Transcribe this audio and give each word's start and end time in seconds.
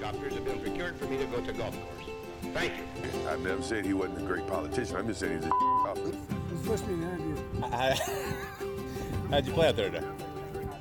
helicopters 0.00 0.34
have 0.34 0.44
been 0.44 0.60
procured 0.60 0.96
for 0.96 1.04
me 1.06 1.18
to 1.18 1.24
go 1.26 1.40
to 1.40 1.52
golf 1.52 1.74
course. 1.74 2.08
Thank 2.54 2.72
you. 2.76 3.28
I've 3.28 3.40
never 3.40 3.62
said 3.62 3.84
he 3.84 3.92
wasn't 3.92 4.18
a 4.18 4.22
great 4.22 4.46
politician. 4.46 4.96
I'm 4.96 5.06
just 5.06 5.20
saying 5.20 5.36
he's 5.42 5.46
a 5.46 5.48
officer. 5.54 6.16
It's 6.52 6.62
supposed 6.62 6.84
to 6.84 6.90
be 6.90 7.04
an. 7.04 7.36
How'd 9.30 9.46
you 9.46 9.52
play 9.52 9.68
out 9.68 9.76
there 9.76 9.90
today? 9.90 10.06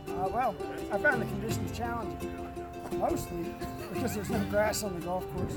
Uh, 0.08 0.30
well, 0.30 0.56
I 0.92 0.98
found 0.98 1.22
the 1.22 1.26
conditions 1.26 1.78
challenging, 1.78 2.48
mostly 2.94 3.46
because 3.94 4.16
there's 4.16 4.30
no 4.30 4.40
grass 4.46 4.84
on 4.84 4.98
the 4.98 5.06
golf 5.06 5.26
course, 5.36 5.54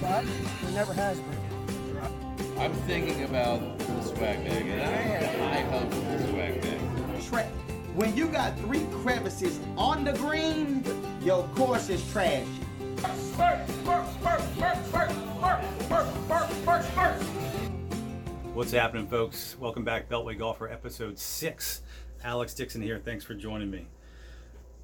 but 0.00 0.24
there 0.62 0.72
never 0.72 0.92
has 0.94 1.18
been. 1.18 1.38
I'm 2.58 2.72
thinking 2.86 3.24
about 3.24 3.78
the 3.78 4.02
swag 4.02 4.44
bag, 4.44 4.66
and 4.66 4.80
I 4.80 4.86
had 4.86 5.38
high 5.40 5.70
hopes 5.70 5.96
for 5.96 6.02
the 6.02 6.28
swag 6.28 6.62
bag. 6.62 7.22
Tra- 7.28 7.50
when 7.94 8.16
you 8.16 8.28
got 8.28 8.56
three 8.60 8.86
crevices 9.02 9.58
on 9.76 10.04
the 10.04 10.12
green, 10.12 10.84
your 11.22 11.44
course 11.48 11.88
is 11.88 12.08
trashy. 12.12 12.46
What's 18.54 18.70
happening, 18.70 19.08
folks? 19.08 19.56
Welcome 19.58 19.82
back, 19.82 20.08
Beltway 20.08 20.38
Golfer, 20.38 20.68
episode 20.68 21.18
six. 21.18 21.82
Alex 22.22 22.54
Dixon 22.54 22.80
here. 22.80 23.00
Thanks 23.04 23.24
for 23.24 23.34
joining 23.34 23.70
me. 23.70 23.88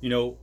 You 0.01 0.11
know, 0.11 0.37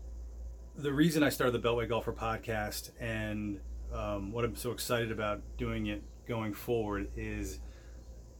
the 0.77 0.93
reason 0.93 1.21
I 1.21 1.27
started 1.27 1.61
the 1.61 1.67
Beltway 1.67 1.89
Golfer 1.89 2.13
podcast 2.13 2.91
and 2.97 3.59
um, 3.93 4.31
what 4.31 4.45
I'm 4.45 4.55
so 4.55 4.71
excited 4.71 5.11
about 5.11 5.41
doing 5.57 5.87
it 5.87 6.01
going 6.25 6.53
forward 6.53 7.09
is 7.17 7.59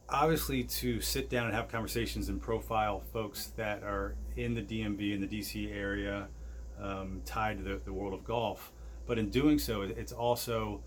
obviously 0.07 0.63
to 0.63 1.01
sit 1.01 1.29
down 1.29 1.47
and 1.47 1.53
have 1.53 1.67
conversations 1.67 2.29
and 2.29 2.41
profile 2.41 3.03
folks 3.11 3.47
that 3.57 3.83
are 3.83 4.15
in 4.37 4.53
the 4.53 4.61
DMV 4.61 5.13
in 5.13 5.19
the 5.19 5.27
DC 5.27 5.75
area 5.75 6.29
um, 6.81 7.21
tied 7.25 7.57
to 7.57 7.63
the, 7.63 7.81
the 7.83 7.93
world 7.93 8.13
of 8.13 8.23
golf. 8.23 8.71
But 9.05 9.19
in 9.19 9.29
doing 9.29 9.59
so, 9.59 9.81
it's 9.81 10.11
also 10.11 10.81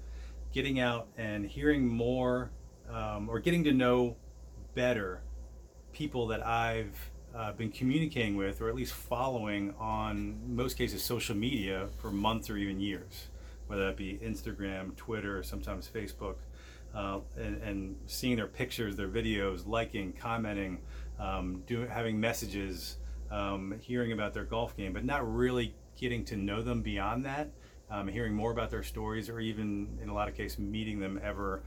getting 0.52 0.80
out 0.80 1.08
and 1.16 1.44
hearing 1.46 1.86
more 1.86 2.50
um, 2.90 3.28
or 3.28 3.38
getting 3.38 3.64
to 3.64 3.72
know 3.72 4.16
better 4.74 5.22
people 5.92 6.26
that 6.28 6.44
I've 6.46 7.10
uh, 7.34 7.52
been 7.52 7.70
communicating 7.70 8.36
with, 8.36 8.60
or 8.60 8.68
at 8.68 8.74
least 8.74 8.92
following 8.92 9.74
on 9.78 10.38
most 10.46 10.78
cases 10.78 11.02
social 11.02 11.36
media 11.36 11.88
for 11.98 12.10
months 12.10 12.48
or 12.50 12.56
even 12.56 12.80
years, 12.80 13.28
whether 13.66 13.86
that 13.86 13.96
be 13.96 14.18
Instagram, 14.24 14.96
Twitter, 14.96 15.42
sometimes 15.42 15.88
Facebook, 15.92 16.36
uh, 16.94 17.20
and, 17.36 17.62
and 17.62 17.96
seeing 18.06 18.36
their 18.36 18.46
pictures, 18.46 18.96
their 18.96 19.08
videos, 19.08 19.66
liking, 19.66 20.12
commenting, 20.12 20.78
um, 21.18 21.62
do, 21.66 21.86
having 21.86 22.18
messages, 22.18 22.96
um, 23.30 23.74
hearing 23.80 24.12
about 24.12 24.32
their 24.32 24.44
golf 24.44 24.76
game, 24.76 24.92
but 24.92 25.04
not 25.04 25.30
really 25.32 25.74
getting 25.98 26.24
to 26.24 26.36
know 26.36 26.62
them 26.62 26.80
beyond 26.80 27.24
that, 27.24 27.50
um, 27.90 28.08
hearing 28.08 28.34
more 28.34 28.50
about 28.50 28.70
their 28.70 28.82
stories, 28.82 29.28
or 29.28 29.40
even 29.40 29.98
in 30.02 30.08
a 30.08 30.14
lot 30.14 30.28
of 30.28 30.36
cases 30.36 30.58
meeting 30.58 31.00
them 31.00 31.20
ever 31.22 31.62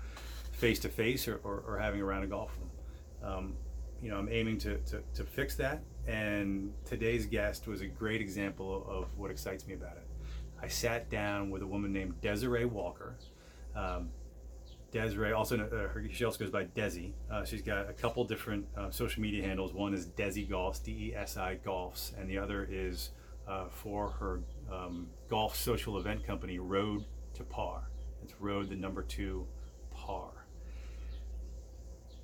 face 0.51 0.79
to 0.79 0.89
face 0.89 1.27
or 1.27 1.79
having 1.81 2.01
a 2.01 2.05
round 2.05 2.23
of 2.23 2.29
golf 2.29 2.51
with 2.59 2.69
them. 2.69 3.31
Um, 3.31 3.53
you 4.01 4.09
know, 4.09 4.17
I'm 4.17 4.29
aiming 4.29 4.57
to, 4.59 4.77
to, 4.77 5.01
to 5.15 5.23
fix 5.23 5.55
that. 5.55 5.81
And 6.07 6.73
today's 6.85 7.25
guest 7.25 7.67
was 7.67 7.81
a 7.81 7.87
great 7.87 8.21
example 8.21 8.85
of 8.89 9.15
what 9.17 9.29
excites 9.29 9.67
me 9.67 9.75
about 9.75 9.97
it. 9.97 10.07
I 10.61 10.67
sat 10.67 11.09
down 11.09 11.49
with 11.49 11.61
a 11.61 11.67
woman 11.67 11.93
named 11.93 12.19
Desiree 12.21 12.65
Walker. 12.65 13.15
Um, 13.75 14.09
Desiree, 14.91 15.31
also 15.31 15.57
uh, 15.57 15.99
she 16.11 16.25
also 16.25 16.39
goes 16.39 16.49
by 16.49 16.65
Desi. 16.65 17.13
Uh, 17.31 17.45
she's 17.45 17.61
got 17.61 17.89
a 17.89 17.93
couple 17.93 18.23
different 18.25 18.65
uh, 18.75 18.89
social 18.89 19.21
media 19.21 19.43
handles. 19.43 19.73
One 19.73 19.93
is 19.93 20.07
Desi 20.07 20.47
Golfs, 20.49 20.83
D-E-S-I 20.83 21.59
Golfs, 21.65 22.17
and 22.19 22.29
the 22.29 22.37
other 22.37 22.67
is 22.69 23.11
uh, 23.47 23.65
for 23.69 24.09
her 24.09 24.41
um, 24.71 25.07
golf 25.29 25.55
social 25.55 25.97
event 25.97 26.25
company, 26.25 26.59
Road 26.59 27.05
to 27.35 27.43
Par. 27.43 27.89
It's 28.23 28.39
Road, 28.39 28.69
the 28.69 28.75
number 28.75 29.01
two, 29.01 29.47
Par 29.93 30.41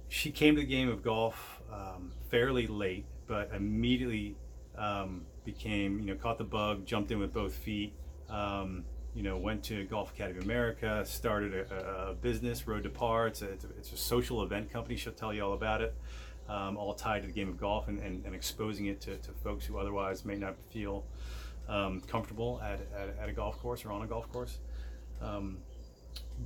she 0.09 0.31
came 0.31 0.56
to 0.56 0.62
the 0.62 0.67
game 0.67 0.89
of 0.89 1.04
golf 1.04 1.62
um, 1.72 2.11
fairly 2.30 2.67
late, 2.67 3.05
but 3.27 3.52
immediately 3.54 4.36
um, 4.77 5.26
became, 5.44 5.99
you 5.99 6.05
know, 6.05 6.16
caught 6.16 6.38
the 6.38 6.44
bug, 6.44 6.86
jumped 6.86 7.11
in 7.11 7.20
with 7.20 7.33
both 7.33 7.54
feet. 7.54 7.94
Um, 8.30 8.83
you 9.14 9.23
know, 9.23 9.38
went 9.38 9.64
to 9.64 9.83
Golf 9.86 10.11
Academy 10.11 10.42
America, 10.42 11.04
started 11.05 11.54
a, 11.55 12.10
a 12.10 12.14
business, 12.14 12.67
Road 12.67 12.83
to 12.83 12.89
Par. 12.89 13.27
It's 13.27 13.42
a, 13.42 13.50
it's, 13.50 13.66
a, 13.66 13.70
it's 13.70 13.92
a 13.92 13.98
social 13.98 14.44
event 14.44 14.71
company. 14.71 14.95
She'll 14.95 15.14
tell 15.14 15.33
you 15.33 15.44
all 15.44 15.54
about 15.54 15.82
it. 15.82 15.95
Um, 16.48 16.77
all 16.77 16.94
tied 16.94 17.23
to 17.23 17.27
the 17.27 17.33
game 17.33 17.50
of 17.50 17.60
golf 17.60 17.88
and, 17.88 18.00
and, 18.00 18.23
and 18.26 18.33
exposing 18.33 18.86
it 18.86 19.02
to, 19.02 19.17
to 19.17 19.32
folks 19.44 19.66
who 19.66 19.77
otherwise 19.77 20.23
may 20.23 20.36
not 20.36 20.55
feel 20.71 21.04
um, 21.67 22.02
comfortable 22.02 22.61
at, 22.64 22.80
at, 22.95 23.16
at 23.22 23.30
a 23.30 23.33
golf 23.33 23.60
course 23.60 23.86
or 23.86 23.92
on 23.92 24.02
a 24.02 24.08
golf 24.08 24.32
course. 24.32 24.60
Um, 25.22 25.58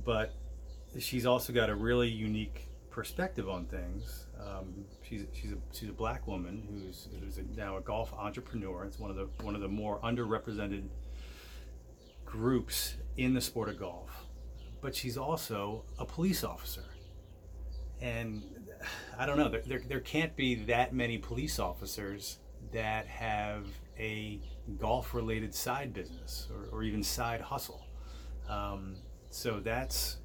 but 0.04 0.34
she's 0.98 1.26
also 1.26 1.52
got 1.52 1.70
a 1.70 1.74
really 1.74 2.08
unique 2.08 2.68
perspective 2.90 3.48
on 3.48 3.64
things. 3.66 4.26
Um, 4.38 4.84
she's 5.02 5.24
she's 5.32 5.52
a 5.52 5.56
she's 5.72 5.88
a 5.88 5.92
black 5.92 6.26
woman 6.26 6.62
who's 6.68 7.08
who's 7.20 7.38
a, 7.38 7.42
now 7.56 7.76
a 7.76 7.80
golf 7.80 8.12
entrepreneur. 8.12 8.84
It's 8.84 8.98
one 8.98 9.10
of 9.10 9.16
the 9.16 9.28
one 9.44 9.54
of 9.54 9.60
the 9.60 9.68
more 9.68 9.98
underrepresented 10.00 10.88
groups 12.24 12.94
in 13.16 13.34
the 13.34 13.40
sport 13.40 13.68
of 13.68 13.78
golf. 13.78 14.26
But 14.80 14.96
she's 14.96 15.16
also 15.16 15.84
a 15.98 16.04
police 16.04 16.42
officer, 16.42 16.84
and 18.00 18.42
I 19.16 19.26
don't 19.26 19.38
know. 19.38 19.48
There 19.48 19.62
there, 19.64 19.82
there 19.88 20.00
can't 20.00 20.34
be 20.36 20.54
that 20.66 20.92
many 20.92 21.18
police 21.18 21.58
officers 21.58 22.38
that 22.72 23.06
have 23.06 23.66
a 23.98 24.40
golf 24.78 25.14
related 25.14 25.54
side 25.54 25.92
business 25.92 26.48
or, 26.52 26.76
or 26.78 26.82
even 26.82 27.02
side 27.02 27.40
hustle. 27.40 27.86
Um, 28.48 28.96
so 29.30 29.60
that's 29.60 30.18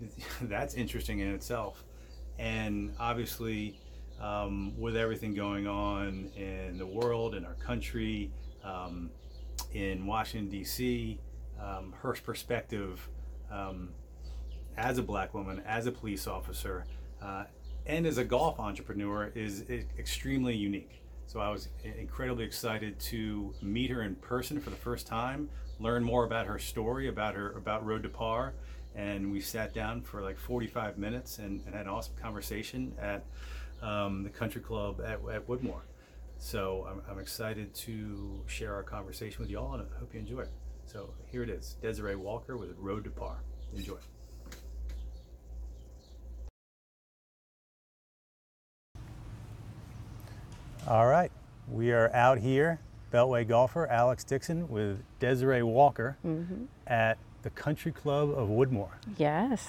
that's 0.42 0.74
interesting 0.74 1.20
in 1.20 1.28
itself. 1.28 1.84
And 2.38 2.94
obviously, 2.98 3.78
um, 4.20 4.78
with 4.78 4.96
everything 4.96 5.34
going 5.34 5.66
on 5.66 6.30
in 6.36 6.78
the 6.78 6.86
world, 6.86 7.34
in 7.34 7.44
our 7.44 7.54
country, 7.54 8.30
um, 8.64 9.10
in 9.72 10.06
Washington, 10.06 10.48
D.C., 10.48 11.18
um, 11.60 11.94
her 12.00 12.12
perspective 12.24 13.08
um, 13.50 13.90
as 14.76 14.98
a 14.98 15.02
black 15.02 15.34
woman, 15.34 15.62
as 15.66 15.86
a 15.86 15.92
police 15.92 16.26
officer, 16.26 16.86
uh, 17.22 17.44
and 17.86 18.06
as 18.06 18.18
a 18.18 18.24
golf 18.24 18.58
entrepreneur 18.58 19.30
is, 19.34 19.62
is 19.62 19.84
extremely 19.98 20.56
unique. 20.56 21.03
So 21.26 21.40
I 21.40 21.48
was 21.50 21.68
incredibly 21.82 22.44
excited 22.44 22.98
to 23.00 23.54
meet 23.62 23.90
her 23.90 24.02
in 24.02 24.14
person 24.16 24.60
for 24.60 24.70
the 24.70 24.76
first 24.76 25.06
time, 25.06 25.48
learn 25.80 26.04
more 26.04 26.24
about 26.24 26.46
her 26.46 26.58
story, 26.58 27.08
about 27.08 27.34
her 27.34 27.52
about 27.52 27.84
Road 27.84 28.02
to 28.04 28.08
Par, 28.08 28.54
and 28.94 29.32
we 29.32 29.40
sat 29.40 29.74
down 29.74 30.02
for 30.02 30.22
like 30.22 30.38
45 30.38 30.98
minutes 30.98 31.38
and, 31.38 31.62
and 31.66 31.74
had 31.74 31.86
an 31.86 31.92
awesome 31.92 32.14
conversation 32.20 32.92
at 33.00 33.24
um, 33.82 34.22
the 34.22 34.30
country 34.30 34.60
club 34.60 35.00
at, 35.00 35.18
at 35.32 35.46
Woodmore. 35.48 35.82
So 36.38 36.86
I'm, 36.90 37.02
I'm 37.10 37.18
excited 37.18 37.74
to 37.74 38.42
share 38.46 38.74
our 38.74 38.82
conversation 38.82 39.40
with 39.40 39.50
y'all, 39.50 39.74
and 39.74 39.82
I 39.82 39.98
hope 39.98 40.14
you 40.14 40.20
enjoy 40.20 40.40
it. 40.40 40.52
So 40.86 41.14
here 41.30 41.42
it 41.42 41.50
is, 41.50 41.76
Desiree 41.80 42.16
Walker 42.16 42.56
with 42.56 42.76
Road 42.78 43.04
to 43.04 43.10
Par. 43.10 43.42
Enjoy. 43.74 43.96
All 50.86 51.06
right, 51.06 51.32
we 51.66 51.92
are 51.92 52.12
out 52.12 52.36
here, 52.36 52.78
Beltway 53.10 53.48
golfer 53.48 53.86
Alex 53.86 54.22
Dixon 54.22 54.68
with 54.68 55.02
Desiree 55.18 55.62
Walker 55.62 56.18
mm-hmm. 56.22 56.64
at 56.86 57.16
the 57.40 57.48
Country 57.48 57.90
Club 57.90 58.28
of 58.30 58.50
Woodmore. 58.50 58.90
Yes. 59.16 59.66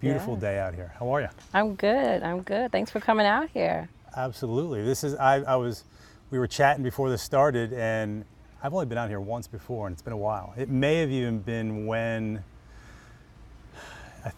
Beautiful 0.00 0.32
Yes. 0.34 0.40
day 0.40 0.58
out 0.58 0.74
here. 0.74 0.94
How 0.98 1.10
are 1.14 1.20
you? 1.20 1.28
I'm 1.52 1.74
good. 1.74 2.22
I'm 2.22 2.40
good. 2.40 2.72
Thanks 2.72 2.90
for 2.90 3.00
coming 3.00 3.26
out 3.26 3.50
here. 3.50 3.90
Absolutely. 4.16 4.82
This 4.82 5.04
is 5.04 5.14
I, 5.16 5.42
I 5.42 5.56
was 5.56 5.84
we 6.30 6.38
were 6.38 6.46
chatting 6.46 6.82
before 6.82 7.10
this 7.10 7.20
started 7.20 7.74
and 7.74 8.24
I've 8.62 8.72
only 8.72 8.86
been 8.86 8.98
out 8.98 9.10
here 9.10 9.20
once 9.20 9.46
before 9.46 9.86
and 9.86 9.92
it's 9.92 10.02
been 10.02 10.14
a 10.14 10.18
while. 10.18 10.54
It 10.56 10.70
may 10.70 11.00
have 11.00 11.10
even 11.10 11.40
been 11.40 11.84
when 11.84 12.42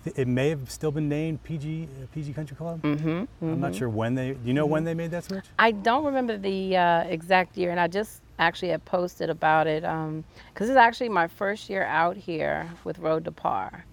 th- 0.05 0.19
it 0.19 0.29
may 0.29 0.51
have 0.51 0.71
still 0.71 0.91
been 0.91 1.09
named 1.09 1.43
PG 1.43 1.85
uh, 1.85 2.07
PG 2.15 2.33
Country 2.33 2.57
Club. 2.57 2.83
Mm-hmm, 2.83 3.25
I'm 3.43 3.61
not 3.61 3.75
sure 3.75 3.89
when 3.89 4.15
they. 4.15 4.33
Do 4.33 4.41
you 4.45 4.55
know 4.55 4.67
when 4.67 4.85
they 4.85 4.95
made 4.95 5.11
that 5.13 5.25
switch? 5.25 5.45
I 5.59 5.71
don't 5.71 6.05
remember 6.05 6.37
the 6.37 6.77
uh, 6.77 7.03
exact 7.05 7.57
year, 7.57 7.71
and 7.71 7.81
I 7.81 7.89
just 7.89 8.23
actually 8.39 8.69
had 8.69 8.85
posted 8.85 9.31
about 9.31 9.67
it 9.67 9.83
because 9.83 10.69
it's 10.69 10.77
actually 10.77 11.09
my 11.09 11.27
first 11.27 11.69
year 11.69 11.85
out 11.85 12.17
here 12.17 12.71
with 12.85 12.99
Road 12.99 13.25
to 13.25 13.33
Par. 13.33 13.85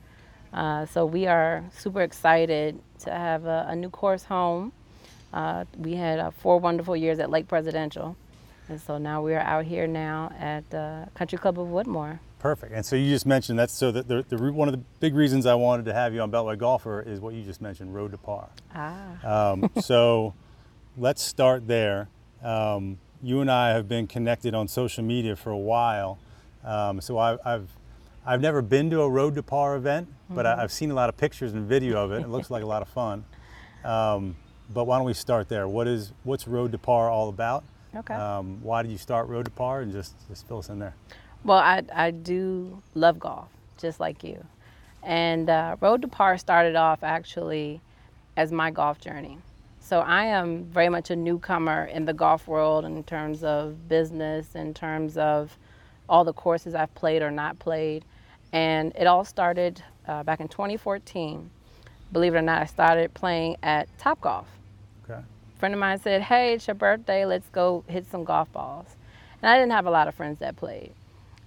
Uh, 0.54 0.86
so 0.86 1.06
we 1.06 1.28
are 1.28 1.64
super 1.76 2.02
excited 2.02 2.80
to 3.00 3.12
have 3.12 3.46
a, 3.46 3.66
a 3.70 3.76
new 3.76 3.90
course 3.90 4.24
home. 4.24 4.72
Uh, 5.34 5.66
we 5.78 5.96
had 5.96 6.20
uh, 6.20 6.32
four 6.32 6.60
wonderful 6.60 6.96
years 6.96 7.20
at 7.20 7.30
Lake 7.30 7.48
Presidential, 7.48 8.16
and 8.70 8.80
so 8.80 8.98
now 8.98 9.22
we 9.22 9.34
are 9.34 9.42
out 9.42 9.66
here 9.66 9.86
now 9.86 10.32
at 10.40 10.70
the 10.70 11.08
Country 11.14 11.38
Club 11.38 11.60
of 11.60 11.68
Woodmore. 11.68 12.20
Perfect. 12.46 12.74
And 12.74 12.86
so 12.86 12.96
you 12.96 13.10
just 13.10 13.26
mentioned 13.26 13.58
that's 13.58 13.74
so 13.74 13.92
that 13.92 14.08
the, 14.08 14.24
the 14.30 14.38
one 14.54 14.68
of 14.68 14.72
the 14.72 14.84
big 15.00 15.16
reasons 15.16 15.48
I 15.48 15.56
wanted 15.56 15.86
to 15.86 15.94
have 15.96 16.14
you 16.14 16.22
on 16.22 16.30
Beltway 16.30 16.56
Golfer 16.56 17.02
is 17.02 17.20
what 17.20 17.34
you 17.34 17.42
just 17.42 17.60
mentioned, 17.60 17.96
Road 17.96 18.12
to 18.12 18.20
Par. 18.20 18.50
Ah. 18.76 19.54
Um, 19.54 19.72
so 19.82 20.36
let's 20.96 21.24
start 21.24 21.66
there. 21.68 22.08
Um, 22.44 23.00
you 23.24 23.42
and 23.42 23.50
I 23.50 23.70
have 23.70 23.90
been 23.90 24.06
connected 24.06 24.54
on 24.54 24.68
social 24.68 25.04
media 25.04 25.36
for 25.36 25.50
a 25.50 25.58
while. 25.58 26.20
Um, 26.64 27.02
so 27.02 27.18
I, 27.18 27.36
I've 27.44 27.68
I've 28.24 28.42
never 28.42 28.62
been 28.62 28.92
to 28.92 29.02
a 29.02 29.10
Road 29.10 29.34
to 29.34 29.42
Par 29.42 29.76
event, 29.76 30.08
but 30.30 30.46
Mm-hmm. 30.46 30.60
I, 30.60 30.64
I've 30.64 30.72
seen 30.72 30.92
a 30.92 30.94
lot 30.94 31.10
of 31.10 31.18
pictures 31.18 31.54
and 31.54 31.68
video 31.68 31.98
of 31.98 32.12
it. 32.12 32.22
It 32.22 32.30
looks 32.30 32.52
like 32.52 32.62
a 32.62 32.68
lot 32.68 32.84
of 32.84 32.90
fun. 32.90 33.26
Um, 33.84 34.36
but 34.72 34.84
why 34.84 34.98
don't 34.98 35.08
we 35.08 35.16
start 35.16 35.50
there? 35.50 35.68
What 35.68 35.88
is 35.88 36.14
what's 36.24 36.48
Road 36.48 36.74
to 36.74 36.78
Par 36.78 37.10
all 37.10 37.30
about? 37.30 37.64
Okay. 37.96 38.14
Um, 38.14 38.60
why 38.62 38.84
did 38.84 38.92
you 38.92 39.00
start 39.00 39.30
Road 39.30 39.46
to 39.46 39.52
Par? 39.52 39.82
And 39.82 39.92
just 39.92 40.14
just 40.30 40.48
fill 40.48 40.60
us 40.60 40.70
in 40.70 40.78
there. 40.78 40.94
Well, 41.46 41.60
I, 41.60 41.84
I 41.94 42.12
do 42.12 42.82
love 42.96 43.20
golf, 43.20 43.50
just 43.78 44.00
like 44.02 44.24
you. 44.24 44.46
And 45.04 45.50
uh, 45.50 45.78
Road 45.82 46.02
to 46.04 46.10
Par 46.10 46.38
started 46.40 46.76
off 46.76 47.04
actually 47.04 47.82
as 48.36 48.52
my 48.52 48.72
golf 48.72 49.00
journey. 49.00 49.38
So 49.80 50.02
I 50.02 50.26
am 50.26 50.66
very 50.66 50.90
much 50.90 51.12
a 51.12 51.16
newcomer 51.16 51.86
in 51.86 52.06
the 52.06 52.14
golf 52.14 52.48
world 52.48 52.86
in 52.86 53.04
terms 53.04 53.44
of 53.44 53.88
business, 53.88 54.56
in 54.56 54.74
terms 54.74 55.18
of 55.18 55.58
all 56.10 56.26
the 56.26 56.34
courses 56.34 56.76
I've 56.76 56.94
played 56.96 57.22
or 57.22 57.32
not 57.32 57.60
played. 57.60 58.06
And 58.52 58.94
it 58.98 59.06
all 59.08 59.26
started 59.26 59.84
uh, 60.08 60.24
back 60.24 60.40
in 60.42 60.48
2014. 60.48 61.52
Believe 62.12 62.36
it 62.36 62.40
or 62.40 62.44
not, 62.44 62.64
I 62.64 62.66
started 62.66 63.14
playing 63.14 63.58
at 63.62 63.88
Top 64.00 64.22
Golf 64.22 64.48
Okay. 65.10 65.22
friend 65.60 65.74
of 65.76 65.80
mine 65.80 66.00
said, 66.00 66.24
"Hey, 66.24 66.56
it's 66.56 66.68
your 66.68 66.76
birthday. 66.76 67.26
Let's 67.26 67.50
go 67.50 67.84
hit 67.88 68.08
some 68.10 68.24
golf 68.24 68.52
balls." 68.52 68.96
And 69.42 69.50
I 69.52 69.58
didn't 69.60 69.74
have 69.74 69.86
a 69.86 69.92
lot 69.92 70.08
of 70.08 70.16
friends 70.16 70.40
that 70.40 70.56
played, 70.56 70.94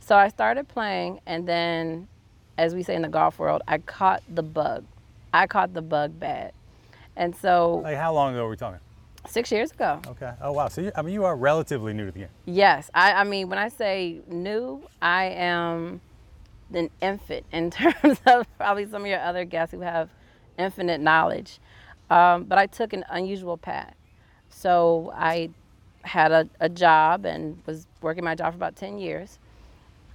so 0.00 0.16
I 0.16 0.28
started 0.28 0.68
playing. 0.68 1.20
And 1.26 1.46
then, 1.46 2.08
as 2.56 2.74
we 2.74 2.82
say 2.82 2.94
in 2.94 3.02
the 3.02 3.08
golf 3.08 3.38
world, 3.38 3.62
I 3.68 3.78
caught 3.78 4.22
the 4.28 4.42
bug. 4.42 4.84
I 5.32 5.46
caught 5.46 5.74
the 5.74 5.82
bug 5.82 6.18
bad, 6.18 6.52
and 7.14 7.36
so 7.36 7.80
Like 7.84 7.98
how 7.98 8.14
long 8.14 8.32
ago 8.34 8.44
were 8.44 8.50
we 8.50 8.56
talking? 8.56 8.80
six 9.26 9.52
years 9.52 9.70
ago, 9.72 10.00
Okay. 10.06 10.32
Oh 10.40 10.52
wow. 10.52 10.68
So 10.68 10.80
you, 10.80 10.92
I 10.96 11.02
mean, 11.02 11.12
you 11.12 11.24
are 11.26 11.36
relatively 11.36 11.92
new 11.92 12.06
to 12.06 12.12
the 12.12 12.20
game. 12.20 12.28
yes, 12.46 12.90
I, 12.94 13.12
I 13.12 13.24
mean 13.24 13.50
when 13.50 13.58
I 13.58 13.68
say 13.68 14.20
new, 14.26 14.82
I 15.02 15.24
am 15.26 16.00
an 16.72 16.88
infant 17.02 17.44
in 17.52 17.70
terms 17.70 18.20
of 18.26 18.46
probably 18.56 18.86
some 18.88 19.02
of 19.02 19.08
your 19.08 19.20
other 19.20 19.44
guests 19.44 19.72
who 19.74 19.80
have 19.82 20.08
infinite 20.56 21.00
knowledge. 21.02 21.58
Um, 22.08 22.44
but 22.44 22.56
I 22.56 22.66
took 22.66 22.94
an 22.94 23.04
unusual 23.10 23.58
path. 23.58 23.94
So 24.48 25.12
I 25.14 25.50
had 26.02 26.32
a, 26.32 26.48
a 26.58 26.70
job 26.70 27.26
and 27.26 27.58
was 27.66 27.86
working 28.00 28.24
my 28.24 28.34
job 28.34 28.54
for 28.54 28.56
about 28.56 28.76
10 28.76 28.98
years. 28.98 29.38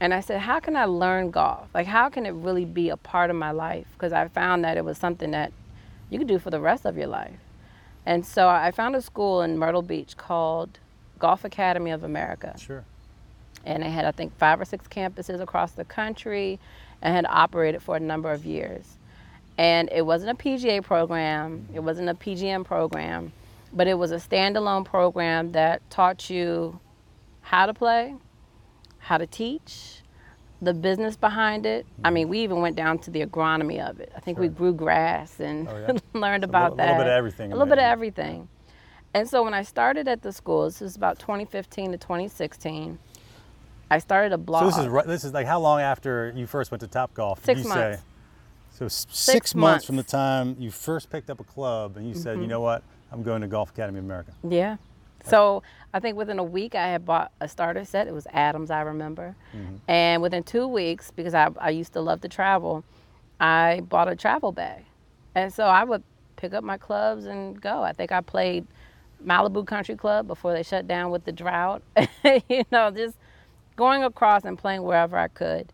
And 0.03 0.13
I 0.13 0.19
said, 0.19 0.41
how 0.41 0.59
can 0.59 0.75
I 0.75 0.83
learn 0.83 1.31
golf? 1.31 1.69
Like, 1.73 1.87
how 1.87 2.09
can 2.09 2.25
it 2.25 2.31
really 2.31 2.65
be 2.65 2.89
a 2.89 2.97
part 2.97 3.29
of 3.29 3.37
my 3.37 3.51
life? 3.51 3.87
Because 3.93 4.11
I 4.11 4.27
found 4.27 4.65
that 4.65 4.75
it 4.75 4.83
was 4.83 4.97
something 4.97 5.31
that 5.31 5.53
you 6.09 6.19
could 6.19 6.27
do 6.27 6.39
for 6.39 6.49
the 6.49 6.59
rest 6.59 6.85
of 6.85 6.97
your 6.97 7.07
life. 7.07 7.39
And 8.05 8.25
so 8.25 8.49
I 8.49 8.71
found 8.71 8.97
a 8.97 9.01
school 9.01 9.41
in 9.41 9.57
Myrtle 9.57 9.81
Beach 9.81 10.17
called 10.17 10.77
Golf 11.19 11.45
Academy 11.45 11.89
of 11.91 12.03
America 12.03 12.53
Sure. 12.59 12.83
and 13.65 13.81
it 13.81 13.91
had 13.91 14.03
I 14.03 14.11
think 14.11 14.37
five 14.37 14.59
or 14.59 14.65
six 14.65 14.89
campuses 14.89 15.39
across 15.39 15.71
the 15.71 15.85
country 15.85 16.59
and 17.01 17.15
had 17.15 17.25
operated 17.29 17.81
for 17.81 17.95
a 17.95 17.99
number 18.01 18.29
of 18.33 18.45
years. 18.45 18.97
And 19.57 19.87
it 19.89 20.05
wasn't 20.05 20.31
a 20.31 20.35
PGA 20.35 20.83
program, 20.83 21.69
it 21.73 21.79
wasn't 21.79 22.09
a 22.09 22.13
PGM 22.13 22.65
program, 22.65 23.31
but 23.71 23.87
it 23.87 23.97
was 23.97 24.11
a 24.11 24.17
standalone 24.17 24.83
program 24.83 25.53
that 25.53 25.89
taught 25.89 26.29
you 26.29 26.81
how 27.39 27.67
to 27.67 27.73
play, 27.73 28.15
how 29.03 29.17
to 29.17 29.27
teach, 29.27 30.01
the 30.61 30.73
business 30.73 31.17
behind 31.17 31.65
it. 31.65 31.85
I 32.05 32.09
mean, 32.09 32.29
we 32.29 32.39
even 32.39 32.61
went 32.61 32.75
down 32.77 32.97
to 32.99 33.11
the 33.11 33.25
agronomy 33.25 33.85
of 33.87 33.99
it. 33.99 34.11
I 34.15 34.19
think 34.21 34.39
we 34.39 34.47
grew 34.47 34.73
grass 34.73 35.39
and 35.41 35.67
Oh, 35.67 35.77
yeah? 35.77 35.97
learned 36.19 36.43
So 36.43 36.47
a 36.47 36.49
about 36.49 36.71
little- 36.71 36.77
that. 36.77 36.87
A 36.87 36.91
little 36.91 37.03
bit 37.03 37.07
of 37.07 37.17
everything 37.17 37.51
A 37.51 37.55
little 37.55 37.67
bit 37.67 37.77
of 37.79 37.83
everything. 37.83 38.47
And 39.13 39.29
so 39.29 39.43
when 39.43 39.53
I 39.53 39.61
started 39.63 40.07
at 40.07 40.21
the 40.21 40.31
school, 40.31 40.63
this 40.65 40.79
was 40.81 40.95
about 40.95 41.19
2015 41.19 41.91
to 41.91 41.97
2016. 41.97 42.97
I 43.91 43.99
started 43.99 44.31
a 44.33 44.37
blog. 44.37 44.71
So 44.73 44.81
this 44.81 44.87
is 45.03 45.05
this 45.07 45.23
is 45.25 45.33
like 45.33 45.45
how 45.45 45.59
long 45.59 45.81
after 45.81 46.33
you 46.35 46.47
first 46.47 46.71
went 46.71 46.81
to 46.81 46.87
Top 46.87 47.13
Golf? 47.13 47.43
Six 47.45 47.63
you 47.63 47.69
months. 47.69 47.97
Say? 47.97 48.03
So 48.71 48.85
s- 48.85 49.05
six, 49.11 49.53
months 49.53 49.71
months. 49.73 49.85
from 49.85 49.97
the 49.97 50.03
time 50.03 50.55
you 50.57 50.71
first 50.71 51.11
picked 51.11 51.29
up 51.29 51.39
a 51.39 51.43
club 51.43 51.97
and 51.97 52.07
you 52.07 52.15
said, 52.15 52.33
Mm-hmm. 52.35 52.41
you 52.43 52.47
know 52.47 52.61
what, 52.61 52.81
I'm 53.11 53.21
going 53.21 53.41
to 53.41 53.47
Golf 53.47 53.69
Academy 53.69 53.99
of 53.99 54.05
America. 54.05 54.31
Yeah. 54.49 54.77
So 55.23 55.63
I 55.93 55.99
think 55.99 56.17
within 56.17 56.39
a 56.39 56.43
week 56.43 56.75
I 56.75 56.87
had 56.87 57.05
bought 57.05 57.31
a 57.39 57.47
starter 57.47 57.85
set. 57.85 58.07
It 58.07 58.13
was 58.13 58.27
Adams, 58.31 58.69
I 58.71 58.81
remember. 58.81 59.35
Mm-hmm. 59.55 59.75
And 59.87 60.21
within 60.21 60.43
two 60.43 60.67
weeks, 60.67 61.11
because 61.11 61.33
I, 61.33 61.49
I 61.59 61.69
used 61.69 61.93
to 61.93 62.01
love 62.01 62.21
to 62.21 62.29
travel, 62.29 62.83
I 63.39 63.81
bought 63.87 64.09
a 64.09 64.15
travel 64.15 64.51
bag. 64.51 64.83
And 65.35 65.51
so 65.51 65.65
I 65.65 65.83
would 65.83 66.03
pick 66.35 66.53
up 66.53 66.63
my 66.63 66.77
clubs 66.77 67.25
and 67.25 67.59
go. 67.61 67.83
I 67.83 67.93
think 67.93 68.11
I 68.11 68.21
played 68.21 68.67
Malibu 69.25 69.65
Country 69.65 69.95
Club 69.95 70.27
before 70.27 70.53
they 70.53 70.63
shut 70.63 70.87
down 70.87 71.09
with 71.09 71.25
the 71.25 71.31
drought. 71.31 71.81
you 72.49 72.63
know, 72.71 72.91
just 72.91 73.17
going 73.75 74.03
across 74.03 74.43
and 74.43 74.57
playing 74.57 74.83
wherever 74.83 75.17
I 75.17 75.29
could. 75.29 75.71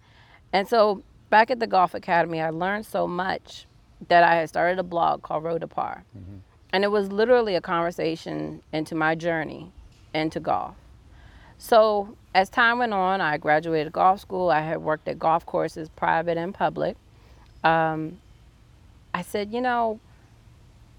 And 0.54 0.68
so 0.68 1.04
back 1.30 1.52
at 1.52 1.60
the 1.60 1.68
Golf 1.68 1.94
Academy, 1.94 2.42
I 2.42 2.50
learned 2.50 2.86
so 2.86 3.08
much 3.08 3.66
that 4.08 4.24
I 4.24 4.36
had 4.36 4.50
started 4.50 4.80
a 4.80 4.84
blog 4.84 5.22
called 5.22 5.44
Road 5.44 5.62
to 5.62 5.68
Par. 5.68 6.04
Mm-hmm. 6.18 6.38
And 6.72 6.84
it 6.84 6.92
was 6.92 7.12
literally 7.12 7.56
a 7.56 7.62
conversation 7.62 8.62
into 8.72 8.96
my 8.96 9.16
journey 9.16 9.72
into 10.14 10.40
golf. 10.40 10.76
So 11.58 12.16
as 12.34 12.50
time 12.50 12.80
went 12.80 12.94
on, 12.94 13.22
I 13.22 13.38
graduated 13.38 13.92
golf 13.92 14.20
school. 14.20 14.50
I 14.50 14.62
had 14.62 14.82
worked 14.82 15.08
at 15.08 15.20
golf 15.20 15.46
courses, 15.46 15.90
private 15.90 16.38
and 16.38 16.54
public. 16.54 16.96
Um, 17.64 18.20
I 19.14 19.22
said, 19.24 19.52
you 19.52 19.62
know, 19.62 20.00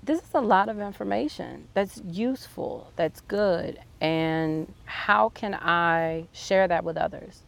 this 0.02 0.18
is 0.20 0.34
a 0.34 0.40
lot 0.40 0.68
of 0.68 0.80
information 0.80 1.68
that's 1.74 2.02
useful, 2.06 2.90
that's 2.96 3.20
good, 3.22 3.78
and 4.00 4.72
how 4.84 5.28
can 5.28 5.54
I 5.54 6.26
share 6.32 6.66
that 6.68 6.84
with 6.84 6.96
others? 6.96 7.42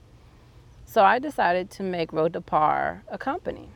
So 0.84 1.02
I 1.02 1.18
decided 1.18 1.70
to 1.72 1.82
make 1.82 2.12
Road 2.12 2.34
to 2.34 2.40
Par 2.40 3.02
a 3.08 3.16
company. 3.18 3.68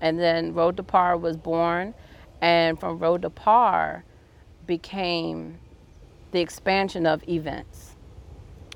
And 0.00 0.18
then 0.18 0.54
Road 0.54 0.76
to 0.76 0.82
Par 0.82 1.16
was 1.16 1.36
born, 1.36 1.94
and 2.42 2.78
from 2.78 2.98
Road 2.98 3.22
to 3.22 3.30
Par 3.30 4.04
became 4.66 5.58
the 6.32 6.40
expansion 6.40 7.06
of 7.06 7.26
events. 7.28 7.94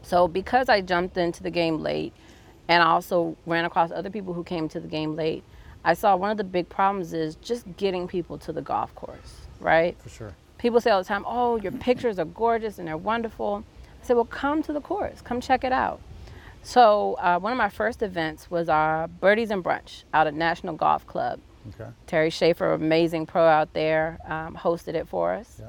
So 0.02 0.28
because 0.28 0.68
I 0.68 0.80
jumped 0.80 1.16
into 1.16 1.42
the 1.42 1.50
game 1.50 1.80
late 1.80 2.14
and 2.68 2.82
I 2.82 2.86
also 2.86 3.36
ran 3.44 3.64
across 3.64 3.90
other 3.90 4.08
people 4.08 4.32
who 4.32 4.44
came 4.44 4.68
to 4.68 4.80
the 4.80 4.86
game 4.86 5.16
late, 5.16 5.42
I 5.84 5.94
saw 5.94 6.14
one 6.16 6.30
of 6.30 6.36
the 6.36 6.44
big 6.44 6.68
problems 6.68 7.12
is 7.12 7.34
just 7.36 7.64
getting 7.76 8.06
people 8.06 8.38
to 8.38 8.52
the 8.52 8.62
golf 8.62 8.94
course, 8.94 9.46
right? 9.60 9.96
For 10.00 10.08
sure. 10.08 10.34
People 10.58 10.80
say 10.80 10.90
all 10.90 11.02
the 11.02 11.08
time, 11.08 11.24
"Oh, 11.26 11.56
your 11.56 11.72
pictures 11.72 12.18
are 12.18 12.24
gorgeous 12.24 12.78
and 12.78 12.88
they're 12.88 12.96
wonderful." 12.96 13.64
I 14.00 14.06
said, 14.06 14.16
"Well, 14.16 14.24
come 14.24 14.62
to 14.62 14.72
the 14.72 14.80
course. 14.80 15.20
Come 15.20 15.40
check 15.40 15.64
it 15.64 15.72
out." 15.72 16.00
So 16.62 17.14
uh, 17.14 17.38
one 17.38 17.52
of 17.52 17.58
my 17.58 17.68
first 17.68 18.02
events 18.02 18.50
was 18.50 18.68
our 18.68 19.06
Birdies 19.06 19.50
and 19.50 19.62
Brunch 19.62 20.04
out 20.12 20.26
at 20.26 20.34
National 20.34 20.74
Golf 20.74 21.06
Club. 21.06 21.40
Okay. 21.74 21.90
Terry 22.06 22.30
Schaefer, 22.30 22.72
amazing 22.72 23.26
pro 23.26 23.44
out 23.46 23.72
there, 23.72 24.18
um, 24.26 24.56
hosted 24.56 24.94
it 24.94 25.08
for 25.08 25.32
us, 25.34 25.60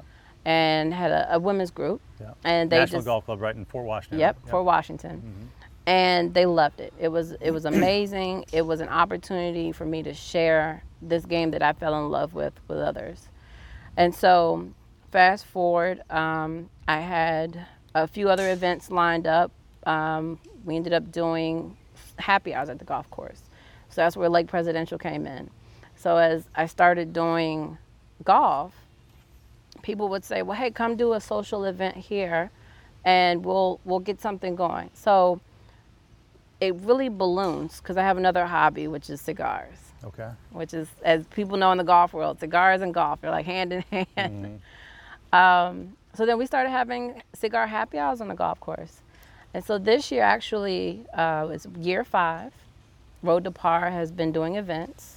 and 0.45 0.93
had 0.93 1.11
a, 1.11 1.35
a 1.35 1.39
women's 1.39 1.71
group. 1.71 2.01
And 2.43 2.69
they 2.69 2.79
National 2.79 2.99
just 2.99 3.05
Golf 3.05 3.25
Club 3.25 3.41
right 3.41 3.55
in 3.55 3.65
Fort 3.65 3.85
Washington. 3.85 4.19
Yep, 4.19 4.37
right? 4.43 4.51
Fort 4.51 4.65
Washington. 4.65 5.49
And 5.85 6.33
they 6.33 6.45
loved 6.45 6.81
it. 6.81 6.93
It 6.99 7.07
was 7.09 7.31
it 7.33 7.51
was 7.51 7.65
amazing. 7.65 8.45
it 8.51 8.61
was 8.65 8.81
an 8.81 8.89
opportunity 8.89 9.71
for 9.71 9.85
me 9.85 10.03
to 10.03 10.13
share 10.13 10.83
this 11.01 11.25
game 11.25 11.51
that 11.51 11.61
I 11.61 11.73
fell 11.73 11.97
in 12.03 12.09
love 12.11 12.33
with 12.33 12.53
with 12.67 12.79
others. 12.79 13.29
And 13.95 14.13
so, 14.13 14.69
fast 15.11 15.45
forward, 15.45 16.01
um, 16.11 16.69
I 16.87 16.99
had 16.99 17.65
a 17.95 18.07
few 18.07 18.29
other 18.29 18.51
events 18.51 18.91
lined 18.91 19.25
up. 19.25 19.51
Um, 19.85 20.39
we 20.65 20.75
ended 20.75 20.93
up 20.93 21.11
doing 21.11 21.77
happy 22.19 22.53
hours 22.53 22.69
at 22.69 22.79
the 22.79 22.85
golf 22.85 23.09
course. 23.09 23.41
So 23.89 24.01
that's 24.01 24.17
where 24.17 24.29
Lake 24.29 24.47
Presidential 24.47 24.97
came 24.97 25.25
in. 25.25 25.49
So 26.07 26.15
as 26.15 26.45
I 26.55 26.67
started 26.67 27.11
doing 27.11 27.77
golf, 28.23 28.73
people 29.81 30.07
would 30.07 30.23
say, 30.23 30.41
"Well, 30.41 30.55
hey, 30.57 30.71
come 30.71 30.95
do 30.95 31.11
a 31.11 31.19
social 31.19 31.65
event 31.65 31.97
here, 31.97 32.49
and 33.03 33.43
we'll 33.43 33.81
we'll 33.83 33.99
get 33.99 34.21
something 34.21 34.55
going." 34.55 34.89
So 34.93 35.41
it 36.61 36.75
really 36.75 37.09
balloons 37.09 37.81
because 37.81 37.97
I 37.97 38.03
have 38.03 38.15
another 38.15 38.45
hobby, 38.45 38.87
which 38.87 39.09
is 39.09 39.19
cigars, 39.19 39.91
Okay. 40.05 40.29
which 40.51 40.73
is, 40.73 40.87
as 41.03 41.25
people 41.25 41.57
know 41.57 41.73
in 41.73 41.77
the 41.77 41.83
golf 41.83 42.13
world, 42.13 42.39
cigars 42.39 42.81
and 42.81 42.93
golf 42.93 43.21
are 43.25 43.29
like 43.29 43.45
hand 43.45 43.73
in 43.73 43.81
hand. 44.15 44.61
Um, 45.33 45.97
so 46.13 46.25
then 46.25 46.37
we 46.37 46.45
started 46.45 46.69
having 46.69 47.21
cigar 47.33 47.67
happy 47.67 47.99
hours 47.99 48.21
on 48.21 48.29
the 48.29 48.33
golf 48.33 48.61
course, 48.61 49.01
and 49.53 49.61
so 49.61 49.77
this 49.77 50.09
year 50.09 50.23
actually 50.23 51.05
uh, 51.13 51.49
is 51.51 51.67
year 51.77 52.05
five. 52.05 52.53
Road 53.21 53.43
to 53.43 53.51
Par 53.51 53.89
has 53.89 54.09
been 54.09 54.31
doing 54.31 54.55
events. 54.55 55.16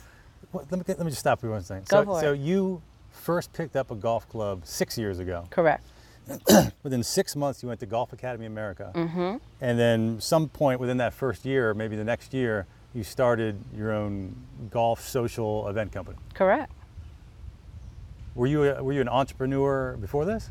Well, 0.53 0.67
let, 0.71 0.79
me, 0.79 0.85
let 0.89 1.01
me 1.01 1.11
just 1.11 1.21
stop 1.21 1.43
you 1.43 1.51
one 1.51 1.63
second. 1.63 1.87
Go 1.89 2.01
so, 2.01 2.05
for 2.05 2.21
so 2.21 2.33
it. 2.33 2.41
you 2.41 2.83
first 3.11 3.53
picked 3.53 3.77
up 3.77 3.91
a 3.91 3.95
golf 3.95 4.29
club 4.29 4.63
six 4.65 4.99
years 4.99 5.19
ago. 5.19 5.47
Correct. 5.51 5.85
Within 6.83 7.03
six 7.03 7.35
months, 7.35 7.63
you 7.63 7.69
went 7.69 7.81
to 7.81 7.87
Golf 7.87 8.13
Academy 8.13 8.47
America. 8.47 8.93
Mm-hmm. 8.95 9.37
And 9.61 9.79
then 9.79 10.21
some 10.21 10.49
point 10.49 10.79
within 10.79 10.99
that 10.99 11.13
first 11.13 11.45
year, 11.45 11.75
maybe 11.75 11.97
the 11.97 12.05
next 12.05 12.33
year, 12.33 12.67
you 12.95 13.03
started 13.03 13.59
your 13.77 13.93
own 13.93 14.37
golf 14.71 15.07
social 15.07 15.67
event 15.69 15.93
company. 15.93 16.19
Correct. 16.35 16.73
Were 18.35 18.47
you 18.47 18.65
a, 18.65 18.83
were 18.83 18.93
you 18.93 19.01
an 19.01 19.09
entrepreneur 19.09 19.97
before 19.97 20.25
this? 20.25 20.51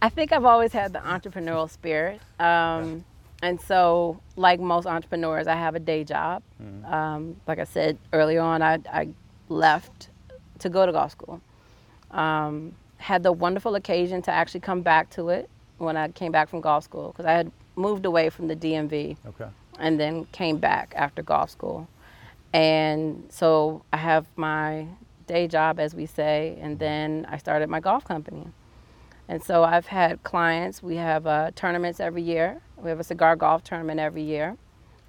I 0.00 0.08
think 0.08 0.32
I've 0.32 0.44
always 0.44 0.72
had 0.72 0.92
the 0.92 1.00
entrepreneurial 1.00 1.68
spirit. 1.68 2.20
Um, 2.38 3.04
and 3.46 3.60
so, 3.60 4.20
like 4.34 4.58
most 4.58 4.86
entrepreneurs, 4.86 5.46
I 5.46 5.54
have 5.54 5.76
a 5.76 5.78
day 5.78 6.02
job. 6.02 6.42
Um, 6.84 7.36
like 7.46 7.60
I 7.60 7.64
said 7.64 7.96
earlier 8.12 8.40
on, 8.40 8.60
I, 8.60 8.78
I 8.92 9.08
left 9.48 10.10
to 10.58 10.68
go 10.68 10.84
to 10.84 10.90
golf 10.90 11.12
school. 11.12 11.40
Um, 12.10 12.74
had 12.96 13.22
the 13.22 13.30
wonderful 13.30 13.76
occasion 13.76 14.20
to 14.22 14.32
actually 14.32 14.60
come 14.60 14.82
back 14.82 15.10
to 15.10 15.28
it 15.28 15.48
when 15.78 15.96
I 15.96 16.08
came 16.08 16.32
back 16.32 16.48
from 16.48 16.60
golf 16.60 16.82
school 16.82 17.08
because 17.12 17.24
I 17.24 17.32
had 17.32 17.52
moved 17.76 18.04
away 18.04 18.30
from 18.30 18.48
the 18.48 18.56
DMV 18.56 19.16
Okay. 19.28 19.48
and 19.78 20.00
then 20.00 20.24
came 20.32 20.56
back 20.58 20.92
after 20.96 21.22
golf 21.22 21.50
school. 21.50 21.86
And 22.52 23.26
so 23.28 23.82
I 23.92 23.98
have 23.98 24.26
my 24.34 24.86
day 25.28 25.46
job, 25.46 25.78
as 25.78 25.94
we 25.94 26.06
say, 26.06 26.58
and 26.60 26.78
then 26.80 27.26
I 27.28 27.36
started 27.38 27.68
my 27.68 27.80
golf 27.80 28.04
company. 28.04 28.46
And 29.28 29.40
so 29.42 29.62
I've 29.62 29.86
had 29.86 30.22
clients. 30.24 30.82
We 30.82 30.96
have 30.96 31.26
uh, 31.28 31.50
tournaments 31.54 32.00
every 32.00 32.22
year. 32.22 32.60
We 32.76 32.90
have 32.90 33.00
a 33.00 33.04
cigar 33.04 33.36
golf 33.36 33.64
tournament 33.64 34.00
every 34.00 34.22
year. 34.22 34.56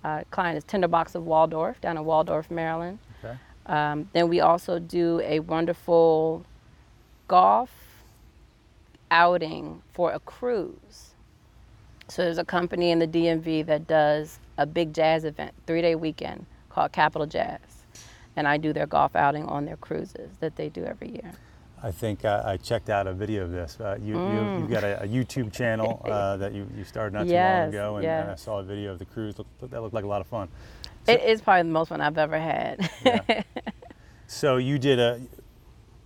Uh, 0.04 0.24
client 0.32 0.58
is 0.58 0.64
Tinderbox 0.64 1.16
of 1.16 1.26
Waldorf 1.26 1.82
down 1.82 1.98
in 1.98 2.06
Waldorf, 2.06 2.50
Maryland. 2.50 3.00
Okay. 3.24 3.38
Um, 3.66 4.10
then 4.14 4.30
we 4.30 4.40
also 4.40 4.80
do 4.80 5.22
a 5.24 5.40
wonderful 5.42 6.46
golf 7.28 7.70
outing 9.12 9.82
for 9.94 10.12
a 10.12 10.20
cruise. 10.20 11.14
So 12.08 12.24
there's 12.24 12.38
a 12.38 12.46
company 12.46 12.92
in 12.92 13.00
the 13.00 13.08
DMV 13.08 13.66
that 13.66 13.88
does 13.88 14.40
a 14.58 14.66
big 14.66 14.94
jazz 14.94 15.26
event, 15.26 15.54
three 15.66 15.82
day 15.82 15.96
weekend 15.96 16.46
called 16.70 16.92
Capital 16.94 17.28
Jazz. 17.28 17.60
And 18.36 18.48
I 18.48 18.58
do 18.58 18.72
their 18.72 18.86
golf 18.86 19.16
outing 19.16 19.46
on 19.46 19.66
their 19.66 19.78
cruises 19.78 20.32
that 20.40 20.56
they 20.56 20.70
do 20.70 20.86
every 20.86 21.10
year. 21.10 21.34
I 21.84 21.92
think 21.92 22.26
uh, 22.26 22.42
I 22.46 22.58
checked 22.58 22.90
out 22.90 23.06
a 23.08 23.14
video 23.14 23.44
of 23.44 23.52
this. 23.52 23.78
Uh, 23.80 23.98
you, 24.02 24.18
you, 24.20 24.58
you've 24.60 24.70
got 24.70 24.84
a, 24.84 25.04
a 25.04 25.08
YouTube 25.08 25.54
channel 25.54 26.02
uh, 26.10 26.38
that 26.38 26.54
you, 26.54 26.68
you 26.76 26.84
started 26.84 27.14
not 27.14 27.28
too 27.28 27.34
long 27.34 27.70
ago, 27.70 27.96
and, 27.98 28.06
and 28.06 28.32
I 28.32 28.36
saw 28.36 28.60
a 28.60 28.64
video 28.64 28.92
of 28.94 29.00
the 29.00 29.06
cruise. 29.06 29.38
Look, 29.38 29.48
that 29.70 29.82
looked 29.82 29.94
like 29.94 30.04
a 30.04 30.08
lot 30.08 30.22
of 30.22 30.28
fun. 30.28 30.50
it 31.08 31.22
is 31.24 31.42
probably 31.42 31.64
the 31.64 31.74
most 31.74 31.90
fun 31.90 32.02
I've 32.02 32.18
ever 32.18 32.40
had. 32.40 32.90
Yeah. 33.06 33.44
So 34.30 34.58
you 34.58 34.78
did 34.78 35.00
a 35.00 35.22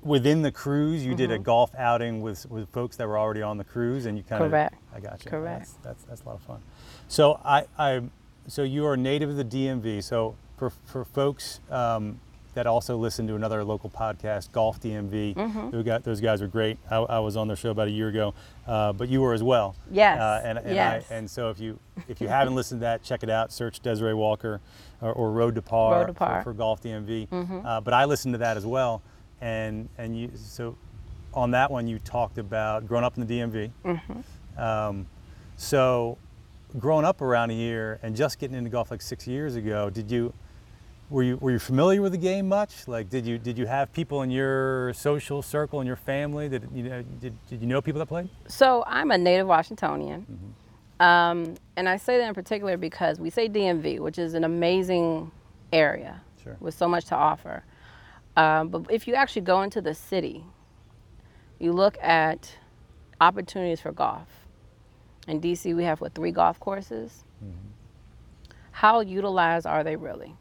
within 0.03 0.43
the 0.43 0.51
cruise. 0.51 1.03
You 1.03 1.15
did 1.15 1.31
a 1.31 1.39
golf 1.39 1.71
outing 1.75 2.21
with 2.21 2.45
with 2.51 2.69
folks 2.69 2.95
that 2.97 3.07
were 3.07 3.17
already 3.17 3.41
on 3.41 3.57
the 3.57 3.63
cruise, 3.63 4.05
and 4.05 4.15
you 4.15 4.23
kind 4.23 4.43
of 4.43 4.51
Mm-hmm. 4.51 4.51
Correct. 4.51 4.75
I 4.95 4.99
got 4.99 5.25
you. 5.25 5.31
Correct. 5.31 5.59
That's, 5.59 5.73
that's 5.81 6.03
that's 6.03 6.21
a 6.21 6.25
lot 6.27 6.35
of 6.35 6.41
fun. 6.43 6.61
So 7.07 7.39
I, 7.43 7.65
I 7.79 8.01
so 8.45 8.61
you 8.61 8.85
are 8.85 8.93
a 8.93 8.97
native 8.97 9.29
of 9.31 9.37
the 9.37 9.43
DMV. 9.45 10.03
So 10.03 10.35
for 10.57 10.69
for 10.85 11.03
folks. 11.03 11.61
Um, 11.71 12.19
that 12.53 12.67
also 12.67 12.97
listened 12.97 13.27
to 13.29 13.35
another 13.35 13.63
local 13.63 13.89
podcast, 13.89 14.51
Golf 14.51 14.81
DMV. 14.81 15.35
Mm-hmm. 15.35 15.69
Those 15.69 15.83
guys, 15.85 16.01
those 16.03 16.21
guys 16.21 16.41
were 16.41 16.47
great. 16.47 16.77
I, 16.89 16.97
I 16.97 17.19
was 17.19 17.37
on 17.37 17.47
their 17.47 17.55
show 17.55 17.69
about 17.71 17.87
a 17.87 17.91
year 17.91 18.09
ago, 18.09 18.33
uh, 18.67 18.91
but 18.93 19.07
you 19.09 19.21
were 19.21 19.33
as 19.33 19.41
well. 19.43 19.75
Yes, 19.89 20.19
Uh, 20.19 20.41
and 20.43 20.57
and, 20.57 20.75
yes. 20.75 21.05
I, 21.09 21.13
and 21.15 21.29
so 21.29 21.49
if 21.49 21.59
you 21.59 21.79
if 22.07 22.19
you 22.19 22.27
haven't 22.27 22.55
listened 22.55 22.81
to 22.81 22.83
that, 22.85 23.03
check 23.03 23.23
it 23.23 23.29
out. 23.29 23.51
Search 23.51 23.79
Desiree 23.79 24.13
Walker 24.13 24.59
or, 25.01 25.13
or 25.13 25.31
Road 25.31 25.55
to 25.55 25.61
Par, 25.61 25.99
Road 26.01 26.07
to 26.07 26.13
Par. 26.13 26.43
For, 26.43 26.51
for 26.51 26.57
Golf 26.57 26.81
DMV. 26.81 27.65
Uh, 27.65 27.81
but 27.81 27.93
I 27.93 28.05
listened 28.05 28.33
to 28.33 28.39
that 28.39 28.57
as 28.57 28.65
well, 28.65 29.01
and 29.39 29.87
and 29.97 30.17
you 30.19 30.31
so 30.35 30.75
on 31.33 31.51
that 31.51 31.71
one 31.71 31.87
you 31.87 31.97
talked 31.99 32.37
about 32.37 32.85
growing 32.87 33.05
up 33.05 33.17
in 33.17 33.25
the 33.25 33.33
DMV. 33.39 33.71
Um, 34.57 35.07
so 35.57 36.17
growing 36.77 37.05
up 37.05 37.21
around 37.21 37.49
here 37.51 37.99
and 38.03 38.15
just 38.15 38.39
getting 38.39 38.55
into 38.57 38.69
golf 38.69 38.91
like 38.91 39.01
six 39.01 39.27
years 39.27 39.55
ago, 39.55 39.89
did 39.89 40.09
you 40.11 40.33
were 41.11 41.23
you 41.23 41.37
were 41.37 41.51
you 41.51 41.59
familiar 41.59 42.01
with 42.01 42.13
the 42.13 42.17
game 42.17 42.47
much? 42.47 42.87
Like 42.87 43.09
did 43.09 43.25
you 43.25 43.37
did 43.37 43.57
you 43.57 43.65
have 43.67 43.91
people 43.91 44.21
in 44.21 44.31
your 44.31 44.93
social 44.93 45.41
circle 45.41 45.81
in 45.81 45.87
your 45.87 45.97
family 45.97 46.47
that 46.47 46.63
you 46.73 46.83
know 46.83 47.03
did, 47.19 47.33
did 47.47 47.61
you 47.61 47.67
know 47.67 47.81
people 47.81 47.99
that 47.99 48.05
played? 48.07 48.29
So 48.47 48.83
I'm 48.87 49.11
a 49.11 49.17
native 49.17 49.47
Washingtonian. 49.47 50.25
Um, 50.99 51.55
and 51.75 51.89
I 51.89 51.97
say 51.97 52.17
that 52.19 52.27
in 52.27 52.33
particular 52.33 52.77
because 52.77 53.19
we 53.19 53.29
say 53.29 53.49
DMV, 53.49 53.99
which 53.99 54.17
is 54.19 54.33
an 54.35 54.43
amazing 54.43 55.31
area 55.73 56.21
Sure. 56.43 56.55
with 56.59 56.75
so 56.75 56.87
much 56.87 57.05
to 57.05 57.15
offer. 57.15 57.63
Um, 58.37 58.69
but 58.69 58.85
if 58.89 59.07
you 59.07 59.15
actually 59.15 59.41
go 59.41 59.61
into 59.63 59.81
the 59.81 59.93
city, 59.93 60.45
you 61.59 61.73
look 61.73 61.97
at 62.01 62.55
opportunities 63.19 63.81
for 63.81 63.91
golf. 63.91 64.27
In 65.27 65.41
DC, 65.41 65.75
we 65.75 65.83
have 65.83 66.01
what 66.01 66.13
three 66.15 66.31
golf 66.31 66.59
courses. 66.59 67.23
How 68.71 69.01
utilized 69.01 69.65
are 69.67 69.83
they 69.83 69.95
really? 69.95 70.35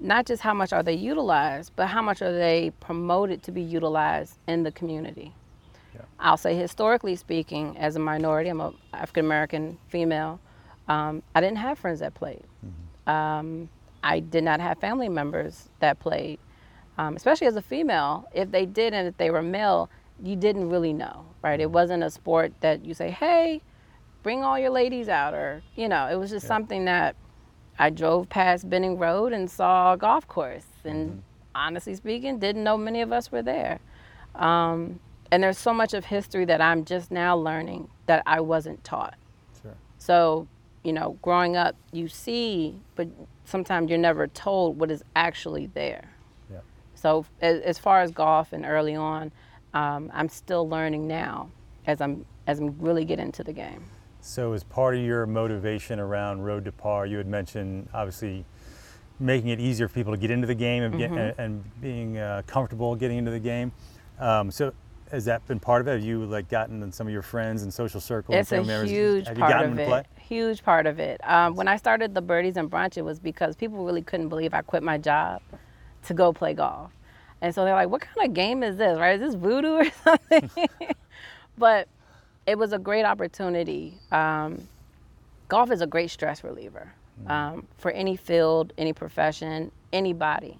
Not 0.00 0.26
just 0.26 0.42
how 0.42 0.54
much 0.54 0.72
are 0.72 0.82
they 0.82 0.94
utilized, 0.94 1.72
but 1.74 1.88
how 1.88 2.02
much 2.02 2.22
are 2.22 2.32
they 2.32 2.72
promoted 2.80 3.42
to 3.44 3.52
be 3.52 3.62
utilized 3.62 4.38
in 4.46 4.62
the 4.62 4.70
community. 4.70 5.34
I'll 6.20 6.36
say 6.36 6.54
historically 6.54 7.16
speaking, 7.16 7.76
as 7.78 7.96
a 7.96 7.98
minority, 7.98 8.50
I'm 8.50 8.60
a 8.60 8.72
African 8.92 9.24
American 9.24 9.78
female. 9.88 10.40
Um, 10.88 11.22
I 11.34 11.40
didn't 11.40 11.58
have 11.58 11.78
friends 11.78 12.00
that 12.00 12.14
played. 12.14 12.44
Um, 13.06 13.68
I 14.02 14.20
did 14.20 14.44
not 14.44 14.60
have 14.60 14.78
family 14.78 15.08
members 15.08 15.68
that 15.80 15.98
played. 15.98 16.38
Um, 16.96 17.16
especially 17.16 17.46
as 17.46 17.56
a 17.56 17.62
female, 17.62 18.28
if 18.34 18.50
they 18.50 18.66
did 18.66 18.92
and 18.94 19.06
if 19.06 19.16
they 19.16 19.30
were 19.30 19.42
male, 19.42 19.88
you 20.22 20.34
didn't 20.36 20.68
really 20.68 20.92
know, 20.92 21.24
right? 21.42 21.60
It 21.60 21.70
wasn't 21.70 22.02
a 22.02 22.10
sport 22.10 22.52
that 22.60 22.84
you 22.84 22.94
say, 22.94 23.10
"Hey, 23.10 23.62
bring 24.22 24.42
all 24.42 24.58
your 24.58 24.70
ladies 24.70 25.08
out," 25.08 25.34
or 25.34 25.62
you 25.76 25.88
know, 25.88 26.08
it 26.08 26.16
was 26.16 26.30
just 26.30 26.46
something 26.46 26.84
that 26.86 27.14
I 27.78 27.90
drove 27.90 28.28
past 28.28 28.68
Benning 28.68 28.98
Road 28.98 29.32
and 29.32 29.50
saw 29.50 29.92
a 29.92 29.96
golf 29.96 30.26
course, 30.26 30.66
and 30.84 31.22
honestly 31.54 31.94
speaking, 31.94 32.38
didn't 32.38 32.64
know 32.64 32.76
many 32.76 33.00
of 33.00 33.12
us 33.12 33.30
were 33.30 33.42
there. 33.42 33.78
Um, 34.34 35.00
and 35.30 35.42
there's 35.42 35.58
so 35.58 35.72
much 35.72 35.94
of 35.94 36.06
history 36.06 36.44
that 36.46 36.60
I'm 36.60 36.84
just 36.84 37.10
now 37.10 37.36
learning 37.36 37.88
that 38.06 38.22
I 38.26 38.40
wasn't 38.40 38.82
taught. 38.82 39.14
Sure. 39.62 39.74
So, 39.98 40.48
you 40.82 40.92
know, 40.92 41.18
growing 41.22 41.56
up, 41.56 41.76
you 41.92 42.08
see, 42.08 42.80
but 42.96 43.08
sometimes 43.44 43.90
you're 43.90 43.98
never 43.98 44.26
told 44.26 44.78
what 44.80 44.90
is 44.90 45.04
actually 45.14 45.66
there. 45.66 46.10
Yeah. 46.50 46.60
So, 46.94 47.26
as, 47.40 47.60
as 47.60 47.78
far 47.78 48.00
as 48.00 48.10
golf 48.10 48.52
and 48.52 48.64
early 48.64 48.94
on, 48.94 49.32
um, 49.74 50.10
I'm 50.14 50.28
still 50.28 50.68
learning 50.68 51.06
now 51.06 51.50
as 51.86 52.00
I'm 52.00 52.24
as 52.46 52.58
I'm 52.58 52.78
really 52.78 53.04
getting 53.04 53.26
into 53.26 53.44
the 53.44 53.52
game. 53.52 53.84
So, 54.28 54.52
as 54.52 54.62
part 54.62 54.94
of 54.94 55.00
your 55.00 55.24
motivation 55.24 55.98
around 55.98 56.42
Road 56.42 56.66
to 56.66 56.72
Par, 56.72 57.06
you 57.06 57.16
had 57.16 57.26
mentioned 57.26 57.88
obviously 57.94 58.44
making 59.18 59.48
it 59.48 59.58
easier 59.58 59.88
for 59.88 59.94
people 59.94 60.12
to 60.12 60.18
get 60.18 60.30
into 60.30 60.46
the 60.46 60.54
game 60.54 60.82
and, 60.82 60.98
get, 60.98 61.10
and, 61.10 61.34
and 61.38 61.80
being 61.80 62.18
uh, 62.18 62.42
comfortable 62.46 62.94
getting 62.94 63.16
into 63.16 63.30
the 63.30 63.40
game. 63.40 63.72
Um, 64.18 64.50
so, 64.50 64.74
has 65.10 65.24
that 65.24 65.46
been 65.48 65.58
part 65.58 65.80
of 65.80 65.88
it? 65.88 65.92
Have 65.92 66.02
you 66.02 66.26
like 66.26 66.50
gotten 66.50 66.82
in 66.82 66.92
some 66.92 67.06
of 67.06 67.12
your 67.12 67.22
friends 67.22 67.62
and 67.62 67.72
social 67.72 68.02
circles? 68.02 68.34
and 68.34 68.42
It's 68.42 68.52
a 68.52 68.56
family 68.56 68.68
members? 68.68 68.90
huge 68.90 69.28
Have 69.28 69.38
you 69.38 69.44
part 69.44 69.64
of 69.64 69.78
it. 69.78 70.06
Huge 70.20 70.62
part 70.62 70.86
of 70.86 70.98
it. 70.98 71.22
Um, 71.24 71.56
when 71.56 71.66
I 71.66 71.78
started 71.78 72.14
the 72.14 72.20
Birdies 72.20 72.58
and 72.58 72.70
Brunch, 72.70 72.98
it 72.98 73.02
was 73.02 73.18
because 73.18 73.56
people 73.56 73.82
really 73.82 74.02
couldn't 74.02 74.28
believe 74.28 74.52
I 74.52 74.60
quit 74.60 74.82
my 74.82 74.98
job 74.98 75.40
to 76.04 76.12
go 76.12 76.34
play 76.34 76.52
golf. 76.52 76.92
And 77.40 77.54
so 77.54 77.64
they're 77.64 77.72
like, 77.72 77.88
what 77.88 78.02
kind 78.02 78.28
of 78.28 78.34
game 78.34 78.62
is 78.62 78.76
this, 78.76 78.98
right? 78.98 79.18
Is 79.18 79.32
this 79.32 79.40
voodoo 79.40 79.76
or 79.76 79.90
something? 80.04 80.50
but 81.56 81.88
it 82.48 82.56
was 82.56 82.72
a 82.72 82.78
great 82.78 83.04
opportunity. 83.04 83.98
Um, 84.10 84.66
golf 85.48 85.70
is 85.70 85.82
a 85.82 85.86
great 85.86 86.10
stress 86.10 86.42
reliever 86.42 86.90
um, 87.26 87.66
for 87.76 87.90
any 87.90 88.16
field, 88.16 88.72
any 88.78 88.94
profession, 88.94 89.70
anybody. 89.92 90.58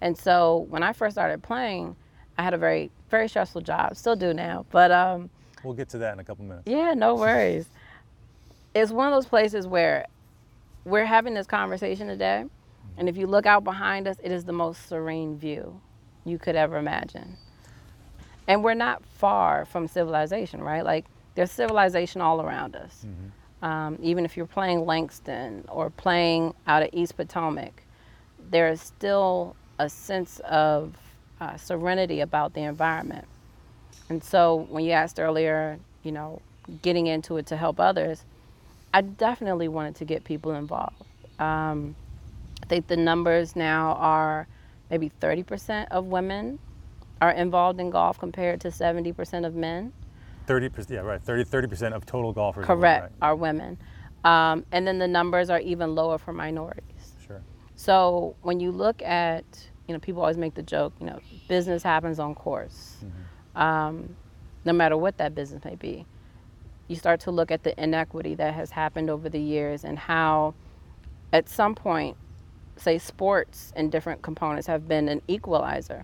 And 0.00 0.16
so 0.16 0.66
when 0.70 0.84
I 0.84 0.92
first 0.92 1.16
started 1.16 1.42
playing, 1.42 1.96
I 2.38 2.44
had 2.44 2.54
a 2.54 2.56
very, 2.56 2.88
very 3.10 3.26
stressful 3.28 3.62
job, 3.62 3.96
still 3.96 4.14
do 4.14 4.32
now. 4.32 4.64
But 4.70 4.92
um, 4.92 5.28
We'll 5.64 5.74
get 5.74 5.88
to 5.88 5.98
that 5.98 6.12
in 6.12 6.20
a 6.20 6.24
couple 6.24 6.44
minutes. 6.44 6.68
yeah, 6.68 6.94
no 6.94 7.16
worries. 7.16 7.66
it's 8.74 8.92
one 8.92 9.08
of 9.08 9.12
those 9.12 9.26
places 9.26 9.66
where 9.66 10.06
we're 10.84 11.06
having 11.06 11.34
this 11.34 11.48
conversation 11.48 12.06
today, 12.06 12.44
and 12.96 13.08
if 13.08 13.16
you 13.16 13.26
look 13.26 13.44
out 13.44 13.64
behind 13.64 14.06
us, 14.06 14.18
it 14.22 14.30
is 14.30 14.44
the 14.44 14.52
most 14.52 14.88
serene 14.88 15.36
view 15.36 15.80
you 16.24 16.38
could 16.38 16.54
ever 16.54 16.76
imagine. 16.76 17.38
And 18.46 18.62
we're 18.62 18.74
not 18.74 19.04
far 19.04 19.64
from 19.64 19.88
civilization, 19.88 20.62
right? 20.62 20.84
Like 20.84 21.06
there's 21.34 21.50
civilization 21.50 22.20
all 22.20 22.40
around 22.40 22.76
us. 22.76 23.04
Um, 23.62 23.98
even 24.02 24.24
if 24.24 24.36
you're 24.36 24.46
playing 24.46 24.84
Langston 24.84 25.64
or 25.68 25.90
playing 25.90 26.54
out 26.66 26.82
at 26.82 26.90
East 26.92 27.16
Potomac, 27.16 27.82
there 28.50 28.68
is 28.68 28.80
still 28.80 29.56
a 29.78 29.88
sense 29.88 30.40
of 30.40 30.96
uh, 31.40 31.56
serenity 31.56 32.20
about 32.20 32.54
the 32.54 32.60
environment. 32.60 33.26
And 34.08 34.22
so 34.22 34.66
when 34.68 34.84
you 34.84 34.92
asked 34.92 35.18
earlier, 35.18 35.78
you 36.02 36.12
know, 36.12 36.42
getting 36.82 37.06
into 37.06 37.36
it 37.38 37.46
to 37.46 37.56
help 37.56 37.80
others, 37.80 38.24
I 38.92 39.00
definitely 39.00 39.68
wanted 39.68 39.96
to 39.96 40.04
get 40.04 40.24
people 40.24 40.52
involved. 40.52 41.02
Um, 41.38 41.96
I 42.62 42.66
think 42.66 42.86
the 42.86 42.96
numbers 42.96 43.56
now 43.56 43.94
are 43.94 44.46
maybe 44.90 45.10
30% 45.20 45.88
of 45.90 46.06
women 46.06 46.58
are 47.20 47.32
involved 47.32 47.80
in 47.80 47.90
golf 47.90 48.18
compared 48.18 48.60
to 48.60 48.68
70% 48.68 49.46
of 49.46 49.54
men. 49.54 49.92
30%, 50.46 50.90
yeah, 50.90 51.00
right. 51.00 51.22
30, 51.22 51.66
percent 51.68 51.94
of 51.94 52.04
total 52.06 52.32
golfers. 52.32 52.64
are 52.68 52.76
women, 52.76 52.80
Correct, 52.80 53.02
right? 53.02 53.12
are 53.28 53.36
women. 53.36 53.78
Um, 54.24 54.64
and 54.72 54.86
then 54.86 54.98
the 54.98 55.08
numbers 55.08 55.50
are 55.50 55.60
even 55.60 55.94
lower 55.94 56.18
for 56.18 56.32
minorities. 56.32 57.14
Sure. 57.26 57.42
So 57.76 58.36
when 58.42 58.60
you 58.60 58.70
look 58.72 59.02
at, 59.02 59.44
you 59.86 59.92
know, 59.94 60.00
people 60.00 60.22
always 60.22 60.38
make 60.38 60.54
the 60.54 60.62
joke, 60.62 60.92
you 61.00 61.06
know, 61.06 61.18
business 61.48 61.82
happens 61.82 62.18
on 62.18 62.34
course, 62.34 62.96
um, 63.54 64.16
no 64.64 64.72
matter 64.72 64.96
what 64.96 65.18
that 65.18 65.34
business 65.34 65.62
may 65.64 65.74
be. 65.74 66.06
you 66.88 66.96
start 66.96 67.20
to 67.20 67.30
look 67.30 67.50
at 67.50 67.62
the 67.62 67.78
inequity 67.82 68.34
that 68.34 68.52
has 68.54 68.70
happened 68.70 69.08
over 69.10 69.28
the 69.28 69.40
years 69.40 69.84
and 69.84 69.98
how, 69.98 70.54
at 71.32 71.48
some 71.48 71.74
point, 71.74 72.16
say 72.76 72.98
sports 72.98 73.72
and 73.76 73.90
different 73.92 74.20
components 74.22 74.66
have 74.66 74.86
been 74.88 75.08
an 75.08 75.22
equalizer. 75.28 76.02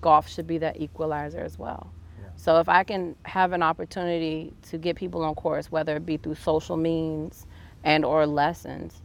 Golf 0.00 0.28
should 0.28 0.46
be 0.46 0.58
that 0.58 0.80
equalizer 0.80 1.40
as 1.40 1.58
well. 1.58 1.90
So 2.38 2.60
if 2.60 2.68
I 2.68 2.84
can 2.84 3.16
have 3.24 3.52
an 3.52 3.64
opportunity 3.64 4.52
to 4.70 4.78
get 4.78 4.94
people 4.94 5.24
on 5.24 5.34
course, 5.34 5.72
whether 5.72 5.96
it 5.96 6.06
be 6.06 6.16
through 6.16 6.36
social 6.36 6.76
means 6.76 7.46
and 7.82 8.04
or 8.04 8.26
lessons, 8.26 9.02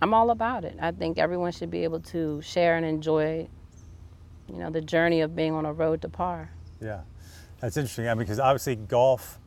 I'm 0.00 0.14
all 0.14 0.30
about 0.30 0.64
it. 0.64 0.76
I 0.80 0.92
think 0.92 1.18
everyone 1.18 1.50
should 1.50 1.72
be 1.72 1.82
able 1.82 1.98
to 2.00 2.40
share 2.40 2.76
and 2.76 2.86
enjoy, 2.86 3.48
you 4.48 4.58
know, 4.58 4.70
the 4.70 4.80
journey 4.80 5.22
of 5.22 5.34
being 5.34 5.52
on 5.52 5.66
a 5.66 5.72
road 5.72 6.02
to 6.02 6.08
par. 6.08 6.50
Yeah, 6.80 7.00
that's 7.60 7.76
interesting. 7.76 8.06
I 8.06 8.14
mean, 8.14 8.20
because 8.20 8.38
obviously 8.38 8.76
golf, 8.76 9.40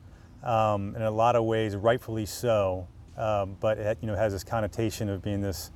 um, 0.43 0.93
in 0.97 1.01
a 1.01 1.09
lot 1.09 1.37
of 1.37 1.45
ways, 1.45 1.77
rightfully 1.77 2.25
so, 2.25 2.85
um, 3.15 3.55
but 3.61 3.77
it 3.77 3.97
you 4.01 4.07
know 4.07 4.15
has 4.15 4.33
this 4.33 4.43
connotation 4.43 5.07
of 5.07 5.21
being 5.21 5.39
this, 5.39 5.71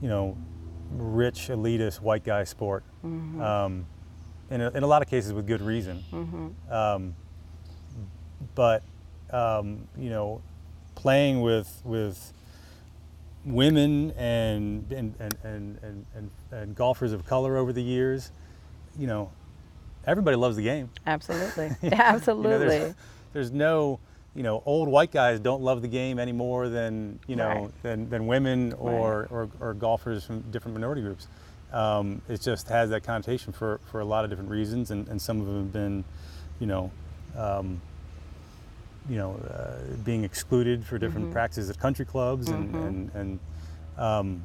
you 0.00 0.08
know, 0.08 0.38
rich 0.92 1.48
elitist 1.48 2.00
white 2.00 2.22
guy 2.22 2.44
sport. 2.44 2.84
Um, 3.02 3.86
in, 4.50 4.60
a, 4.60 4.70
in 4.70 4.82
a 4.82 4.86
lot 4.86 5.02
of 5.02 5.08
cases 5.08 5.32
with 5.32 5.46
good 5.46 5.60
reason. 5.62 6.04
Um, 6.70 7.14
but 8.54 8.82
um, 9.30 9.86
you 9.96 10.10
know, 10.10 10.40
playing 10.94 11.40
with 11.42 11.80
with 11.84 12.32
women 13.44 14.10
and 14.12 14.90
and, 14.92 15.14
and, 15.18 15.36
and, 15.44 15.78
and, 15.82 16.06
and 16.14 16.30
and 16.50 16.74
golfers 16.74 17.12
of 17.12 17.24
color 17.26 17.56
over 17.56 17.72
the 17.72 17.82
years, 17.82 18.30
you 18.98 19.06
know, 19.06 19.30
everybody 20.06 20.36
loves 20.36 20.56
the 20.56 20.62
game. 20.62 20.90
Absolutely. 21.06 21.70
You 21.82 21.90
know, 21.90 21.96
Absolutely. 21.98 22.68
there's, 22.68 22.94
there's 23.32 23.50
no, 23.52 24.00
you 24.34 24.42
know, 24.42 24.62
old 24.66 24.88
white 24.88 25.10
guys 25.12 25.40
don't 25.40 25.62
love 25.62 25.82
the 25.82 25.88
game 25.88 26.18
any 26.18 26.32
more 26.32 26.68
than 26.68 27.18
you 27.26 27.36
know 27.36 27.48
Right. 27.48 27.82
than, 27.82 28.08
than 28.10 28.26
women 28.26 28.72
or, 28.74 29.26
or, 29.30 29.48
or 29.60 29.74
golfers 29.74 30.24
from 30.24 30.40
different 30.50 30.74
minority 30.74 31.02
groups. 31.02 31.28
Um, 31.72 32.22
it 32.28 32.40
just 32.40 32.68
has 32.68 32.90
that 32.90 33.02
connotation 33.04 33.52
for, 33.52 33.80
for 33.90 34.00
a 34.00 34.04
lot 34.04 34.24
of 34.24 34.30
different 34.30 34.50
reasons, 34.50 34.90
and, 34.90 35.06
and 35.08 35.20
some 35.20 35.40
of 35.40 35.46
them 35.46 35.56
have 35.56 35.72
been, 35.72 36.04
you 36.60 36.66
know, 36.66 36.90
um, 37.36 37.80
you 39.08 39.16
know, 39.16 39.34
uh, 39.34 39.96
being 40.04 40.24
excluded 40.24 40.84
for 40.84 40.98
different 40.98 41.26
Mm-hmm. 41.26 41.32
practices 41.34 41.70
at 41.70 41.78
country 41.78 42.04
clubs, 42.04 42.48
and 42.48 42.74
and, 42.74 43.10
and 43.14 43.38
um, 43.96 44.42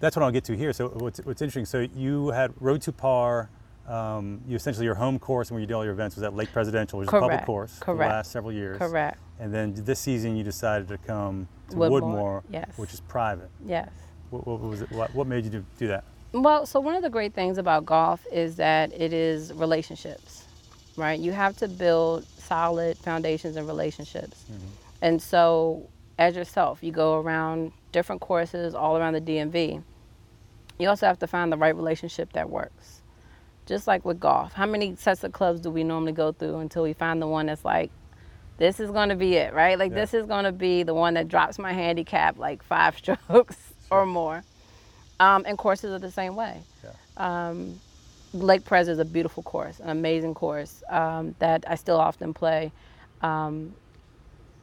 that's 0.00 0.16
what 0.16 0.24
I'll 0.24 0.30
get 0.32 0.44
to 0.44 0.56
here. 0.56 0.72
So 0.72 0.88
what's, 0.88 1.18
what's 1.20 1.42
interesting? 1.42 1.64
So 1.64 1.86
you 1.96 2.28
had 2.30 2.52
Road 2.60 2.82
to 2.82 2.92
Par. 2.92 3.50
Um, 3.86 4.40
you 4.48 4.56
essentially 4.56 4.86
your 4.86 4.94
home 4.94 5.18
course 5.18 5.50
and 5.50 5.56
where 5.56 5.60
you 5.60 5.66
did 5.66 5.74
all 5.74 5.84
your 5.84 5.92
events 5.92 6.16
was 6.16 6.22
at 6.22 6.34
Lake 6.34 6.50
Presidential, 6.52 6.98
which 6.98 7.06
is 7.06 7.10
a 7.10 7.12
public 7.12 7.30
Correct. 7.32 7.46
course 7.46 7.72
for 7.72 7.80
the 7.80 7.84
Correct. 7.84 8.12
last 8.12 8.32
several 8.32 8.50
years. 8.52 8.78
Correct. 8.78 9.18
And 9.38 9.52
then 9.52 9.74
this 9.74 10.00
season 10.00 10.36
you 10.36 10.42
decided 10.42 10.88
to 10.88 10.96
come 10.96 11.48
to 11.68 11.76
Woodmore, 11.76 12.00
Woodmore, 12.00 12.42
yes. 12.50 12.70
which 12.76 12.94
is 12.94 13.00
private. 13.00 13.50
Yes. 13.66 13.90
What, 14.30 14.46
what 14.46 14.60
was 14.60 14.80
it? 14.80 14.90
What, 14.90 15.14
what 15.14 15.26
made 15.26 15.44
you 15.44 15.50
do, 15.50 15.64
do 15.78 15.88
that? 15.88 16.04
Well, 16.34 16.66
so 16.66 16.80
one 16.80 16.96
of 16.96 17.02
the 17.02 17.10
great 17.10 17.32
things 17.32 17.58
about 17.58 17.86
golf 17.86 18.26
is 18.32 18.56
that 18.56 18.92
it 18.92 19.12
is 19.12 19.52
relationships, 19.52 20.42
right? 20.96 21.18
You 21.18 21.30
have 21.30 21.56
to 21.58 21.68
build 21.68 22.26
solid 22.26 22.98
foundations 22.98 23.54
and 23.54 23.68
relationships. 23.68 24.44
Mm-hmm. 24.50 24.66
And 25.00 25.22
so, 25.22 25.88
as 26.18 26.34
yourself, 26.34 26.82
you 26.82 26.90
go 26.90 27.20
around 27.20 27.70
different 27.92 28.20
courses 28.20 28.74
all 28.74 28.96
around 28.96 29.12
the 29.12 29.20
DMV. 29.20 29.80
You 30.80 30.88
also 30.88 31.06
have 31.06 31.20
to 31.20 31.28
find 31.28 31.52
the 31.52 31.56
right 31.56 31.74
relationship 31.74 32.32
that 32.32 32.50
works. 32.50 33.02
Just 33.66 33.86
like 33.86 34.04
with 34.04 34.18
golf, 34.18 34.54
how 34.54 34.66
many 34.66 34.96
sets 34.96 35.22
of 35.22 35.32
clubs 35.32 35.60
do 35.60 35.70
we 35.70 35.84
normally 35.84 36.12
go 36.12 36.32
through 36.32 36.58
until 36.58 36.82
we 36.82 36.94
find 36.94 37.22
the 37.22 37.28
one 37.28 37.46
that's 37.46 37.64
like, 37.64 37.92
this 38.58 38.80
is 38.80 38.90
going 38.90 39.08
to 39.10 39.14
be 39.16 39.36
it, 39.36 39.54
right? 39.54 39.78
Like, 39.78 39.92
Yeah. 39.92 39.98
this 40.00 40.14
is 40.14 40.26
going 40.26 40.46
to 40.46 40.52
be 40.52 40.82
the 40.82 40.94
one 40.94 41.14
that 41.14 41.28
drops 41.28 41.60
my 41.60 41.72
handicap 41.72 42.38
like 42.38 42.64
five 42.64 42.96
strokes 42.98 43.56
or 43.88 44.04
more. 44.04 44.42
Um, 45.20 45.44
and 45.46 45.56
courses 45.56 45.92
are 45.92 45.98
the 45.98 46.10
same 46.10 46.34
way. 46.36 46.60
Um, 47.16 47.80
Lake 48.32 48.64
Pres 48.64 48.88
is 48.88 48.98
a 48.98 49.04
beautiful 49.04 49.42
course, 49.44 49.78
an 49.80 49.88
amazing 49.90 50.34
course 50.34 50.82
um, 50.88 51.34
that 51.38 51.64
I 51.68 51.76
still 51.76 51.98
often 52.00 52.34
play. 52.34 52.72
Um, 53.22 53.74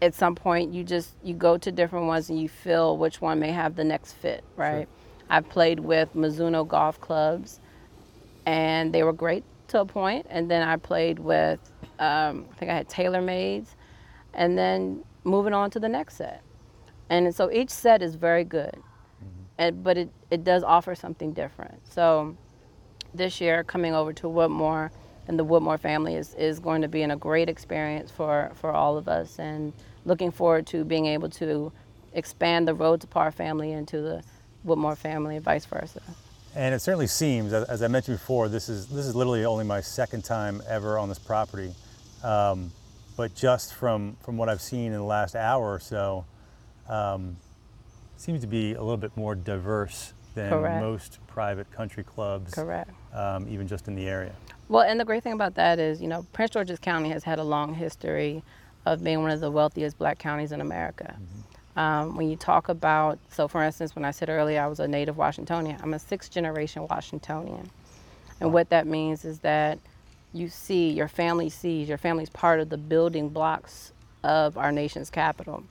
at 0.01 0.13
some 0.13 0.35
point, 0.35 0.73
you 0.73 0.83
just 0.83 1.13
you 1.23 1.33
go 1.33 1.57
to 1.57 1.71
different 1.71 2.07
ones 2.07 2.29
and 2.29 2.39
you 2.41 2.49
feel 2.49 2.97
which 2.97 3.21
one 3.21 3.39
may 3.39 3.51
have 3.51 3.75
the 3.75 3.83
next 3.83 4.13
fit, 4.13 4.43
right? 4.57 4.87
I've 5.29 5.47
played 5.47 5.79
with 5.79 6.13
Mizuno 6.15 6.67
golf 6.67 6.99
clubs, 6.99 7.59
and 8.45 8.93
they 8.93 9.03
were 9.03 9.13
great 9.13 9.43
to 9.69 9.79
a 9.81 9.85
point. 9.85 10.25
And 10.29 10.51
then 10.51 10.67
I 10.67 10.75
played 10.75 11.19
with, 11.19 11.59
um, 11.99 12.45
I 12.51 12.55
think 12.55 12.71
I 12.71 12.75
had 12.75 12.89
TaylorMades, 12.89 13.67
and 14.33 14.57
then 14.57 15.03
moving 15.23 15.53
on 15.53 15.69
to 15.71 15.79
the 15.79 15.87
next 15.87 16.17
set. 16.17 16.41
And 17.09 17.33
so 17.33 17.49
each 17.51 17.69
set 17.69 18.01
is 18.01 18.15
very 18.15 18.43
good, 18.43 18.75
and, 19.57 19.83
but 19.83 19.97
it, 19.97 20.09
it 20.31 20.43
does 20.45 20.63
offer 20.63 20.95
something 20.95 21.33
different. 21.33 21.85
So 21.87 22.35
this 23.13 23.41
year, 23.41 23.63
coming 23.63 23.93
over 23.93 24.13
to 24.13 24.27
Woodmore 24.27 24.89
and 25.27 25.37
the 25.37 25.45
Woodmore 25.45 25.79
family 25.79 26.15
is, 26.15 26.33
is 26.35 26.59
going 26.59 26.81
to 26.81 26.87
be 26.87 27.03
in 27.03 27.11
a 27.11 27.17
great 27.17 27.49
experience 27.49 28.09
for, 28.09 28.51
for 28.55 28.71
all 28.71 28.97
of 28.97 29.07
us, 29.07 29.37
and 29.37 29.73
looking 30.05 30.31
forward 30.31 30.65
to 30.67 30.83
being 30.83 31.05
able 31.05 31.29
to 31.29 31.71
expand 32.13 32.67
the 32.67 32.73
Road 32.73 33.01
to 33.01 33.07
Par 33.07 33.31
family 33.31 33.73
into 33.73 34.01
the 34.01 34.23
Woodmore 34.65 34.97
family 34.97 35.35
and 35.35 35.45
vice 35.45 35.65
versa. 35.65 36.01
And 36.55 36.73
it 36.73 36.79
certainly 36.79 37.07
seems, 37.07 37.53
as, 37.53 37.81
I 37.81 37.87
mentioned 37.87 38.17
before, 38.17 38.49
this 38.49 38.67
is 38.67 38.87
this 38.87 39.05
is 39.05 39.15
literally 39.15 39.45
only 39.45 39.63
my 39.63 39.79
second 39.79 40.25
time 40.25 40.61
ever 40.67 40.97
on 40.97 41.07
this 41.07 41.19
property. 41.19 41.73
Um, 42.23 42.71
but 43.15 43.33
just 43.35 43.73
from 43.73 44.17
from 44.21 44.37
what 44.37 44.49
I've 44.49 44.61
seen 44.61 44.87
in 44.87 44.97
the 44.97 45.03
last 45.03 45.33
hour 45.33 45.73
or 45.73 45.79
so, 45.79 46.25
um, 46.89 47.37
seems 48.17 48.41
to 48.41 48.47
be 48.47 48.73
a 48.73 48.81
little 48.81 48.97
bit 48.97 49.15
more 49.15 49.33
diverse 49.33 50.11
than 50.35 50.49
Correct. 50.49 50.81
most 50.81 51.19
private 51.27 51.71
country 51.71 52.03
clubs, 52.03 52.53
Correct. 52.53 52.89
Um, 53.13 53.47
even 53.49 53.67
just 53.67 53.87
in 53.87 53.95
the 53.95 54.07
area. 54.07 54.33
Well, 54.69 54.83
and 54.83 54.99
the 54.99 55.05
great 55.05 55.23
thing 55.23 55.33
about 55.33 55.55
that 55.55 55.79
is, 55.79 56.01
you 56.01 56.07
know, 56.07 56.25
Prince 56.33 56.51
George's 56.51 56.79
County 56.79 57.09
has 57.09 57.23
had 57.23 57.39
a 57.39 57.43
long 57.43 57.73
history 57.73 58.43
of 58.85 59.03
being 59.03 59.21
one 59.21 59.31
of 59.31 59.39
the 59.39 59.51
wealthiest 59.51 59.97
black 59.97 60.17
counties 60.17 60.51
in 60.51 60.61
America. 60.61 61.15
Um, 61.75 62.15
when 62.15 62.29
you 62.29 62.35
talk 62.35 62.69
about, 62.69 63.19
so 63.29 63.47
for 63.47 63.63
instance, 63.63 63.95
when 63.95 64.03
I 64.03 64.11
said 64.11 64.29
earlier 64.29 64.61
I 64.61 64.67
was 64.67 64.79
a 64.79 64.87
native 64.87 65.17
Washingtonian, 65.17 65.79
I'm 65.81 65.93
a 65.93 65.99
sixth 65.99 66.31
generation 66.31 66.87
Washingtonian. 66.89 67.69
And 68.39 68.51
what 68.51 68.69
that 68.69 68.87
means 68.87 69.23
is 69.23 69.39
that 69.39 69.79
you 70.33 70.49
see, 70.49 70.89
your 70.89 71.07
family 71.07 71.49
sees, 71.49 71.87
your 71.87 71.97
family's 71.97 72.29
part 72.29 72.59
of 72.59 72.69
the 72.69 72.77
building 72.77 73.29
blocks 73.29 73.91
of 74.23 74.57
our 74.57 74.71
nation's 74.71 75.09
capital. 75.09 75.63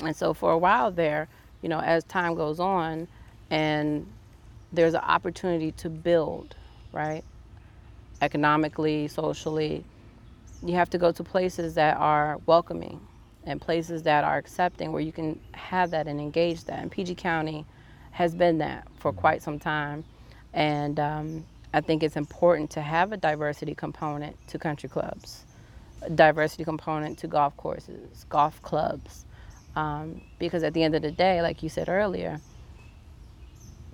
And 0.00 0.14
so 0.14 0.34
for 0.34 0.52
a 0.52 0.58
while 0.58 0.90
there, 0.90 1.28
you 1.62 1.68
know, 1.68 1.80
as 1.80 2.04
time 2.04 2.34
goes 2.34 2.60
on 2.60 3.08
and 3.50 4.06
there's 4.72 4.94
an 4.94 5.00
opportunity 5.00 5.72
to 5.72 5.88
build, 5.90 6.56
right? 6.92 7.24
Economically, 8.20 9.08
socially, 9.08 9.84
you 10.64 10.74
have 10.74 10.90
to 10.90 10.98
go 10.98 11.12
to 11.12 11.22
places 11.22 11.74
that 11.74 11.96
are 11.96 12.38
welcoming 12.46 13.00
and 13.44 13.60
places 13.60 14.02
that 14.02 14.24
are 14.24 14.36
accepting 14.36 14.92
where 14.92 15.02
you 15.02 15.12
can 15.12 15.38
have 15.52 15.90
that 15.90 16.08
and 16.08 16.20
engage 16.20 16.64
that. 16.64 16.80
And 16.80 16.90
PG 16.90 17.14
County 17.16 17.64
has 18.10 18.34
been 18.34 18.58
that 18.58 18.88
for 18.96 19.12
quite 19.12 19.42
some 19.42 19.58
time. 19.58 20.04
And 20.52 20.98
um, 20.98 21.44
I 21.72 21.80
think 21.80 22.02
it's 22.02 22.16
important 22.16 22.70
to 22.70 22.80
have 22.80 23.12
a 23.12 23.16
diversity 23.16 23.74
component 23.74 24.36
to 24.48 24.58
country 24.58 24.88
clubs, 24.88 25.44
a 26.02 26.10
diversity 26.10 26.64
component 26.64 27.18
to 27.18 27.28
golf 27.28 27.56
courses, 27.56 28.24
golf 28.28 28.60
clubs. 28.62 29.24
Um, 29.76 30.22
because 30.38 30.62
at 30.62 30.72
the 30.72 30.82
end 30.82 30.94
of 30.94 31.02
the 31.02 31.10
day, 31.10 31.42
like 31.42 31.62
you 31.62 31.68
said 31.68 31.88
earlier, 31.90 32.40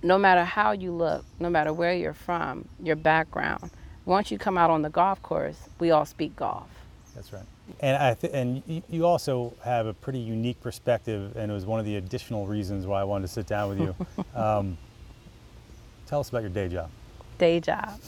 no 0.03 0.19
matter 0.19 0.45
how 0.45 0.73
you 0.73 0.93
look, 0.93 1.25
no 1.39 1.49
matter 1.49 1.73
where 1.73 1.95
you're 1.95 2.15
from, 2.15 2.67
your 2.83 2.97
background, 2.97 3.71
once 4.05 4.31
you 4.31 4.39
come 4.39 4.59
out 4.59 4.71
on 4.71 4.83
the 4.83 4.91
golf 4.91 5.23
course, 5.23 5.69
we 5.79 5.91
all 5.91 6.05
speak 6.05 6.35
golf. 6.35 6.69
That's 7.15 7.33
right. 7.33 7.45
And 7.81 7.97
I 7.97 8.15
th- 8.15 8.33
and 8.33 8.83
you 8.89 9.07
also 9.07 9.55
have 9.63 9.87
a 9.87 9.95
pretty 9.95 10.19
unique 10.19 10.61
perspective, 10.61 11.37
and 11.37 11.51
it 11.51 11.55
was 11.55 11.67
one 11.67 11.79
of 11.79 11.87
the 11.87 11.97
additional 11.97 12.47
reasons 12.47 12.87
why 12.87 13.01
I 13.01 13.05
wanted 13.05 13.27
to 13.29 13.33
sit 13.33 13.47
down 13.47 13.69
with 13.69 13.81
you. 13.81 13.95
um, 14.35 14.77
tell 16.07 16.21
us 16.21 16.29
about 16.29 16.43
your 16.43 16.51
day 16.51 16.69
job. 16.69 16.91
day 17.39 17.61
job. 17.61 18.01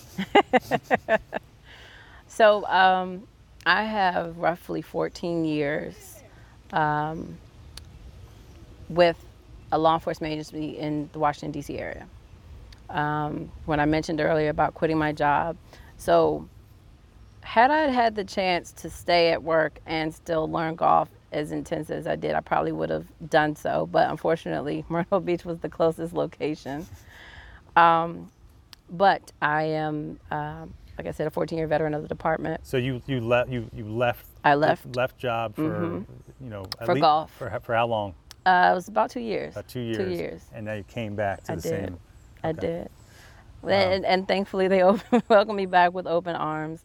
so 2.28 2.66
um, 2.66 3.22
I 3.64 3.84
have 3.84 4.36
roughly 4.36 4.82
14 4.82 5.44
years 5.44 6.22
um, 6.72 7.38
with 8.88 9.22
a 9.72 9.78
law 9.78 9.94
enforcement 9.94 10.32
agency 10.32 10.78
in 10.78 11.08
the 11.12 11.18
Washington, 11.18 11.50
D.C. 11.52 11.78
area. 11.78 12.06
Um, 12.90 13.50
when 13.64 13.80
I 13.80 13.86
mentioned 13.86 14.20
earlier 14.20 14.50
about 14.50 14.74
quitting 14.74 14.98
my 14.98 15.12
job, 15.12 15.56
so 15.96 16.48
had 17.40 17.70
I 17.70 17.88
had 17.90 18.14
the 18.14 18.24
chance 18.24 18.72
to 18.72 18.90
stay 18.90 19.30
at 19.32 19.42
work 19.42 19.78
and 19.86 20.14
still 20.14 20.48
learn 20.50 20.74
golf 20.76 21.08
as 21.32 21.50
intense 21.50 21.90
as 21.90 22.06
I 22.06 22.14
did, 22.16 22.34
I 22.34 22.40
probably 22.40 22.72
would 22.72 22.90
have 22.90 23.06
done 23.28 23.56
so. 23.56 23.86
But 23.90 24.10
unfortunately, 24.10 24.84
Myrtle 24.88 25.20
Beach 25.20 25.44
was 25.44 25.58
the 25.58 25.68
closest 25.68 26.14
location. 26.14 26.86
Um, 27.76 28.30
but 28.90 29.32
I 29.42 29.64
am, 29.64 30.20
um, 30.30 30.74
like 30.96 31.06
I 31.06 31.10
said, 31.10 31.26
a 31.26 31.30
14-year 31.30 31.66
veteran 31.66 31.94
of 31.94 32.02
the 32.02 32.08
department. 32.08 32.60
So 32.66 32.76
you 32.76 33.02
you 33.06 33.20
left 33.20 33.50
you 33.50 33.68
you 33.74 33.84
left 33.86 34.26
I 34.44 34.54
left. 34.54 34.94
left 34.94 35.18
job 35.18 35.56
for 35.56 36.04
you 36.40 36.50
know 36.50 36.66
For 36.84 36.94
golf. 36.94 37.32
for 37.32 37.50
for 37.64 37.74
how 37.74 37.86
long? 37.86 38.14
Uh, 38.46 38.70
it 38.72 38.74
was 38.74 38.88
about 38.88 39.10
two 39.10 39.20
years. 39.20 39.54
About 39.54 39.68
two 39.68 39.80
years. 39.80 39.96
Two 39.98 40.10
years. 40.22 40.42
And 40.52 40.66
now 40.66 40.74
you 40.74 40.84
came 40.84 41.16
back 41.16 41.44
to 41.44 41.52
I 41.52 41.54
the 41.56 41.62
did. 41.62 41.70
same. 41.70 41.98
I 42.42 42.48
Okay. 42.50 42.60
did. 42.60 42.90
And, 43.66 44.04
and 44.04 44.28
thankfully, 44.28 44.68
they 44.68 44.82
open, 44.90 45.22
welcomed 45.28 45.56
me 45.56 45.66
back 45.66 45.94
with 45.94 46.06
open 46.06 46.36
arms. 46.36 46.84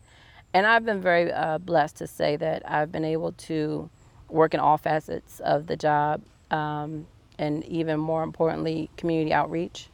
And 0.54 0.65
I've 0.65 0.86
been 0.86 1.02
very 1.02 1.32
uh, 1.32 1.58
blessed 1.58 1.98
to 1.98 2.08
say 2.08 2.36
that 2.38 2.69
I've 2.69 2.91
been 2.91 3.06
able 3.06 3.34
to 3.34 3.89
work 4.30 4.54
in 4.54 4.60
all 4.60 4.78
facets 4.78 5.39
of 5.41 5.67
the 5.67 5.76
job, 5.76 6.22
um, 6.52 7.06
and 7.38 7.63
even 7.65 8.00
more 8.00 8.24
importantly, 8.24 8.89
community 8.98 9.34
outreach. 9.34 9.89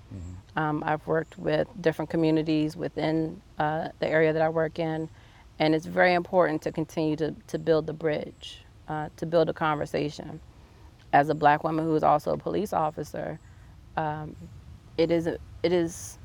Um, 0.57 0.83
I've 0.85 1.05
worked 1.05 1.37
with 1.37 1.67
different 1.81 2.09
communities 2.09 2.77
within 2.77 3.41
uh, 3.59 3.89
the 3.99 4.07
area 4.07 4.31
that 4.31 4.41
I 4.41 4.47
work 4.47 4.79
in, 4.79 5.09
and 5.59 5.75
it's 5.75 5.85
very 5.85 6.13
important 6.13 6.61
to 6.61 6.71
continue 6.71 7.17
to, 7.17 7.35
to 7.47 7.59
build 7.59 7.87
the 7.87 7.93
bridge, 7.93 8.63
uh, 8.87 9.09
to 9.17 9.25
build 9.25 9.49
a 9.49 9.53
conversation. 9.53 10.39
As 11.15 11.29
a 11.29 11.33
black 11.33 11.63
woman 11.63 11.85
who 11.85 11.95
is 11.95 12.03
also 12.03 12.33
a 12.33 12.37
police 12.37 12.73
officer, 12.73 13.39
um, 13.95 14.35
it 14.97 15.11
is 15.11 15.27
a, 15.27 15.37
it 15.63 15.71
is 15.71 16.17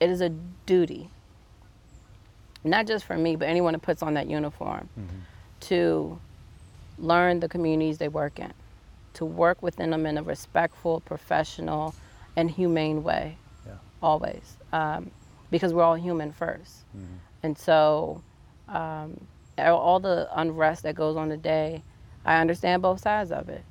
it 0.00 0.08
is 0.08 0.22
a 0.22 0.30
duty 0.64 1.10
not 2.64 2.86
just 2.86 3.04
for 3.04 3.16
me 3.18 3.36
but 3.36 3.46
anyone 3.46 3.72
that 3.74 3.82
puts 3.82 4.02
on 4.02 4.14
that 4.14 4.26
uniform 4.28 4.88
to 5.60 6.18
learn 6.98 7.40
the 7.40 7.48
communities 7.48 7.98
they 7.98 8.08
work 8.08 8.38
in 8.38 8.52
to 9.14 9.24
work 9.26 9.62
within 9.62 9.90
them 9.90 10.06
in 10.06 10.16
a 10.16 10.22
respectful 10.22 11.00
professional 11.00 11.94
and 12.36 12.50
humane 12.50 13.02
way 13.02 13.36
Yeah. 13.66 13.74
always 14.02 14.56
um, 14.72 15.10
because 15.50 15.74
we're 15.74 15.82
all 15.82 15.94
human 15.96 16.32
1st 16.32 16.72
and 17.42 17.58
so 17.58 18.22
um, 18.68 19.26
all 19.58 20.00
the 20.00 20.28
unrest 20.34 20.82
that 20.84 20.94
goes 20.94 21.16
on 21.16 21.28
today 21.28 21.82
i 22.28 22.40
understand 22.40 22.82
both 22.82 23.00
sides 23.00 23.32
of 23.32 23.48
it 23.48 23.64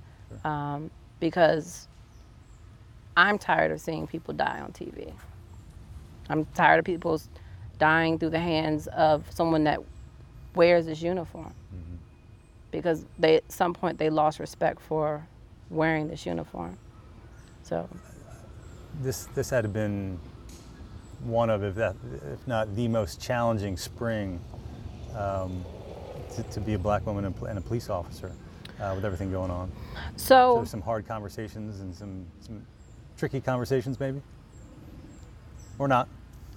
um, 0.43 0.89
because 1.19 1.87
i'm 3.15 3.37
tired 3.37 3.71
of 3.71 3.79
seeing 3.79 4.05
people 4.07 4.33
die 4.33 4.59
on 4.59 4.71
tv 4.71 5.13
i'm 6.29 6.45
tired 6.53 6.79
of 6.79 6.85
people 6.85 7.19
dying 7.77 8.17
through 8.17 8.31
the 8.31 8.39
hands 8.39 8.87
of 8.87 9.23
someone 9.31 9.63
that 9.65 9.79
wears 10.55 10.85
this 10.85 11.01
uniform. 11.01 11.53
Because 12.71 13.05
they 13.17 13.37
at 13.37 13.51
some 13.51 13.73
point 13.73 13.97
they 13.97 14.09
lost 14.09 14.39
respect 14.39 14.81
for 14.81 15.25
wearing 15.69 16.07
this 16.07 16.25
uniform. 16.25 16.77
So. 17.63 17.87
This 19.01 19.27
this 19.35 19.49
had 19.49 19.71
been 19.71 20.19
one 21.23 21.49
of, 21.49 21.63
if, 21.63 21.75
that, 21.75 21.95
if 22.33 22.45
not 22.47 22.75
the 22.75 22.87
most 22.87 23.21
challenging 23.21 23.77
spring 23.77 24.39
um, 25.15 25.63
to, 26.35 26.43
to 26.43 26.59
be 26.59 26.73
a 26.73 26.79
black 26.79 27.05
woman 27.05 27.25
and, 27.25 27.35
and 27.43 27.57
a 27.57 27.61
police 27.61 27.89
officer 27.89 28.31
uh, 28.79 28.93
with 28.95 29.05
everything 29.05 29.31
going 29.31 29.51
on. 29.51 29.71
So 30.15 30.59
so 30.59 30.65
some 30.65 30.81
hard 30.81 31.07
conversations 31.07 31.79
and 31.79 31.95
some, 31.95 32.25
some 32.41 32.65
tricky 33.17 33.41
conversations, 33.41 33.99
maybe, 33.99 34.21
or 35.79 35.87
not. 35.87 36.07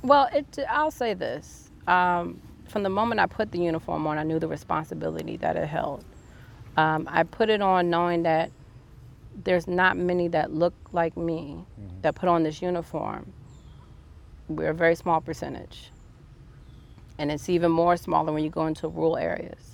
Well, 0.02 0.28
it, 0.33 0.59
I'll 0.68 0.90
say 0.90 1.14
this. 1.14 1.70
Um, 1.87 2.40
from 2.68 2.83
the 2.83 2.88
moment 2.88 3.20
I 3.20 3.26
put 3.26 3.50
the 3.50 3.59
uniform 3.59 4.06
on, 4.06 4.16
I 4.18 4.22
knew 4.22 4.38
the 4.38 4.48
responsibility 4.48 5.37
that 5.38 5.56
it 5.56 5.66
held. 5.66 6.04
Um, 6.76 7.09
I 7.11 7.24
put 7.24 7.50
it 7.50 7.61
on 7.61 7.90
knowing 7.90 8.22
that 8.22 8.50
there's 9.44 9.66
not 9.66 9.96
many 9.96 10.28
that 10.28 10.52
look 10.52 10.74
like 10.92 11.16
me 11.16 11.64
that 12.02 12.14
put 12.14 12.28
on 12.28 12.42
this 12.42 12.62
uniform. 12.62 13.33
We're 14.48 14.70
a 14.70 14.74
very 14.74 14.94
small 14.94 15.20
percentage. 15.20 15.90
And 17.18 17.30
it's 17.30 17.48
even 17.48 17.70
more 17.70 17.96
smaller 17.96 18.33
when 18.33 18.44
you 18.44 18.50
go 18.50 18.66
into 18.66 18.88
rural 18.88 19.16
areas. 19.16 19.69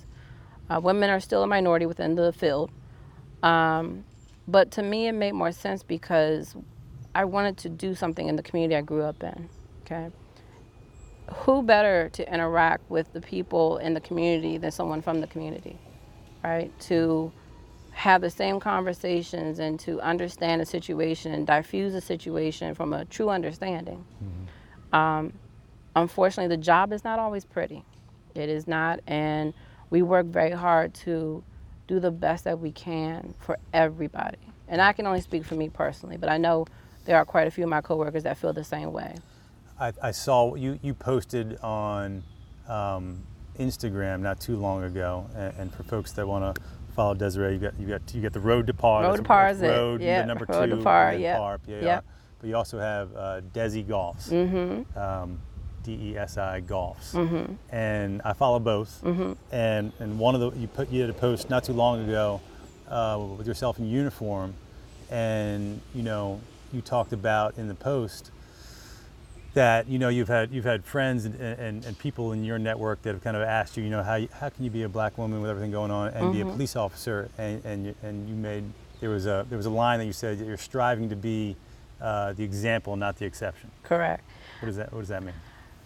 Uh, 0.69 0.79
women 0.81 1.09
are 1.09 1.19
still 1.19 1.43
a 1.43 1.47
minority 1.47 1.85
within 1.85 2.15
the 2.15 2.33
field. 2.33 2.71
Um, 3.43 4.03
but 4.47 4.71
to 4.71 4.83
me, 4.83 5.07
it 5.07 5.13
made 5.13 5.33
more 5.33 5.51
sense 5.51 5.83
because 5.83 6.55
I 7.15 7.25
wanted 7.25 7.57
to 7.59 7.69
do 7.69 7.95
something 7.95 8.27
in 8.27 8.35
the 8.35 8.43
community 8.43 8.75
I 8.75 8.81
grew 8.81 9.03
up 9.03 9.23
in. 9.23 9.49
Okay. 9.83 10.09
Who 11.33 11.61
better 11.61 12.09
to 12.09 12.33
interact 12.33 12.89
with 12.89 13.11
the 13.13 13.21
people 13.21 13.77
in 13.77 13.93
the 13.93 14.01
community 14.01 14.57
than 14.57 14.71
someone 14.71 15.01
from 15.01 15.21
the 15.21 15.27
community, 15.27 15.77
right? 16.43 16.77
To 16.81 17.31
have 17.91 18.21
the 18.21 18.29
same 18.29 18.59
conversations 18.59 19.59
and 19.59 19.79
to 19.79 19.99
understand 20.01 20.61
a 20.61 20.65
situation 20.65 21.33
and 21.33 21.47
diffuse 21.47 21.95
a 21.95 22.01
situation 22.01 22.75
from 22.75 22.93
a 22.93 23.05
true 23.05 23.29
understanding. 23.29 24.05
Um, 24.93 25.33
unfortunately, 25.95 26.55
the 26.55 26.61
job 26.61 26.93
is 26.93 27.03
not 27.03 27.19
always 27.19 27.43
pretty. 27.43 27.83
It 28.35 28.49
is 28.49 28.67
not, 28.67 28.99
and 29.07 29.53
we 29.89 30.01
work 30.01 30.25
very 30.27 30.51
hard 30.51 30.93
to 30.93 31.43
do 31.87 31.99
the 31.99 32.11
best 32.11 32.43
that 32.43 32.59
we 32.59 32.71
can 32.71 33.33
for 33.39 33.57
everybody. 33.73 34.37
And 34.67 34.81
I 34.81 34.91
can 34.93 35.07
only 35.07 35.21
speak 35.21 35.45
for 35.45 35.55
me 35.55 35.69
personally, 35.69 36.17
but 36.17 36.29
I 36.29 36.37
know 36.37 36.65
there 37.05 37.15
are 37.17 37.23
quite 37.25 37.47
a 37.47 37.51
few 37.51 37.63
of 37.63 37.69
my 37.69 37.79
coworkers 37.81 38.23
that 38.23 38.37
feel 38.37 38.51
the 38.51 38.63
same 38.63 38.91
way. 38.91 39.15
I, 39.79 39.93
I 40.01 40.11
saw 40.11 40.55
you, 40.55 40.77
you 40.81 40.93
posted 40.93 41.57
on 41.61 42.23
um, 42.67 43.23
Instagram 43.57 44.19
not 44.21 44.41
too 44.41 44.57
long 44.57 44.83
ago, 44.83 45.25
and, 45.35 45.53
and 45.57 45.73
for 45.73 45.83
folks 45.83 46.11
that 46.13 46.27
want 46.27 46.55
to 46.55 46.61
follow 46.95 47.13
Desiree, 47.13 47.53
you 47.53 47.59
got 47.59 47.79
you 47.79 47.87
got 47.87 48.01
you 48.13 48.21
got 48.21 48.33
the 48.33 48.39
road 48.39 48.67
to 48.67 48.73
par. 48.73 49.03
Road 49.03 49.17
to 49.17 49.23
Par 49.23 49.49
is 49.49 49.61
it, 49.61 50.01
yeah, 50.01 50.21
the 50.21 50.25
number 50.27 50.45
Road 50.49 50.69
two, 50.69 50.75
to 50.77 50.83
Par, 50.83 51.11
Yeah. 51.13 51.13
then 51.13 51.21
yep, 51.21 51.37
Par, 51.37 51.57
P-A-R. 51.59 51.81
yep. 51.81 52.05
But 52.39 52.47
you 52.49 52.55
also 52.55 52.77
have 52.79 53.15
uh, 53.15 53.41
Desi 53.53 53.85
Golfs, 53.85 54.29
Mm-hmm. 54.29 54.97
um, 54.99 55.39
D-E-S-I 55.87 56.61
Golfs, 56.67 57.13
and 57.71 58.21
I 58.25 58.33
follow 58.33 58.59
both. 58.59 59.01
Mm-hmm. 59.03 59.33
And 59.51 59.93
and 59.99 60.19
one 60.19 60.35
of 60.35 60.41
the 60.41 60.59
you 60.59 60.67
put 60.67 60.89
you 60.89 61.01
did 61.01 61.09
a 61.09 61.13
post 61.13 61.49
not 61.49 61.63
too 61.63 61.71
long 61.71 62.03
ago 62.03 62.41
uh, 62.89 63.17
with 63.37 63.47
yourself 63.47 63.79
in 63.79 63.87
uniform, 63.87 64.53
and 65.09 65.79
you 65.95 66.03
know 66.03 66.41
you 66.73 66.81
talked 66.81 67.13
about 67.13 67.57
in 67.57 67.69
the 67.69 67.73
post 67.73 68.31
that 69.53 69.87
you 69.87 69.97
know 69.97 70.09
you've 70.09 70.27
had 70.27 70.51
you've 70.51 70.65
had 70.65 70.83
friends 70.83 71.23
and, 71.23 71.35
and, 71.39 71.85
and 71.85 71.97
people 71.97 72.33
in 72.33 72.43
your 72.43 72.59
network 72.59 73.01
that 73.03 73.13
have 73.13 73.23
kind 73.23 73.37
of 73.37 73.43
asked 73.43 73.77
you 73.77 73.83
you 73.83 73.89
know 73.89 74.03
how 74.03 74.19
how 74.39 74.49
can 74.49 74.65
you 74.65 74.69
be 74.69 74.83
a 74.83 74.89
black 74.89 75.17
woman 75.17 75.41
with 75.41 75.49
everything 75.49 75.71
going 75.71 75.89
on 75.89 76.09
and 76.09 76.33
be 76.33 76.41
a 76.41 76.45
police 76.45 76.75
officer? 76.75 77.29
And 77.37 77.63
and 77.63 77.85
you, 77.85 77.95
and 78.03 78.27
you 78.27 78.35
made 78.35 78.65
there 78.99 79.09
was 79.09 79.25
a 79.25 79.45
there 79.47 79.57
was 79.57 79.67
a 79.67 79.75
line 79.85 79.99
that 79.99 80.05
you 80.05 80.13
said 80.13 80.37
that 80.37 80.45
you're 80.45 80.57
striving 80.57 81.07
to 81.09 81.15
be 81.15 81.55
uh, 82.01 82.33
the 82.33 82.43
example 82.43 82.97
not 82.97 83.15
the 83.17 83.25
exception. 83.25 83.71
Correct. 83.83 84.21
what 84.59 84.65
does 84.65 84.75
that 84.75 84.91
what 84.91 84.99
does 84.99 85.09
that 85.09 85.23
mean 85.23 85.33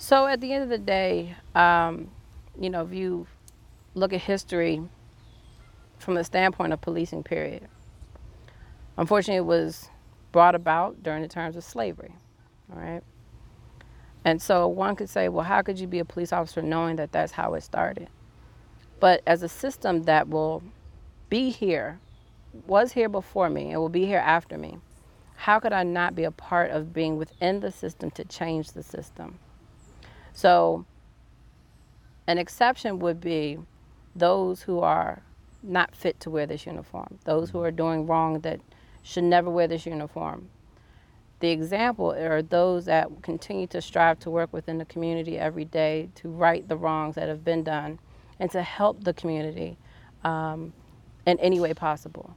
So 0.01 0.25
at 0.25 0.41
the 0.41 0.51
end 0.51 0.63
of 0.63 0.69
the 0.69 0.79
day, 0.79 1.35
um, 1.53 2.09
you 2.59 2.71
know, 2.71 2.81
if 2.81 2.91
you 2.91 3.27
look 3.93 4.13
at 4.13 4.21
history 4.21 4.81
from 5.99 6.15
the 6.15 6.23
standpoint 6.23 6.73
of 6.73 6.81
policing, 6.81 7.21
period, 7.21 7.67
unfortunately, 8.97 9.37
it 9.37 9.45
was 9.45 9.89
brought 10.31 10.55
about 10.55 11.03
during 11.03 11.21
the 11.21 11.27
terms 11.27 11.55
of 11.55 11.63
slavery, 11.63 12.15
all 12.73 12.81
right? 12.81 13.03
And 14.25 14.41
so 14.41 14.67
one 14.67 14.95
could 14.95 15.07
say, 15.07 15.29
well, 15.29 15.45
how 15.45 15.61
could 15.61 15.79
you 15.79 15.85
be 15.85 15.99
a 15.99 16.05
police 16.05 16.33
officer 16.33 16.63
knowing 16.63 16.95
that 16.95 17.11
that's 17.11 17.33
how 17.33 17.53
it 17.53 17.61
started? 17.61 18.07
But 18.99 19.21
as 19.27 19.43
a 19.43 19.49
system 19.49 20.01
that 20.05 20.27
will 20.27 20.63
be 21.29 21.51
here, 21.51 21.99
was 22.65 22.93
here 22.93 23.07
before 23.07 23.51
me, 23.51 23.69
and 23.69 23.79
will 23.79 23.87
be 23.87 24.07
here 24.07 24.17
after 24.17 24.57
me, 24.57 24.79
how 25.35 25.59
could 25.59 25.73
I 25.73 25.83
not 25.83 26.15
be 26.15 26.23
a 26.23 26.31
part 26.31 26.71
of 26.71 26.91
being 26.91 27.17
within 27.17 27.59
the 27.59 27.71
system 27.71 28.09
to 28.11 28.25
change 28.25 28.71
the 28.71 28.81
system? 28.81 29.37
So, 30.33 30.85
an 32.27 32.37
exception 32.37 32.99
would 32.99 33.19
be 33.19 33.59
those 34.15 34.63
who 34.63 34.79
are 34.79 35.21
not 35.63 35.95
fit 35.95 36.19
to 36.21 36.29
wear 36.29 36.45
this 36.45 36.65
uniform, 36.65 37.19
those 37.25 37.51
who 37.51 37.61
are 37.61 37.71
doing 37.71 38.07
wrong 38.07 38.39
that 38.41 38.59
should 39.03 39.23
never 39.23 39.49
wear 39.49 39.67
this 39.67 39.85
uniform. 39.85 40.49
The 41.39 41.49
example 41.49 42.11
are 42.13 42.41
those 42.41 42.85
that 42.85 43.09
continue 43.23 43.65
to 43.67 43.81
strive 43.81 44.19
to 44.19 44.29
work 44.29 44.53
within 44.53 44.77
the 44.77 44.85
community 44.85 45.39
every 45.39 45.65
day 45.65 46.09
to 46.15 46.29
right 46.29 46.67
the 46.67 46.77
wrongs 46.77 47.15
that 47.15 47.27
have 47.27 47.43
been 47.43 47.63
done 47.63 47.99
and 48.39 48.51
to 48.51 48.61
help 48.61 49.03
the 49.03 49.13
community 49.13 49.77
um, 50.23 50.73
in 51.25 51.39
any 51.39 51.59
way 51.59 51.73
possible. 51.73 52.35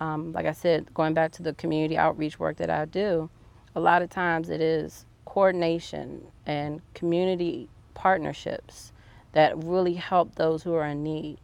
Um, 0.00 0.32
like 0.32 0.46
I 0.46 0.52
said, 0.52 0.92
going 0.94 1.14
back 1.14 1.32
to 1.32 1.42
the 1.42 1.54
community 1.54 1.96
outreach 1.96 2.38
work 2.38 2.56
that 2.58 2.70
I 2.70 2.84
do, 2.84 3.28
a 3.74 3.80
lot 3.80 4.02
of 4.02 4.10
times 4.10 4.50
it 4.50 4.60
is 4.60 5.04
coordination 5.24 6.26
and 6.46 6.80
community 6.94 7.68
partnerships 7.94 8.92
that 9.32 9.56
really 9.62 9.94
help 9.94 10.34
those 10.36 10.62
who 10.62 10.74
are 10.74 10.86
in 10.86 11.02
need. 11.02 11.38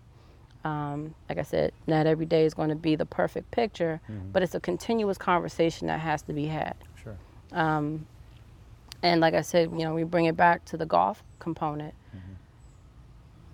Um, 0.64 1.14
like 1.28 1.38
I 1.38 1.42
said, 1.42 1.72
not 1.86 2.06
every 2.06 2.26
day 2.26 2.44
is 2.44 2.54
going 2.54 2.68
to 2.68 2.74
be 2.76 2.94
the 2.94 3.06
perfect 3.06 3.50
picture, 3.50 4.00
but 4.32 4.42
it's 4.42 4.54
a 4.54 4.60
continuous 4.60 5.16
conversation 5.18 5.86
that 5.86 6.00
has 6.00 6.22
to 6.22 6.32
be 6.32 6.46
had. 6.46 6.74
sure 7.02 7.16
Um, 7.52 8.06
and 9.02 9.20
like 9.20 9.32
I 9.34 9.40
said, 9.40 9.70
you 9.72 9.78
know, 9.78 9.94
we 9.94 10.04
bring 10.04 10.26
it 10.26 10.36
back 10.36 10.64
to 10.66 10.76
the 10.76 10.84
golf 10.86 11.22
component. 11.38 11.94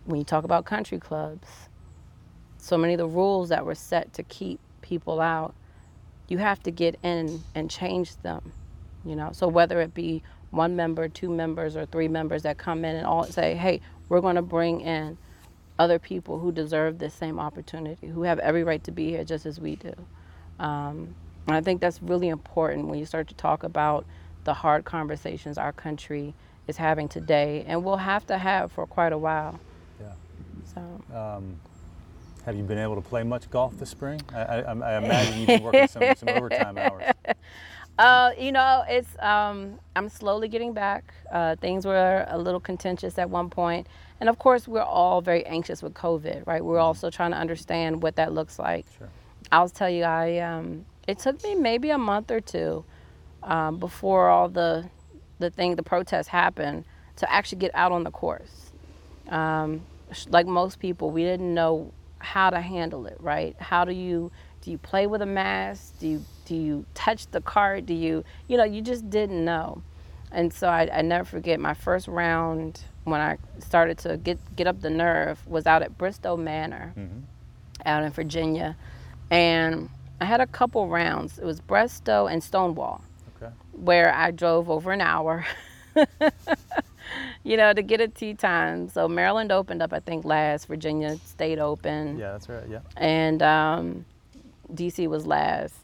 When 0.05 0.19
you 0.19 0.25
talk 0.25 0.45
about 0.45 0.65
country 0.65 0.99
clubs, 0.99 1.47
so 2.59 2.77
many 2.77 2.95
of 2.95 2.99
the 2.99 3.07
rules 3.07 3.49
that 3.51 3.65
were 3.65 3.75
set 3.77 4.13
to 4.15 4.23
keep 4.25 4.59
people 4.83 5.21
out, 5.21 5.55
you 6.29 6.39
have 6.39 6.61
to 6.65 6.71
get 6.73 6.99
in 7.05 7.43
and 7.55 7.71
change 7.71 8.17
them. 8.23 8.53
You 9.07 9.17
know, 9.17 9.31
so 9.33 9.49
whether 9.49 9.81
it 9.81 9.95
be 9.95 10.23
one 10.51 10.77
member, 10.77 11.09
two 11.09 11.31
members, 11.31 11.77
or 11.77 11.87
three 11.87 12.09
members 12.09 12.43
that 12.43 12.59
come 12.59 12.85
in 12.85 12.97
and 12.97 13.07
all 13.07 13.25
say, 13.25 13.55
"Hey, 13.55 13.81
we're 14.09 14.21
going 14.21 14.37
to 14.37 14.43
bring 14.43 14.81
in 14.81 15.17
other 15.79 15.99
people 15.99 16.39
who 16.39 16.53
deserve 16.53 16.99
this 16.99 17.15
same 17.15 17.39
opportunity, 17.39 18.07
who 18.09 18.23
have 18.23 18.39
every 18.39 18.65
right 18.65 18.83
to 18.85 18.91
be 18.91 19.11
here 19.11 19.25
just 19.25 19.47
as 19.47 19.61
we 19.61 19.77
do. 19.77 19.93
Um, 20.59 21.15
and 21.47 21.55
I 21.55 21.61
think 21.61 21.81
that's 21.81 22.03
really 22.03 22.29
important 22.29 22.89
when 22.89 22.99
you 22.99 23.07
start 23.07 23.29
to 23.29 23.35
talk 23.35 23.63
about 23.63 24.07
the 24.45 24.55
hard 24.55 24.85
conversations 24.85 25.59
our 25.59 25.73
country 25.73 26.35
is 26.67 26.77
having 26.77 27.09
today 27.09 27.65
and 27.67 27.85
will 27.85 27.99
have 27.99 28.27
to 28.27 28.39
have 28.39 28.73
for 28.73 28.87
quite 28.87 29.13
a 29.13 29.19
while. 29.19 29.61
Yeah. 30.01 30.13
So. 30.75 31.17
Um, 31.17 31.57
have 32.45 32.57
you 32.57 32.63
been 32.63 32.79
able 32.79 32.95
to 32.95 33.01
play 33.01 33.25
much 33.25 33.51
golf 33.51 33.77
this 33.77 33.91
spring? 33.91 34.21
I, 34.33 34.41
I, 34.41 34.61
I 34.61 34.99
imagine 34.99 35.39
you've 35.39 35.47
been 35.49 35.63
working 35.63 35.89
some, 35.89 36.15
some 36.17 36.29
overtime 36.29 36.79
hours. 36.79 37.13
Uh, 37.99 38.33
you 38.39 38.53
know, 38.53 38.85
it's 38.89 39.19
um, 39.21 39.79
I'm 39.95 40.09
slowly 40.09 40.49
getting 40.49 40.75
back. 40.75 41.15
Uh, 41.33 41.57
things 41.57 41.87
were 41.87 42.27
a 42.29 42.39
little 42.39 42.61
contentious 42.61 43.19
at 43.19 43.31
one 43.31 43.49
point, 43.49 43.87
and 44.21 44.29
of 44.29 44.39
course, 44.39 44.69
we're 44.69 44.83
all 44.83 45.23
very 45.23 45.47
anxious 45.47 45.83
with 45.83 45.95
COVID, 45.95 46.47
right? 46.47 46.63
We're 46.63 46.79
also 46.79 47.11
trying 47.11 47.31
to 47.31 47.39
understand 47.39 48.03
what 48.03 48.17
that 48.17 48.33
looks 48.33 48.59
like. 48.59 48.87
Sure. 48.99 49.09
I'll 49.51 49.69
tell 49.69 49.89
you, 49.89 50.05
I 50.05 50.39
um, 50.39 50.85
it 51.07 51.19
took 51.19 51.43
me 51.43 51.55
maybe 51.55 51.91
a 51.91 51.99
month 51.99 52.31
or 52.31 52.41
two 52.41 52.85
um, 53.43 53.79
before 53.79 54.29
all 54.29 54.49
the 54.49 54.91
the 55.39 55.51
thing, 55.51 55.77
the 55.77 55.83
protests 55.83 56.29
happened, 56.29 56.85
to 57.17 57.33
actually 57.33 57.59
get 57.59 57.71
out 57.75 57.93
on 57.93 58.05
the 58.05 58.11
course. 58.11 58.73
Um, 59.29 59.83
like 60.29 60.47
most 60.47 60.79
people, 60.79 61.11
we 61.11 61.23
didn't 61.23 61.53
know 61.53 61.93
how 62.19 62.51
to 62.51 62.61
handle 62.61 63.07
it, 63.07 63.17
right? 63.21 63.57
How 63.59 63.85
do 63.85 63.93
you 63.93 64.31
do 64.67 64.73
you 64.73 64.79
play 64.79 65.07
with 65.07 65.23
a 65.23 65.27
mask? 65.27 65.95
Do 66.01 66.09
you 66.09 66.25
do 66.45 66.57
you 66.57 66.85
touch 66.93 67.29
the 67.29 67.41
cart? 67.41 67.87
Do 67.87 67.95
you 67.95 68.25
you 68.49 68.57
know 68.57 68.65
you 68.65 68.83
just 68.83 69.09
didn't 69.09 69.45
know, 69.45 69.81
and 70.33 70.53
so 70.53 70.67
I, 70.69 70.89
I 70.93 71.03
never 71.03 71.25
forget 71.25 71.61
my 71.61 71.73
first 71.73 72.09
round 72.09 72.83
when 73.05 73.21
I 73.21 73.39
started 73.61 73.97
to 73.99 74.17
get 74.17 74.39
get 74.57 74.67
up 74.67 74.81
the 74.81 74.91
nerve 74.91 75.47
was 75.47 75.67
out 75.67 75.83
at 75.83 75.97
Bristow 75.97 76.37
Manor, 76.37 76.95
out 77.87 78.03
in 78.03 78.11
Virginia, 78.11 78.77
and 79.31 79.89
I 80.21 80.25
had 80.25 80.41
a 80.41 80.47
couple 80.49 80.89
rounds. 80.89 81.39
It 81.39 81.45
was 81.45 81.61
Bristow 81.61 82.27
and 82.27 82.43
Stonewall 82.43 83.03
Okay. 83.41 83.53
where 83.73 84.13
I 84.13 84.33
drove 84.33 84.69
over 84.69 84.91
an 84.91 85.01
hour, 85.01 85.47
you 87.45 87.57
know, 87.57 87.73
to 87.73 87.83
get 87.83 88.01
a 88.01 88.09
tee 88.09 88.35
time. 88.35 88.89
So 88.89 89.07
Maryland 89.07 89.53
opened 89.53 89.81
up, 89.83 89.93
I 89.93 90.01
think, 90.01 90.25
last. 90.25 90.67
Virginia 90.67 91.19
stayed 91.25 91.61
open, 91.61 92.19
Yeah, 92.19 92.33
that's 92.33 92.49
right. 92.49 92.65
Yeah. 92.69 92.81
and 92.97 93.43
um, 93.43 94.05
DC 94.75 95.07
was 95.09 95.27
last. 95.27 95.75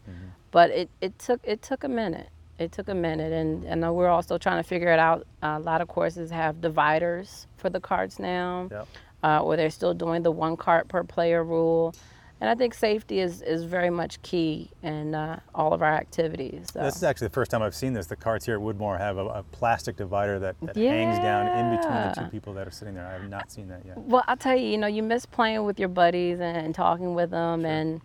But 0.50 0.70
it, 0.70 0.90
it 1.00 1.18
took 1.18 1.40
it 1.44 1.62
took 1.62 1.82
a 1.84 1.88
minute. 1.88 2.28
It 2.58 2.72
took 2.72 2.88
a 2.88 2.94
minute, 2.94 3.32
and 3.32 3.64
and 3.64 3.94
we're 3.94 4.08
also 4.08 4.38
trying 4.38 4.62
to 4.62 4.68
figure 4.68 4.92
it 4.92 4.98
out. 4.98 5.26
a 5.42 5.58
lot 5.58 5.80
of 5.80 5.88
courses 5.88 6.30
have 6.30 6.60
dividers 6.60 7.46
for 7.56 7.70
the 7.70 7.80
carts 7.80 8.18
now, 8.18 8.68
Yep. 8.70 8.88
uh, 9.24 9.42
or 9.42 9.56
they're 9.56 9.70
still 9.70 9.94
doing 9.94 10.22
the 10.22 10.30
one 10.30 10.56
cart 10.56 10.88
per 10.88 11.02
player 11.04 11.42
rule. 11.42 11.94
And 12.42 12.50
I 12.50 12.56
think 12.56 12.74
safety 12.74 13.20
is, 13.20 13.40
is 13.40 13.62
very 13.62 13.88
much 13.88 14.20
key 14.22 14.68
in 14.82 15.14
uh, 15.14 15.38
all 15.54 15.72
of 15.72 15.80
our 15.80 15.92
activities. 15.94 16.66
So. 16.72 16.80
This 16.82 16.96
is 16.96 17.04
actually 17.04 17.28
the 17.28 17.34
first 17.34 17.52
time 17.52 17.62
I've 17.62 17.72
seen 17.72 17.92
this. 17.92 18.08
The 18.08 18.16
carts 18.16 18.44
here 18.44 18.56
at 18.56 18.60
Woodmore 18.60 18.98
have 18.98 19.16
a, 19.16 19.26
a 19.26 19.42
plastic 19.52 19.96
divider 19.96 20.40
that, 20.40 20.56
that 20.60 20.74
hangs 20.76 21.20
down 21.20 21.46
in 21.46 21.76
between 21.76 21.94
the 21.94 22.14
two 22.18 22.26
people 22.32 22.52
that 22.54 22.66
are 22.66 22.72
sitting 22.72 22.94
there. 22.94 23.06
I 23.06 23.12
have 23.12 23.28
not 23.28 23.52
seen 23.52 23.68
that 23.68 23.86
yet. 23.86 23.96
Well, 23.96 24.24
I'll 24.26 24.36
tell 24.36 24.56
you, 24.56 24.66
you 24.66 24.76
know, 24.76 24.88
you 24.88 25.04
miss 25.04 25.24
playing 25.24 25.62
with 25.62 25.78
your 25.78 25.88
buddies 25.88 26.40
and, 26.40 26.56
and 26.56 26.74
talking 26.74 27.14
with 27.14 27.30
them, 27.30 27.64
and 27.64 28.00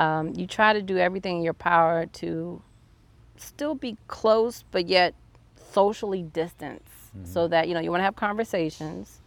um, 0.00 0.32
you 0.34 0.46
try 0.46 0.72
to 0.72 0.82
do 0.82 0.96
everything 0.98 1.36
in 1.36 1.42
your 1.42 1.52
power 1.54 2.06
to 2.06 2.60
still 3.36 3.74
be 3.74 3.96
close, 4.08 4.64
but 4.70 4.88
yet 4.88 5.14
socially 5.72 6.22
distance, 6.22 6.88
so 7.24 7.46
that 7.48 7.68
you 7.68 7.74
know 7.74 7.80
you 7.80 7.90
want 7.90 8.00
to 8.00 8.04
have 8.04 8.16
conversations, 8.16 9.20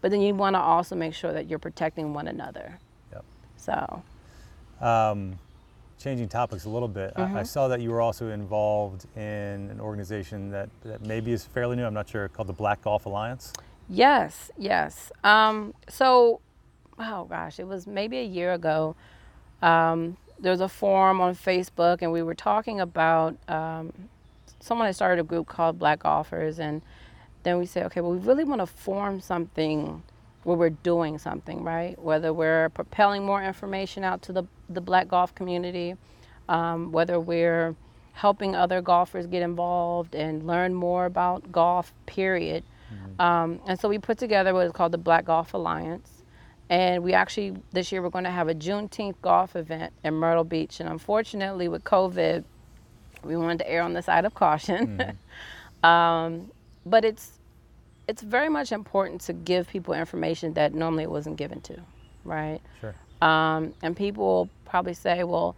but 0.00 0.10
then 0.10 0.20
you 0.20 0.34
want 0.34 0.54
to 0.54 0.60
also 0.60 0.96
make 0.96 1.14
sure 1.14 1.32
that 1.32 1.48
you're 1.48 1.58
protecting 1.58 2.14
one 2.14 2.26
another. 2.26 2.78
Yep. 3.12 3.24
So, 3.56 4.02
Um, 4.80 5.38
changing 5.98 6.28
topics 6.28 6.64
a 6.64 6.68
little 6.68 6.88
bit, 6.88 7.12
Mm-hmm. 7.14 7.36
I, 7.36 7.40
I 7.40 7.42
saw 7.42 7.68
that 7.68 7.80
you 7.80 7.90
were 7.90 8.00
also 8.00 8.28
involved 8.30 9.06
in 9.16 9.68
an 9.70 9.80
organization 9.80 10.50
that, 10.52 10.68
that 10.84 11.04
maybe 11.04 11.32
is 11.32 11.44
fairly 11.44 11.76
new. 11.76 11.84
I'm 11.84 11.94
not 11.94 12.08
sure, 12.08 12.28
called 12.28 12.48
the 12.48 12.52
Black 12.52 12.82
Golf 12.82 13.06
Alliance. 13.06 13.52
Yes, 13.88 14.50
yes. 14.56 15.10
Um, 15.24 15.74
so, 15.88 16.40
oh 16.98 17.24
gosh, 17.24 17.58
it 17.58 17.66
was 17.66 17.86
maybe 17.86 18.18
a 18.18 18.24
year 18.24 18.52
ago. 18.52 18.94
Um, 19.62 20.16
there 20.38 20.52
was 20.52 20.60
a 20.60 20.68
forum 20.68 21.20
on 21.20 21.34
Facebook, 21.34 22.02
and 22.02 22.12
we 22.12 22.22
were 22.22 22.34
talking 22.34 22.80
about 22.80 23.36
um, 23.48 23.92
someone 24.60 24.86
had 24.86 24.94
started 24.94 25.20
a 25.20 25.24
group 25.24 25.48
called 25.48 25.78
Black 25.78 26.00
Golfers, 26.00 26.58
and 26.60 26.82
then 27.42 27.58
we 27.58 27.66
said, 27.66 27.86
okay, 27.86 28.00
well, 28.00 28.12
we 28.12 28.18
really 28.18 28.44
want 28.44 28.60
to 28.60 28.66
form 28.66 29.20
something 29.20 30.02
where 30.44 30.56
we're 30.56 30.70
doing 30.70 31.18
something, 31.18 31.62
right? 31.64 32.00
Whether 32.00 32.32
we're 32.32 32.68
propelling 32.70 33.24
more 33.24 33.42
information 33.42 34.04
out 34.04 34.22
to 34.22 34.32
the, 34.32 34.44
the 34.68 34.80
black 34.80 35.08
golf 35.08 35.34
community, 35.34 35.94
um, 36.48 36.92
whether 36.92 37.18
we're 37.20 37.74
helping 38.12 38.54
other 38.54 38.80
golfers 38.80 39.26
get 39.26 39.42
involved 39.42 40.14
and 40.14 40.46
learn 40.46 40.74
more 40.74 41.04
about 41.06 41.52
golf, 41.52 41.92
period. 42.06 42.64
Um, 43.20 43.60
and 43.66 43.78
so 43.78 43.88
we 43.88 43.98
put 43.98 44.18
together 44.18 44.54
what 44.54 44.66
is 44.66 44.72
called 44.72 44.92
the 44.92 44.98
Black 44.98 45.24
Golf 45.26 45.52
Alliance. 45.54 46.17
And 46.70 47.02
we 47.02 47.14
actually, 47.14 47.54
this 47.72 47.90
year, 47.90 48.02
we're 48.02 48.10
going 48.10 48.24
to 48.24 48.30
have 48.30 48.48
a 48.48 48.54
Juneteenth 48.54 49.16
golf 49.22 49.56
event 49.56 49.92
in 50.04 50.14
Myrtle 50.14 50.44
Beach. 50.44 50.80
And 50.80 50.88
unfortunately, 50.88 51.68
with 51.68 51.84
COVID, 51.84 52.44
we 53.22 53.36
wanted 53.36 53.58
to 53.60 53.70
err 53.70 53.82
on 53.82 53.94
the 53.94 54.02
side 54.02 54.24
of 54.24 54.34
caution. 54.34 55.18
um, 55.82 56.50
but 56.84 57.04
it's 57.04 57.32
it's 58.06 58.22
very 58.22 58.48
much 58.48 58.72
important 58.72 59.20
to 59.20 59.34
give 59.34 59.68
people 59.68 59.92
information 59.92 60.54
that 60.54 60.72
normally 60.72 61.02
it 61.02 61.10
wasn't 61.10 61.36
given 61.36 61.60
to, 61.60 61.78
right? 62.24 62.60
Sure. 62.80 62.94
Um, 63.20 63.74
and 63.82 63.94
people 63.94 64.24
will 64.24 64.50
probably 64.64 64.94
say, 64.94 65.24
well, 65.24 65.54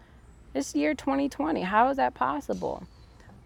it's 0.53 0.75
year 0.75 0.95
2020. 0.95 1.63
How 1.63 1.89
is 1.91 1.97
that 1.99 2.15
possible? 2.15 2.83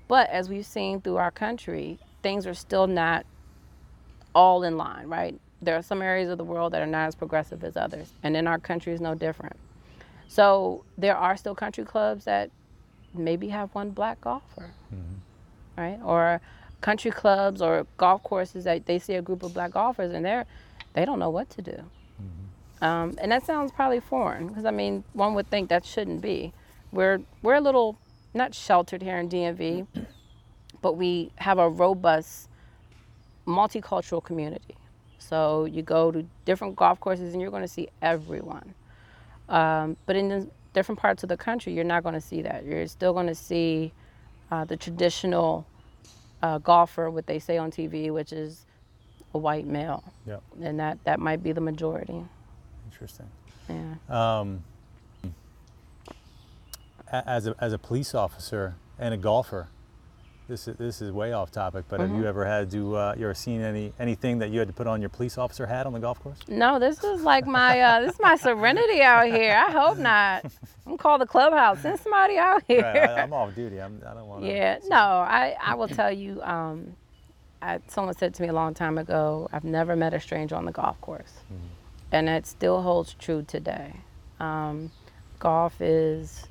But 0.08 0.30
as 0.30 0.48
we've 0.48 0.64
seen 0.64 1.02
through 1.02 1.16
our 1.16 1.30
country, 1.30 1.98
things 2.22 2.46
are 2.46 2.54
still 2.54 2.86
not 2.86 3.26
all 4.34 4.62
in 4.62 4.78
line, 4.78 5.08
right? 5.08 5.38
There 5.64 5.76
are 5.76 5.82
some 5.82 6.02
areas 6.02 6.30
of 6.30 6.38
the 6.38 6.44
world 6.44 6.72
that 6.72 6.82
are 6.82 6.86
not 6.86 7.06
as 7.08 7.14
progressive 7.14 7.64
as 7.64 7.76
others, 7.76 8.12
and 8.22 8.36
in 8.36 8.46
our 8.46 8.58
country 8.58 8.92
is 8.92 9.00
no 9.00 9.14
different. 9.14 9.56
So 10.28 10.84
there 10.98 11.16
are 11.16 11.36
still 11.36 11.54
country 11.54 11.84
clubs 11.84 12.24
that 12.24 12.50
maybe 13.14 13.48
have 13.48 13.74
one 13.74 13.90
black 13.90 14.20
golfer, 14.20 14.70
right? 15.76 15.98
Or 16.04 16.40
country 16.80 17.10
clubs 17.10 17.62
or 17.62 17.86
golf 17.96 18.22
courses 18.22 18.64
that 18.64 18.86
they 18.86 18.98
see 18.98 19.14
a 19.14 19.22
group 19.22 19.42
of 19.42 19.54
black 19.54 19.70
golfers 19.72 20.12
and 20.12 20.24
they're 20.24 20.44
they 20.92 21.04
don't 21.04 21.18
know 21.18 21.30
what 21.30 21.48
to 21.50 21.62
do. 21.62 21.82
Um, 22.82 23.14
and 23.18 23.32
that 23.32 23.46
sounds 23.46 23.72
probably 23.72 24.00
foreign 24.00 24.48
because 24.48 24.64
I 24.66 24.70
mean 24.70 25.04
one 25.12 25.34
would 25.34 25.48
think 25.48 25.70
that 25.70 25.84
shouldn't 25.86 26.20
be. 26.20 26.52
We're 26.92 27.20
we're 27.42 27.54
a 27.54 27.60
little 27.60 27.96
not 28.34 28.54
sheltered 28.54 29.02
here 29.02 29.18
in 29.18 29.28
DMV, 29.28 29.86
but 30.82 30.96
we 30.96 31.30
have 31.36 31.58
a 31.58 31.68
robust 31.68 32.48
multicultural 33.46 34.22
community. 34.22 34.76
So 35.28 35.64
you 35.64 35.82
go 35.82 36.10
to 36.10 36.24
different 36.44 36.76
golf 36.76 37.00
courses 37.00 37.32
and 37.32 37.40
you're 37.40 37.50
going 37.50 37.62
to 37.62 37.68
see 37.68 37.88
everyone. 38.02 38.74
Um, 39.48 39.96
but 40.06 40.16
in 40.16 40.28
the 40.28 40.48
different 40.72 40.98
parts 41.00 41.22
of 41.22 41.28
the 41.28 41.36
country, 41.36 41.72
you're 41.72 41.84
not 41.84 42.02
going 42.02 42.14
to 42.14 42.20
see 42.20 42.42
that. 42.42 42.64
You're 42.64 42.86
still 42.86 43.12
going 43.12 43.26
to 43.26 43.34
see 43.34 43.92
uh, 44.50 44.64
the 44.64 44.76
traditional 44.76 45.66
uh, 46.42 46.58
golfer, 46.58 47.10
what 47.10 47.26
they 47.26 47.38
say 47.38 47.56
on 47.56 47.70
TV, 47.70 48.10
which 48.12 48.32
is 48.32 48.66
a 49.34 49.38
white 49.38 49.66
male, 49.66 50.04
Yep. 50.26 50.42
and 50.62 50.78
that 50.78 50.98
that 51.04 51.18
might 51.18 51.42
be 51.42 51.52
the 51.52 51.60
majority. 51.60 52.22
Interesting. 52.90 53.26
Yeah. 53.68 53.94
Um, 54.08 54.62
as 57.10 57.46
a, 57.46 57.54
as 57.60 57.72
a 57.72 57.78
police 57.78 58.14
officer 58.14 58.74
and 58.98 59.14
a 59.14 59.16
golfer, 59.16 59.68
this 60.48 60.68
is, 60.68 60.76
this 60.76 61.00
is 61.02 61.10
way 61.10 61.32
off 61.32 61.50
topic, 61.50 61.84
but 61.88 62.00
have 62.00 62.10
Mm-hmm. 62.10 62.20
you 62.22 62.26
ever 62.28 62.44
had 62.44 62.70
to, 62.72 62.96
uh, 62.96 63.14
you 63.16 63.24
ever 63.24 63.34
seen 63.34 63.60
any 63.62 63.92
anything 63.98 64.38
that 64.40 64.50
you 64.50 64.58
had 64.58 64.68
to 64.68 64.74
put 64.74 64.86
on 64.86 65.00
your 65.00 65.08
police 65.10 65.38
officer 65.38 65.66
hat 65.66 65.86
on 65.86 65.92
the 65.94 65.98
golf 66.00 66.20
course? 66.22 66.38
No, 66.48 66.78
this 66.78 67.02
is 67.02 67.22
like 67.22 67.46
my 67.46 67.80
uh, 67.80 68.00
this 68.02 68.14
is 68.14 68.20
my 68.20 68.36
serenity 68.36 69.00
out 69.00 69.26
here. 69.26 69.54
I 69.54 69.70
hope 69.70 69.98
not. 70.12 70.44
I'm 70.86 70.98
call 70.98 71.18
the 71.18 71.26
clubhouse. 71.26 71.80
Send 71.80 71.98
somebody 72.00 72.36
out 72.36 72.62
here. 72.68 72.82
Right, 72.82 72.96
I, 73.10 73.22
I'm 73.22 73.32
off 73.32 73.54
duty. 73.54 73.80
I'm, 73.80 74.00
I 74.06 74.12
don't 74.14 74.26
want 74.26 74.42
to. 74.42 74.48
Yeah, 74.48 74.78
no, 74.88 74.96
I, 74.96 75.56
I 75.62 75.74
will 75.76 75.88
tell 76.00 76.12
you, 76.12 76.42
um, 76.42 76.94
I, 77.62 77.80
someone 77.88 78.14
said 78.14 78.34
to 78.34 78.42
me 78.42 78.48
a 78.48 78.52
long 78.52 78.74
time 78.74 78.98
ago, 78.98 79.48
I've 79.52 79.64
never 79.64 79.96
met 79.96 80.12
a 80.12 80.20
stranger 80.20 80.56
on 80.56 80.66
the 80.66 80.72
golf 80.72 81.00
course. 81.00 81.32
And 82.12 82.28
that 82.28 82.46
still 82.46 82.82
holds 82.82 83.14
true 83.14 83.44
today. 83.48 83.94
Um, 84.38 84.92
golf 85.40 85.80
is 85.80 86.44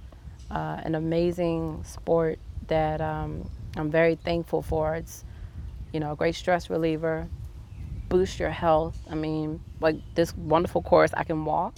uh, 0.51 0.81
an 0.83 0.95
amazing 0.95 1.83
sport 1.85 2.39
that 2.67 2.99
um, 2.99 3.49
I'm 3.75 3.89
very 3.89 4.15
thankful 4.15 4.61
for. 4.61 4.95
It's, 4.95 5.23
you 5.91 5.99
know, 5.99 6.13
a 6.13 6.15
great 6.15 6.35
stress 6.35 6.69
reliever, 6.69 7.27
boost 8.09 8.39
your 8.39 8.49
health. 8.49 8.97
I 9.09 9.15
mean, 9.15 9.61
like 9.79 9.95
this 10.15 10.35
wonderful 10.35 10.81
course, 10.81 11.11
I 11.15 11.23
can 11.23 11.45
walk 11.45 11.77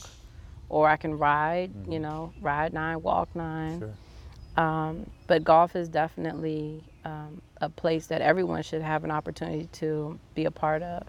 or 0.69 0.87
I 0.87 0.97
can 0.97 1.17
ride, 1.17 1.71
you 1.89 1.99
know, 1.99 2.33
ride 2.41 2.73
nine, 2.73 3.01
walk 3.01 3.35
nine. 3.35 3.79
Sure. 3.79 4.63
Um, 4.63 5.09
but 5.27 5.43
golf 5.43 5.75
is 5.75 5.89
definitely 5.89 6.83
um, 7.03 7.41
a 7.61 7.69
place 7.69 8.07
that 8.07 8.21
everyone 8.21 8.63
should 8.63 8.81
have 8.81 9.03
an 9.03 9.11
opportunity 9.11 9.67
to 9.73 10.19
be 10.33 10.45
a 10.45 10.51
part 10.51 10.81
of. 10.81 11.03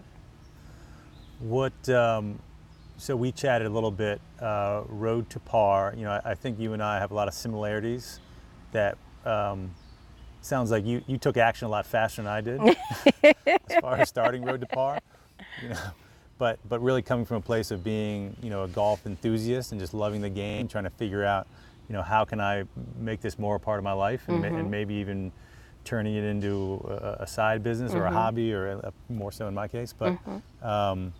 What 1.39 1.87
um, 1.89 2.39
so 2.97 3.15
we 3.15 3.31
chatted 3.31 3.67
a 3.67 3.69
little 3.69 3.91
bit. 3.91 4.19
Uh, 4.39 4.83
road 4.87 5.29
to 5.31 5.39
par. 5.39 5.93
You 5.95 6.05
know, 6.05 6.11
I, 6.11 6.31
I 6.31 6.35
think 6.35 6.59
you 6.59 6.73
and 6.73 6.81
I 6.81 6.99
have 6.99 7.11
a 7.11 7.13
lot 7.13 7.27
of 7.27 7.33
similarities. 7.33 8.19
That 8.71 8.97
um, 9.25 9.71
sounds 10.47 10.71
like 10.71 10.85
you 10.85 11.03
you 11.07 11.17
took 11.17 11.37
action 11.37 11.67
a 11.67 11.69
lot 11.69 11.85
faster 11.85 12.21
than 12.23 12.31
I 12.31 12.41
did 12.41 12.59
as 13.47 13.79
far 13.81 13.95
as 13.97 14.09
starting 14.09 14.43
road 14.43 14.61
to 14.61 14.67
par. 14.67 14.99
You 15.61 15.69
know, 15.69 15.77
but 16.39 16.59
but 16.67 16.81
really 16.81 17.01
coming 17.01 17.25
from 17.25 17.37
a 17.37 17.41
place 17.41 17.71
of 17.71 17.83
being 17.83 18.35
you 18.41 18.49
know 18.49 18.63
a 18.63 18.67
golf 18.67 19.05
enthusiast 19.05 19.71
and 19.71 19.79
just 19.81 19.93
loving 19.93 20.21
the 20.21 20.29
game, 20.29 20.67
trying 20.67 20.85
to 20.85 20.89
figure 20.91 21.23
out 21.25 21.47
you 21.89 21.93
know 21.93 22.01
how 22.01 22.25
can 22.25 22.39
I 22.39 22.63
make 22.99 23.21
this 23.21 23.37
more 23.39 23.55
a 23.55 23.59
part 23.59 23.77
of 23.77 23.83
my 23.83 23.93
life 23.93 24.27
and, 24.27 24.41
ma- 24.41 24.47
and 24.47 24.69
maybe 24.71 24.93
even 24.95 25.31
turning 25.85 26.15
it 26.15 26.23
into 26.23 26.85
a, 26.89 27.17
a 27.23 27.27
side 27.27 27.63
business 27.63 27.93
or 27.93 28.05
a 28.05 28.11
hobby 28.11 28.53
or 28.53 28.67
a, 28.71 28.77
a- 28.89 29.13
more 29.13 29.31
so 29.31 29.47
in 29.47 29.53
my 29.53 29.67
case. 29.69 29.93
But 29.97 30.17
um, 30.61 31.13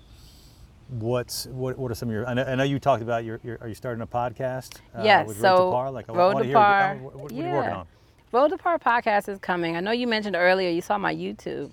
what's 0.89 1.45
what, 1.47 1.77
what 1.77 1.91
are 1.91 1.95
some 1.95 2.09
of 2.09 2.13
your? 2.13 2.27
I 2.27 2.33
know, 2.33 2.43
I 2.43 2.55
know 2.55 2.63
you 2.63 2.79
talked 2.79 3.01
about 3.01 3.23
your, 3.23 3.39
your. 3.43 3.57
Are 3.61 3.67
you 3.67 3.75
starting 3.75 4.01
a 4.01 4.07
podcast? 4.07 4.77
uh, 4.95 5.03
Yes, 5.03 5.27
with 5.27 5.37
Road 5.41 5.57
so 5.57 5.65
to 5.67 5.71
Par. 5.71 5.91
Like 5.91 6.09
I 6.09 6.13
Road 6.13 6.33
want 6.33 6.43
to 6.43 6.45
hear. 6.45 6.55
Par, 6.55 6.95
What, 6.97 7.15
what, 7.15 7.23
what 7.23 7.31
are 7.31 7.35
you 7.35 7.43
working 7.43 7.69
yeah. 7.71 7.77
on? 7.77 7.87
To 8.31 8.57
Par 8.57 8.77
podcast 8.77 9.29
is 9.29 9.39
coming. 9.39 9.77
I 9.77 9.79
know 9.79 9.91
you 9.91 10.05
mentioned 10.05 10.35
earlier, 10.35 10.69
you 10.69 10.81
saw 10.81 10.97
my 10.97 11.15
YouTube. 11.15 11.71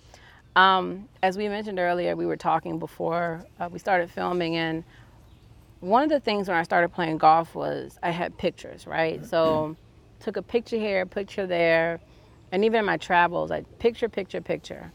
Um, 0.54 1.08
as 1.20 1.36
we 1.36 1.48
mentioned 1.48 1.80
earlier, 1.80 2.14
we 2.14 2.26
were 2.26 2.36
talking 2.36 2.78
before 2.78 3.44
uh, 3.58 3.68
we 3.70 3.80
started 3.80 4.08
filming, 4.08 4.54
and 4.56 4.84
one 5.80 6.04
of 6.04 6.10
the 6.10 6.20
things 6.20 6.46
when 6.46 6.56
I 6.56 6.62
started 6.62 6.90
playing 6.90 7.18
golf 7.18 7.56
was 7.56 7.98
I 8.04 8.10
had 8.10 8.38
pictures, 8.38 8.86
right? 8.86 9.26
So 9.26 9.76
took 10.20 10.36
a 10.36 10.42
picture 10.42 10.78
here, 10.78 11.04
picture 11.06 11.46
there, 11.46 11.98
and 12.52 12.64
even 12.64 12.78
in 12.80 12.86
my 12.86 12.98
travels, 12.98 13.50
I 13.50 13.62
picture, 13.80 14.08
picture, 14.08 14.40
picture. 14.40 14.92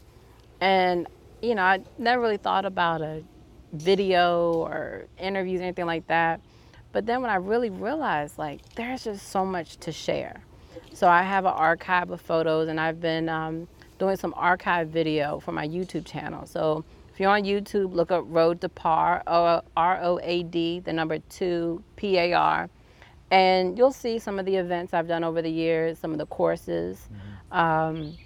And, 0.62 1.06
you 1.42 1.54
know, 1.54 1.62
I 1.62 1.80
never 1.98 2.22
really 2.22 2.38
thought 2.38 2.64
about 2.64 3.02
a 3.02 3.22
video 3.74 4.54
or 4.54 5.04
interviews, 5.18 5.60
or 5.60 5.64
anything 5.64 5.86
like 5.86 6.06
that. 6.06 6.40
But 6.92 7.04
then 7.04 7.20
when 7.20 7.30
I 7.30 7.36
really 7.36 7.70
realized, 7.70 8.38
like, 8.38 8.62
there's 8.76 9.04
just 9.04 9.28
so 9.28 9.44
much 9.44 9.76
to 9.80 9.92
share. 9.92 10.42
So 10.92 11.08
I 11.08 11.22
have 11.22 11.44
an 11.44 11.52
archive 11.52 12.10
of 12.10 12.20
photos, 12.20 12.68
and 12.68 12.78
I've 12.78 13.00
been 13.00 13.28
um, 13.28 13.68
doing 13.98 14.16
some 14.16 14.34
archive 14.36 14.88
video 14.88 15.40
for 15.40 15.52
my 15.52 15.66
YouTube 15.66 16.04
channel. 16.04 16.46
So 16.46 16.84
if 17.12 17.20
you're 17.20 17.30
on 17.30 17.42
YouTube, 17.44 17.94
look 17.94 18.10
up 18.10 18.24
Road 18.26 18.60
to 18.60 18.68
Par, 18.68 19.22
R 19.26 19.62
O 20.02 20.20
A 20.22 20.42
D, 20.42 20.80
the 20.80 20.92
number 20.92 21.18
two, 21.30 21.82
P 21.96 22.18
A 22.18 22.32
R, 22.34 22.68
and 23.30 23.78
you'll 23.78 23.92
see 23.92 24.18
some 24.18 24.38
of 24.38 24.46
the 24.46 24.56
events 24.56 24.92
I've 24.92 25.08
done 25.08 25.24
over 25.24 25.40
the 25.42 25.50
years, 25.50 25.98
some 25.98 26.12
of 26.12 26.18
the 26.18 26.26
courses. 26.26 27.08
Um, 27.52 28.16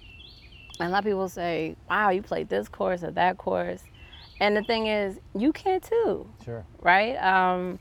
and 0.81 0.89
a 0.89 0.91
lot 0.91 0.99
of 0.99 1.05
people 1.05 1.29
say, 1.29 1.77
wow, 1.89 2.11
you 2.11 2.23
played 2.23 2.49
this 2.49 2.69
course 2.69 3.05
or 3.05 3.11
that 3.13 3.39
course. 3.39 3.85
And 4.41 4.57
the 4.57 4.63
thing 4.65 4.89
is, 4.89 5.21
you 5.37 5.53
can 5.53 5.81
too 5.81 6.29
Sure. 6.45 6.65
right? 6.81 7.15
Um, 7.17 7.79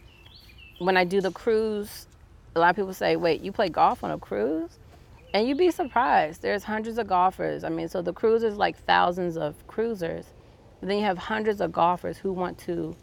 when 0.77 0.95
I 0.97 1.03
do 1.03 1.19
the 1.19 1.31
cruise, 1.31 2.07
a 2.55 2.59
lot 2.59 2.69
of 2.71 2.75
people 2.75 2.93
say, 2.93 3.15
"Wait, 3.15 3.41
you 3.41 3.51
play 3.51 3.69
golf 3.69 4.03
on 4.03 4.11
a 4.11 4.17
cruise?" 4.17 4.79
And 5.33 5.47
you'd 5.47 5.57
be 5.57 5.71
surprised. 5.71 6.41
There's 6.41 6.63
hundreds 6.63 6.97
of 6.99 7.07
golfers. 7.07 7.63
I 7.63 7.69
mean, 7.69 7.87
so 7.89 8.01
the 8.01 8.13
cruise 8.13 8.43
is 8.43 8.55
like 8.55 8.77
thousands 8.85 9.35
of 9.35 9.55
cruisers. 9.67 10.25
But 10.79 10.89
then 10.89 10.99
you 10.99 11.05
have 11.05 11.17
hundreds 11.17 11.59
of 11.59 11.71
golfers 11.71 12.17
who 12.17 12.31
want 12.31 12.59
to 12.59 12.95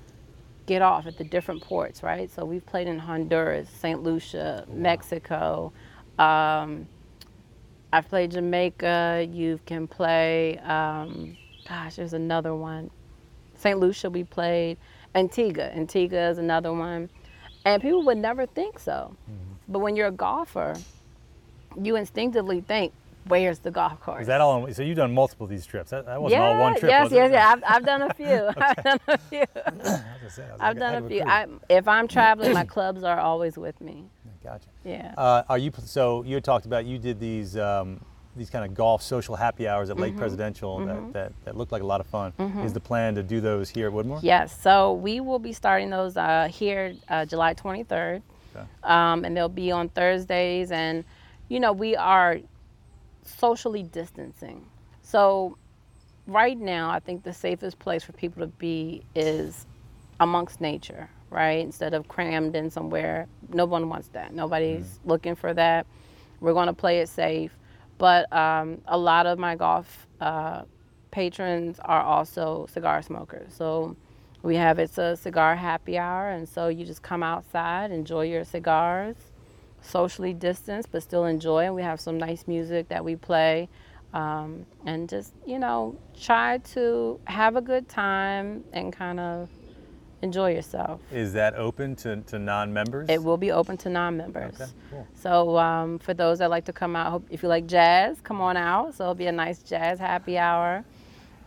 get 0.66 0.82
off 0.82 1.06
at 1.06 1.18
the 1.18 1.24
different 1.24 1.62
ports, 1.62 2.02
right? 2.02 2.30
So 2.30 2.44
we've 2.44 2.64
played 2.64 2.86
in 2.86 2.98
Honduras, 3.00 3.68
St. 3.68 4.02
Lucia, 4.02 4.64
Mexico. 4.72 5.72
Um, 6.18 6.86
I've 7.92 8.08
played 8.08 8.30
Jamaica. 8.30 9.26
You 9.32 9.58
can 9.66 9.88
play. 9.88 10.58
Um, 10.58 11.36
gosh, 11.68 11.96
there's 11.96 12.12
another 12.12 12.54
one. 12.54 12.90
St. 13.56 13.80
Lucia 13.80 14.08
we 14.08 14.22
played. 14.22 14.78
Antigua. 15.16 15.64
Antigua 15.74 16.30
is 16.30 16.38
another 16.38 16.72
one. 16.72 17.10
And 17.64 17.82
people 17.82 18.02
would 18.04 18.18
never 18.18 18.46
think 18.46 18.78
so. 18.78 19.14
But 19.68 19.80
when 19.80 19.96
you're 19.96 20.08
a 20.08 20.12
golfer, 20.12 20.74
you 21.80 21.96
instinctively 21.96 22.60
think, 22.60 22.92
where's 23.26 23.60
the 23.60 23.70
golf 23.70 24.00
course? 24.00 24.22
Is 24.22 24.26
that 24.26 24.40
all? 24.40 24.72
So 24.72 24.82
you've 24.82 24.96
done 24.96 25.14
multiple 25.14 25.44
of 25.44 25.50
these 25.50 25.66
trips. 25.66 25.90
That, 25.90 26.06
that 26.06 26.20
wasn't 26.20 26.40
yeah, 26.40 26.48
all 26.48 26.60
one 26.60 26.78
trip. 26.78 26.90
yes, 26.90 27.12
yes, 27.12 27.30
yeah. 27.32 27.52
I've, 27.52 27.62
I've 27.66 27.86
done 27.86 28.02
a 28.02 28.14
few. 28.14 28.26
I've 28.56 28.84
done 28.84 28.98
a 29.08 29.18
few. 29.18 29.44
Say, 30.28 30.44
I've 30.60 30.76
like, 30.76 30.78
done 30.78 31.04
a 31.04 31.08
few. 31.08 31.22
I, 31.22 31.46
if 31.68 31.86
I'm 31.86 32.08
traveling, 32.16 32.52
my 32.52 32.64
clubs 32.64 33.04
are 33.04 33.20
always 33.20 33.56
with 33.56 33.80
me. 33.80 34.04
Gotcha. 34.42 34.68
Yeah. 34.84 35.14
Uh, 35.18 35.42
are 35.48 35.58
you 35.58 35.70
so 35.84 36.24
you 36.24 36.34
had 36.34 36.44
talked 36.44 36.66
about 36.66 36.86
you 36.86 36.98
did 36.98 37.20
these 37.20 37.56
um, 37.56 38.00
these 38.36 38.50
kind 38.50 38.64
of 38.64 38.74
golf 38.74 39.02
social 39.02 39.34
happy 39.36 39.66
hours 39.66 39.90
at 39.90 39.98
Lake 39.98 40.12
Mm-hmm. 40.12 40.20
Presidential 40.20 40.78
that, 40.86 41.12
that, 41.12 41.32
that 41.44 41.56
looked 41.56 41.72
like 41.72 41.82
a 41.82 41.86
lot 41.86 42.00
of 42.00 42.06
fun. 42.06 42.32
Is 42.64 42.72
the 42.72 42.80
plan 42.80 43.14
to 43.16 43.22
do 43.22 43.40
those 43.40 43.68
here 43.68 43.88
at 43.88 43.92
Woodmore? 43.92 44.20
Yes, 44.22 44.60
so 44.60 44.92
we 44.94 45.20
will 45.20 45.38
be 45.38 45.52
starting 45.52 45.90
those 45.90 46.16
uh, 46.16 46.48
here 46.50 46.94
uh, 47.08 47.24
July 47.24 47.54
23rd, 47.54 48.22
Okay. 48.54 48.66
um, 48.84 49.24
and 49.24 49.36
they'll 49.36 49.48
be 49.48 49.70
on 49.72 49.88
Thursdays. 49.90 50.70
And 50.70 51.04
you 51.48 51.58
know, 51.60 51.72
we 51.72 51.96
are 51.96 52.38
socially 53.24 53.82
distancing. 53.82 54.64
So 55.02 55.56
right 56.26 56.58
now, 56.58 56.90
I 56.90 57.00
think 57.00 57.24
the 57.24 57.32
safest 57.32 57.78
place 57.78 58.02
for 58.04 58.12
people 58.12 58.42
to 58.42 58.46
be 58.46 59.02
is 59.14 59.66
amongst 60.20 60.60
nature, 60.60 61.08
right? 61.30 61.58
Instead 61.60 61.94
of 61.94 62.06
crammed 62.08 62.54
in 62.54 62.70
somewhere. 62.70 63.26
No 63.48 63.64
one 63.64 63.88
wants 63.88 64.08
that. 64.08 64.32
Nobody's 64.32 65.00
looking 65.04 65.34
for 65.34 65.52
that. 65.54 65.86
We're 66.40 66.52
going 66.52 66.68
to 66.68 66.72
play 66.72 67.00
it 67.00 67.08
safe. 67.08 67.52
But 68.00 68.32
um, 68.32 68.80
a 68.86 68.96
lot 68.96 69.26
of 69.26 69.38
my 69.38 69.56
golf 69.56 70.06
uh, 70.22 70.62
patrons 71.10 71.78
are 71.84 72.00
also 72.00 72.66
cigar 72.72 73.02
smokers. 73.02 73.52
So 73.52 73.94
we 74.42 74.56
have 74.56 74.78
it's 74.78 74.96
a 74.96 75.18
cigar 75.18 75.54
happy 75.54 75.98
hour, 75.98 76.30
and 76.30 76.48
so 76.48 76.68
you 76.68 76.86
just 76.86 77.02
come 77.02 77.22
outside, 77.22 77.90
enjoy 77.90 78.22
your 78.22 78.44
cigars, 78.44 79.16
socially 79.82 80.32
distanced, 80.32 80.90
but 80.90 81.02
still 81.02 81.26
enjoy. 81.26 81.66
And 81.66 81.74
we 81.74 81.82
have 81.82 82.00
some 82.00 82.16
nice 82.16 82.48
music 82.48 82.88
that 82.88 83.04
we 83.04 83.16
play, 83.16 83.68
um, 84.14 84.64
and 84.86 85.06
just 85.06 85.34
you 85.46 85.58
know 85.58 85.94
try 86.18 86.56
to 86.72 87.20
have 87.24 87.56
a 87.56 87.60
good 87.60 87.86
time 87.86 88.64
and 88.72 88.94
kind 88.94 89.20
of 89.20 89.50
enjoy 90.22 90.54
yourself. 90.54 91.00
Is 91.12 91.32
that 91.32 91.54
open 91.54 91.96
to, 91.96 92.16
to 92.22 92.38
non-members? 92.38 93.08
It 93.08 93.22
will 93.22 93.36
be 93.36 93.50
open 93.52 93.76
to 93.78 93.88
non-members. 93.88 94.60
Okay, 94.60 94.70
cool. 94.90 95.06
So 95.14 95.58
um, 95.58 95.98
for 95.98 96.14
those 96.14 96.38
that 96.38 96.50
like 96.50 96.64
to 96.66 96.72
come 96.72 96.96
out, 96.96 97.10
hope- 97.10 97.26
if 97.30 97.42
you 97.42 97.48
like 97.48 97.66
jazz, 97.66 98.20
come 98.22 98.40
on 98.40 98.56
out. 98.56 98.94
So 98.94 99.04
it'll 99.04 99.14
be 99.14 99.26
a 99.26 99.32
nice 99.32 99.62
jazz 99.62 99.98
happy 99.98 100.38
hour. 100.38 100.84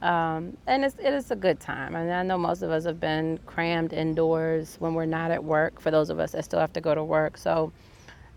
Um, 0.01 0.57
and 0.67 0.83
it's, 0.83 0.95
it 0.99 1.13
is 1.13 1.31
a 1.31 1.35
good 1.35 1.59
time. 1.59 1.95
And 1.95 2.11
I 2.11 2.23
know 2.23 2.37
most 2.37 2.61
of 2.61 2.71
us 2.71 2.83
have 2.83 2.99
been 2.99 3.39
crammed 3.45 3.93
indoors 3.93 4.75
when 4.79 4.93
we're 4.95 5.05
not 5.05 5.31
at 5.31 5.43
work, 5.43 5.79
for 5.79 5.91
those 5.91 6.09
of 6.09 6.19
us 6.19 6.33
that 6.33 6.43
still 6.43 6.59
have 6.59 6.73
to 6.73 6.81
go 6.81 6.93
to 6.93 7.03
work. 7.03 7.37
So 7.37 7.71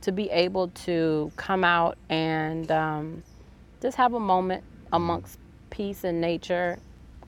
to 0.03 0.13
be 0.13 0.31
able 0.31 0.69
to 0.69 1.33
come 1.37 1.65
out 1.65 1.99
and 2.09 2.71
um, 2.71 3.23
just 3.83 3.97
have 3.97 4.15
a 4.15 4.21
moment 4.21 4.63
amongst 4.93 5.39
peace 5.71 6.05
and 6.05 6.21
nature, 6.21 6.79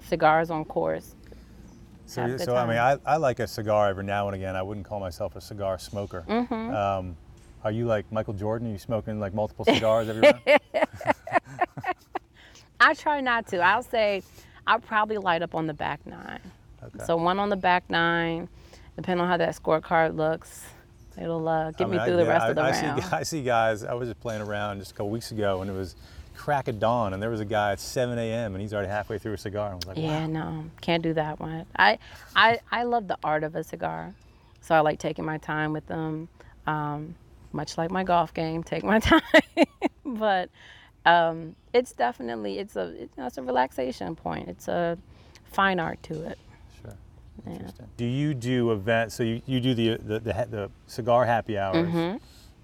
cigars 0.04 0.50
on 0.50 0.64
course. 0.64 1.16
So, 2.08 2.26
good 2.26 2.40
so 2.40 2.56
I 2.56 2.66
mean, 2.66 2.78
I. 2.78 2.96
I 3.04 3.16
like 3.18 3.38
a 3.38 3.46
cigar 3.46 3.88
every 3.88 4.04
now 4.04 4.28
and 4.28 4.34
again. 4.34 4.56
I 4.56 4.62
wouldn't 4.62 4.86
call 4.86 4.98
myself 4.98 5.36
a 5.36 5.40
cigar 5.42 5.78
smoker. 5.78 6.24
Mm-hmm. 6.26 6.74
Um, 6.74 7.16
are 7.64 7.70
you 7.70 7.84
like 7.86 8.10
Michael 8.10 8.32
Jordan? 8.32 8.68
Are 8.68 8.72
you 8.72 8.78
smoking 8.78 9.20
like 9.20 9.34
multiple 9.34 9.64
cigars 9.66 10.08
every 10.08 10.22
round? 10.22 10.40
I 12.80 12.94
try 12.94 13.20
not 13.20 13.46
to. 13.48 13.58
I'll 13.58 13.82
say 13.82 14.22
I'll 14.66 14.80
probably 14.80 15.18
light 15.18 15.42
up 15.42 15.54
on 15.54 15.66
the 15.66 15.74
back 15.74 16.06
nine. 16.06 16.40
Okay. 16.82 17.04
So 17.04 17.16
one 17.16 17.38
on 17.38 17.50
the 17.50 17.56
back 17.56 17.90
nine, 17.90 18.48
depending 18.96 19.22
on 19.22 19.28
how 19.28 19.36
that 19.36 19.54
scorecard 19.54 20.16
looks, 20.16 20.64
it'll 21.20 21.46
uh, 21.46 21.72
get 21.72 21.82
I 21.82 21.84
me 21.84 21.90
mean, 21.90 22.00
I- 22.00 22.06
through 22.06 22.16
the 22.16 22.22
yeah, 22.22 22.28
rest 22.28 22.44
I, 22.44 22.48
of 22.50 22.54
the 22.56 22.62
I 22.62 22.70
round. 22.70 23.02
See, 23.02 23.10
I 23.12 23.22
see 23.24 23.42
guys. 23.42 23.84
I 23.84 23.92
was 23.94 24.08
just 24.08 24.20
playing 24.20 24.40
around 24.42 24.78
just 24.78 24.92
a 24.92 24.94
couple 24.94 25.10
weeks 25.10 25.30
ago, 25.32 25.60
and 25.60 25.70
it 25.70 25.74
was 25.74 25.96
crack 26.38 26.68
of 26.68 26.78
dawn, 26.78 27.12
and 27.12 27.22
there 27.22 27.30
was 27.30 27.40
a 27.40 27.44
guy 27.44 27.72
at 27.72 27.80
7 27.80 28.16
a.m. 28.18 28.54
and 28.54 28.62
he's 28.62 28.72
already 28.72 28.88
halfway 28.88 29.18
through 29.18 29.34
a 29.34 29.38
cigar. 29.38 29.72
I 29.72 29.74
was 29.74 29.86
like, 29.86 29.96
Yeah, 29.98 30.20
wow. 30.20 30.26
no, 30.26 30.64
can't 30.80 31.02
do 31.02 31.12
that 31.14 31.40
one. 31.40 31.66
I, 31.76 31.98
I, 32.36 32.58
I 32.70 32.84
love 32.84 33.08
the 33.08 33.18
art 33.24 33.42
of 33.44 33.54
a 33.56 33.64
cigar, 33.64 34.14
so 34.60 34.74
I 34.74 34.80
like 34.80 34.98
taking 34.98 35.24
my 35.24 35.38
time 35.38 35.72
with 35.72 35.86
them. 35.86 36.28
Um, 36.66 37.14
much 37.52 37.76
like 37.78 37.90
my 37.90 38.04
golf 38.04 38.32
game, 38.34 38.62
take 38.62 38.84
my 38.84 38.98
time. 39.10 39.20
but 40.04 40.50
um, 41.06 41.56
it's 41.72 41.92
definitely 41.92 42.58
it's 42.58 42.76
a 42.76 42.88
it, 42.88 43.00
you 43.00 43.08
know, 43.16 43.26
it's 43.26 43.38
a 43.38 43.42
relaxation 43.42 44.14
point. 44.14 44.48
It's 44.48 44.68
a 44.68 44.96
fine 45.44 45.80
art 45.80 46.02
to 46.04 46.14
it. 46.30 46.38
Sure. 46.80 46.94
Yeah. 47.46 47.52
Interesting. 47.54 47.86
Do 47.96 48.04
you 48.04 48.34
do 48.34 48.70
events? 48.72 49.14
So 49.14 49.22
you, 49.22 49.42
you 49.46 49.60
do 49.60 49.74
the, 49.74 49.96
the 49.96 50.18
the 50.20 50.46
the 50.50 50.70
cigar 50.86 51.24
happy 51.24 51.56
hours. 51.58 51.88
Mm-hmm. 51.88 52.16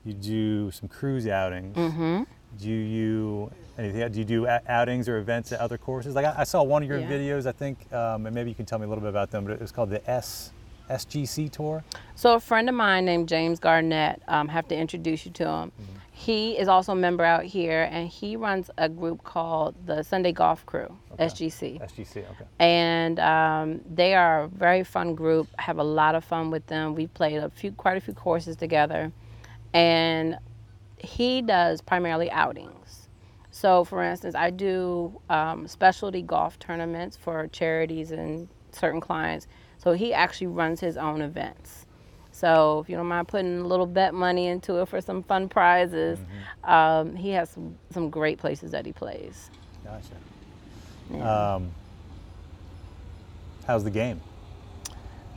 You 0.04 0.12
do 0.12 0.70
some 0.70 0.88
cruise 0.88 1.26
outings. 1.26 1.74
Do 2.60 2.70
you 2.70 3.50
anything? 3.78 4.10
Do 4.12 4.18
you 4.18 4.24
do 4.24 4.46
outings 4.68 5.08
or 5.08 5.18
events 5.18 5.52
at 5.52 5.60
other 5.60 5.78
courses? 5.78 6.14
Like 6.14 6.26
I, 6.26 6.34
I 6.38 6.44
saw 6.44 6.62
one 6.62 6.82
of 6.82 6.88
your 6.88 6.98
Yeah. 6.98 7.08
videos. 7.10 7.46
I 7.46 7.52
think, 7.52 7.92
um, 7.92 8.26
and 8.26 8.34
maybe 8.34 8.48
you 8.50 8.54
can 8.54 8.66
tell 8.66 8.78
me 8.78 8.84
a 8.86 8.88
little 8.88 9.02
bit 9.02 9.10
about 9.10 9.30
them. 9.30 9.44
But 9.44 9.54
it 9.54 9.60
was 9.60 9.72
called 9.72 9.90
the 9.90 10.08
S 10.10 10.52
SGC 10.90 11.50
tour. 11.50 11.82
So 12.14 12.34
a 12.34 12.40
friend 12.40 12.68
of 12.68 12.74
mine 12.74 13.06
named 13.06 13.26
James 13.28 13.58
Garnett, 13.58 14.20
um, 14.28 14.48
have 14.48 14.68
to 14.68 14.76
introduce 14.76 15.24
you 15.24 15.32
to 15.32 15.48
him. 15.48 15.72
he 16.12 16.58
is 16.58 16.68
also 16.68 16.92
a 16.92 16.94
member 16.94 17.24
out 17.24 17.42
here, 17.44 17.88
and 17.90 18.06
he 18.06 18.36
runs 18.36 18.70
a 18.76 18.88
group 18.88 19.24
called 19.24 19.74
the 19.86 20.02
Sunday 20.02 20.30
Golf 20.30 20.64
Crew, 20.66 20.94
SGC. 21.18 21.80
SGC. 21.80 22.18
Okay. 22.18 22.44
and 22.60 23.18
um, 23.18 23.80
they 23.92 24.14
are 24.14 24.42
a 24.44 24.48
very 24.48 24.84
fun 24.84 25.14
group. 25.14 25.48
Have 25.58 25.78
a 25.78 25.82
lot 25.84 26.14
of 26.14 26.22
fun 26.22 26.50
with 26.50 26.66
them. 26.66 26.94
We've 26.94 27.12
played 27.14 27.38
a 27.38 27.48
few, 27.48 27.72
quite 27.72 27.96
a 27.96 28.00
few 28.00 28.12
courses 28.14 28.54
together, 28.54 29.10
and 29.72 30.36
he 31.04 31.42
does 31.42 31.80
primarily 31.80 32.30
outings. 32.30 33.08
So, 33.50 33.84
for 33.84 34.02
instance, 34.02 34.34
I 34.34 34.50
do 34.50 35.20
um, 35.30 35.68
specialty 35.68 36.22
golf 36.22 36.58
tournaments 36.58 37.16
for 37.16 37.46
charities 37.48 38.10
and 38.10 38.48
certain 38.72 39.00
clients. 39.00 39.46
So 39.78 39.92
he 39.92 40.12
actually 40.12 40.48
runs 40.48 40.80
his 40.80 40.96
own 40.96 41.20
events. 41.22 41.86
So 42.32 42.80
if 42.80 42.88
you 42.88 42.96
don't 42.96 43.06
mind 43.06 43.28
putting 43.28 43.60
a 43.60 43.66
little 43.66 43.86
bet 43.86 44.12
money 44.12 44.48
into 44.48 44.80
it 44.80 44.88
for 44.88 45.00
some 45.00 45.22
fun 45.22 45.48
prizes, 45.48 46.18
um, 46.64 47.14
he 47.14 47.30
has 47.30 47.50
some, 47.50 47.78
some 47.90 48.10
great 48.10 48.38
places 48.38 48.72
that 48.72 48.84
he 48.84 48.92
plays. 48.92 49.50
Gotcha. 49.84 51.24
Um, 51.24 51.70
how's 53.66 53.84
the 53.84 53.90
game? 53.90 54.20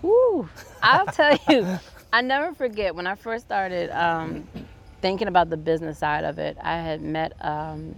Woo! 0.01 0.49
I'll 0.82 1.05
tell 1.07 1.38
you, 1.49 1.78
I 2.13 2.22
never 2.22 2.55
forget 2.55 2.95
when 2.95 3.05
I 3.05 3.13
first 3.15 3.45
started 3.45 3.91
um, 3.91 4.47
thinking 5.08 5.30
about 5.30 5.49
the 5.49 5.55
business 5.55 5.99
side 5.99 6.26
of 6.26 6.38
it. 6.38 6.58
I 6.62 6.80
had 6.82 7.01
met 7.01 7.32
um, 7.39 7.95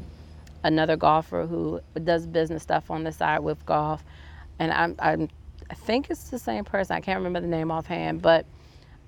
another 0.64 0.95
golfer 0.95 1.47
who 1.47 1.82
does 2.03 2.28
business 2.28 2.62
stuff 2.62 2.91
on 2.91 3.03
the 3.03 3.12
side 3.12 3.39
with 3.39 3.66
golf, 3.66 4.03
and 4.60 4.72
I'm, 4.72 4.95
I'm 4.99 5.28
I 5.72 5.74
think 5.74 6.12
it's 6.12 6.30
the 6.30 6.38
same 6.38 6.66
person. 6.66 6.95
I 6.95 7.01
can't 7.01 7.18
remember 7.18 7.41
the 7.41 7.47
name 7.47 7.72
offhand, 7.72 8.22
but 8.22 8.45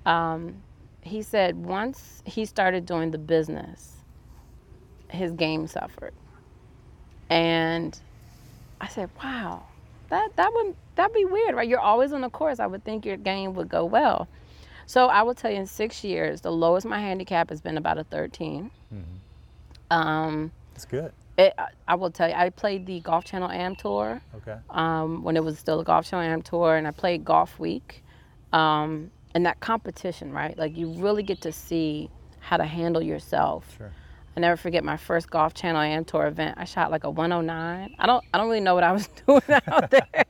um, 0.04 0.56
he 1.02 1.22
said 1.22 1.64
once 1.64 2.24
he 2.26 2.44
started 2.44 2.86
doing 2.86 3.12
the 3.12 3.18
business, 3.18 3.92
his 5.08 5.30
game 5.30 5.68
suffered, 5.68 6.14
and 7.30 7.96
I 8.80 8.88
said, 8.88 9.10
"Wow, 9.22 9.62
that 10.08 10.34
that 10.34 10.52
would 10.52 10.74
that'd 10.96 11.14
be 11.14 11.24
weird, 11.24 11.54
right? 11.54 11.68
You're 11.68 11.78
always 11.78 12.12
on 12.12 12.22
the 12.22 12.30
course. 12.30 12.58
I 12.58 12.66
would 12.66 12.82
think 12.82 13.06
your 13.06 13.16
game 13.16 13.54
would 13.54 13.68
go 13.68 13.84
well." 13.84 14.26
So 14.86 15.06
I 15.06 15.22
will 15.22 15.34
tell 15.34 15.50
you, 15.50 15.56
in 15.58 15.66
six 15.66 16.04
years, 16.04 16.40
the 16.40 16.52
lowest 16.52 16.86
my 16.86 17.00
handicap 17.00 17.50
has 17.50 17.60
been 17.60 17.76
about 17.78 17.98
a 17.98 18.04
13. 18.04 18.70
Um, 19.90 20.50
That's 20.74 20.84
good. 20.86 21.12
it, 21.38 21.52
I- 21.58 21.68
I 21.88 21.94
will 21.94 22.10
tell 22.10 22.28
you, 22.28 22.34
I 22.34 22.50
played 22.50 22.86
the 22.86 23.00
Golf 23.00 23.24
Channel 23.24 23.50
Am 23.50 23.76
Tour 23.76 24.20
Okay. 24.36 24.56
um, 24.70 25.22
when 25.22 25.36
it 25.36 25.44
was 25.44 25.58
still 25.58 25.78
the 25.78 25.84
Golf 25.84 26.06
Channel 26.06 26.26
Am 26.30 26.42
Tour, 26.42 26.76
and 26.76 26.86
I 26.86 26.90
played 26.90 27.24
Golf 27.24 27.58
Week. 27.58 28.02
Um, 28.52 29.10
and 29.34 29.46
that 29.46 29.60
competition, 29.60 30.30
right? 30.32 30.56
Like 30.58 30.76
you 30.76 30.88
really 30.92 31.22
get 31.22 31.40
to 31.42 31.52
see 31.52 32.10
how 32.40 32.58
to 32.58 32.64
handle 32.64 33.00
yourself. 33.02 33.76
Sure. 33.78 33.90
I 34.36 34.40
never 34.40 34.56
forget 34.56 34.82
my 34.84 34.96
first 34.98 35.30
Golf 35.30 35.54
Channel 35.54 35.80
Am 35.80 36.04
Tour 36.04 36.26
event. 36.26 36.56
I 36.58 36.64
shot 36.64 36.90
like 36.90 37.04
a 37.04 37.10
109. 37.10 37.94
I 37.98 38.06
don't, 38.06 38.24
I 38.32 38.38
don't 38.38 38.46
really 38.48 38.60
know 38.60 38.74
what 38.74 38.84
I 38.84 38.92
was 38.92 39.06
doing 39.26 39.42
out 39.66 39.90
there. 39.90 40.24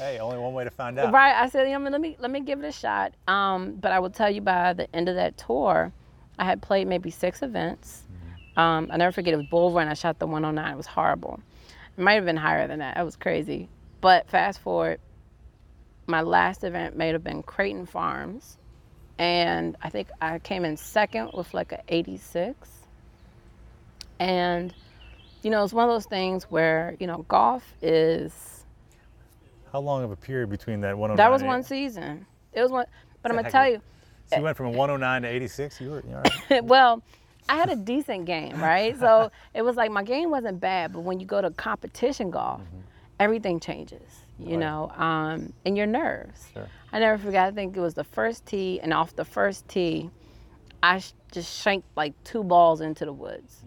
Hey, 0.00 0.18
only 0.18 0.38
one 0.38 0.54
way 0.54 0.64
to 0.64 0.70
find 0.70 0.98
out. 0.98 1.12
Right. 1.12 1.34
I 1.34 1.50
said, 1.50 1.68
you 1.68 1.78
know, 1.78 1.90
let 1.90 2.00
me 2.00 2.16
let 2.18 2.30
me 2.30 2.40
give 2.40 2.64
it 2.64 2.66
a 2.66 2.72
shot. 2.72 3.12
Um, 3.28 3.74
but 3.74 3.92
I 3.92 3.98
will 3.98 4.08
tell 4.08 4.30
you 4.30 4.40
by 4.40 4.72
the 4.72 4.88
end 4.96 5.10
of 5.10 5.16
that 5.16 5.36
tour, 5.36 5.92
I 6.38 6.46
had 6.46 6.62
played 6.62 6.88
maybe 6.88 7.10
six 7.10 7.42
events. 7.42 8.04
Um, 8.56 8.88
I 8.90 8.96
never 8.96 9.12
forget 9.12 9.34
it 9.34 9.36
was 9.36 9.46
Bull 9.46 9.72
Run. 9.72 9.88
I 9.88 9.94
shot 9.94 10.18
the 10.18 10.26
109. 10.26 10.72
It 10.72 10.76
was 10.76 10.86
horrible. 10.86 11.40
It 11.98 12.00
might 12.00 12.14
have 12.14 12.24
been 12.24 12.38
higher 12.38 12.66
than 12.66 12.78
that. 12.78 12.94
That 12.94 13.04
was 13.04 13.16
crazy. 13.16 13.68
But 14.00 14.30
fast 14.30 14.60
forward, 14.60 15.00
my 16.06 16.22
last 16.22 16.64
event 16.64 16.96
may 16.96 17.08
have 17.08 17.22
been 17.22 17.42
Creighton 17.42 17.84
Farms, 17.84 18.56
and 19.18 19.76
I 19.82 19.90
think 19.90 20.08
I 20.22 20.38
came 20.38 20.64
in 20.64 20.78
second 20.78 21.32
with 21.34 21.52
like 21.52 21.72
an 21.72 21.82
86. 21.88 22.56
And 24.18 24.72
you 25.42 25.50
know, 25.50 25.62
it's 25.62 25.74
one 25.74 25.84
of 25.84 25.94
those 25.94 26.06
things 26.06 26.44
where 26.44 26.96
you 26.98 27.06
know 27.06 27.26
golf 27.28 27.74
is 27.82 28.59
How 29.72 29.80
long 29.80 30.02
of 30.02 30.10
a 30.10 30.16
period 30.16 30.50
between 30.50 30.80
that 30.80 30.96
109? 30.98 31.16
that 31.16 31.30
was 31.32 31.42
one 31.42 31.62
season. 31.62 32.26
It 32.52 32.62
was 32.62 32.70
one, 32.72 32.86
but 33.22 33.30
I'm 33.30 33.36
gonna 33.36 33.50
tell 33.50 33.68
you. 33.68 33.80
So 34.26 34.36
you 34.36 34.42
went 34.42 34.56
from 34.56 34.66
a 34.66 34.70
109 34.70 35.22
to 35.22 35.28
86. 35.28 35.80
You 35.80 35.90
were, 35.90 36.02
you 36.08 36.14
all 36.14 36.22
right? 36.22 36.64
well, 36.64 37.02
I 37.48 37.56
had 37.56 37.68
a 37.70 37.76
decent 37.76 38.26
game, 38.26 38.60
right? 38.60 38.96
So 38.98 39.30
it 39.54 39.62
was 39.62 39.76
like 39.76 39.90
my 39.90 40.02
game 40.04 40.30
wasn't 40.30 40.60
bad, 40.60 40.92
but 40.92 41.00
when 41.00 41.18
you 41.20 41.26
go 41.26 41.40
to 41.40 41.50
competition 41.50 42.30
golf, 42.30 42.60
everything 43.18 43.58
changes, 43.60 44.00
you 44.38 44.50
Right. 44.50 44.58
know, 44.60 44.90
um, 44.96 45.52
and 45.64 45.76
your 45.76 45.86
nerves. 45.86 46.48
Sure. 46.54 46.68
I 46.92 46.98
never 47.00 47.18
forgot. 47.18 47.48
I 47.48 47.50
think 47.52 47.76
it 47.76 47.80
was 47.80 47.94
the 47.94 48.04
first 48.04 48.46
tee, 48.46 48.80
and 48.80 48.92
off 48.92 49.14
the 49.16 49.24
first 49.24 49.66
tee, 49.68 50.10
I 50.82 50.98
sh- 51.00 51.12
just 51.32 51.60
shanked 51.62 51.86
like 51.96 52.14
two 52.24 52.42
balls 52.44 52.80
into 52.80 53.04
the 53.04 53.12
woods, 53.12 53.62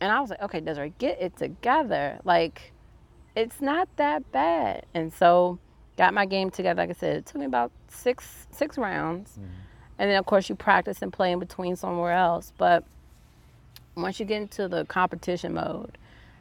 and 0.00 0.10
I 0.10 0.20
was 0.20 0.30
like, 0.30 0.42
okay, 0.42 0.60
Desiree, 0.60 0.92
get 0.98 1.20
it 1.20 1.36
together. 1.36 2.18
Like, 2.24 2.71
it's 3.34 3.60
not 3.60 3.88
that 3.96 4.30
bad. 4.32 4.86
And 4.94 5.12
so, 5.12 5.58
got 5.96 6.14
my 6.14 6.26
game 6.26 6.50
together. 6.50 6.82
Like 6.82 6.90
I 6.90 6.94
said, 6.94 7.16
it 7.16 7.26
took 7.26 7.36
me 7.36 7.46
about 7.46 7.70
six 7.88 8.46
six 8.50 8.78
rounds, 8.78 9.38
and 9.98 10.10
then 10.10 10.18
of 10.18 10.26
course 10.26 10.48
you 10.48 10.54
practice 10.54 11.02
and 11.02 11.12
play 11.12 11.32
in 11.32 11.38
between 11.38 11.76
somewhere 11.76 12.12
else. 12.12 12.52
But 12.58 12.84
once 13.94 14.18
you 14.18 14.26
get 14.26 14.40
into 14.42 14.68
the 14.68 14.84
competition 14.86 15.54
mode, 15.54 15.98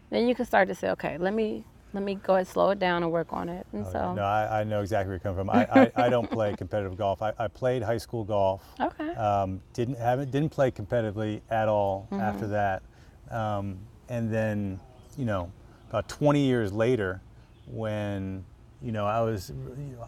then 0.09 0.27
you 0.27 0.35
can 0.35 0.45
start 0.45 0.67
to 0.69 0.75
say, 0.75 0.89
okay, 0.91 1.17
let 1.17 1.33
me 1.33 1.65
let 1.93 2.03
me 2.03 2.15
go 2.15 2.35
ahead 2.35 2.47
slow 2.47 2.69
it 2.69 2.79
down 2.79 3.03
and 3.03 3.11
work 3.11 3.27
on 3.33 3.49
it. 3.49 3.67
And 3.73 3.85
so, 3.85 4.13
No, 4.13 4.23
I, 4.23 4.61
I 4.61 4.63
know 4.63 4.79
exactly 4.81 5.09
where 5.09 5.15
you're 5.15 5.19
coming 5.19 5.37
from. 5.37 5.49
I, 5.49 5.91
I, 5.97 6.05
I 6.05 6.09
don't 6.09 6.29
play 6.31 6.55
competitive 6.55 6.97
golf. 6.97 7.21
I, 7.21 7.33
I 7.37 7.49
played 7.49 7.83
high 7.83 7.97
school 7.97 8.23
golf. 8.23 8.63
okay, 8.79 9.09
Um, 9.15 9.61
didn't 9.73 9.97
haven't 9.97 10.31
didn't 10.31 10.51
play 10.51 10.71
competitively 10.71 11.41
at 11.49 11.67
all 11.67 12.07
after 12.13 12.47
that. 12.47 12.83
Um, 13.29 13.77
and 14.07 14.33
then, 14.33 14.79
you 15.17 15.25
know, 15.25 15.51
about 15.91 16.07
20 16.07 16.39
years 16.39 16.71
later, 16.71 17.21
when 17.67 18.45
you 18.81 18.93
know 18.93 19.05
I 19.05 19.19
was 19.21 19.51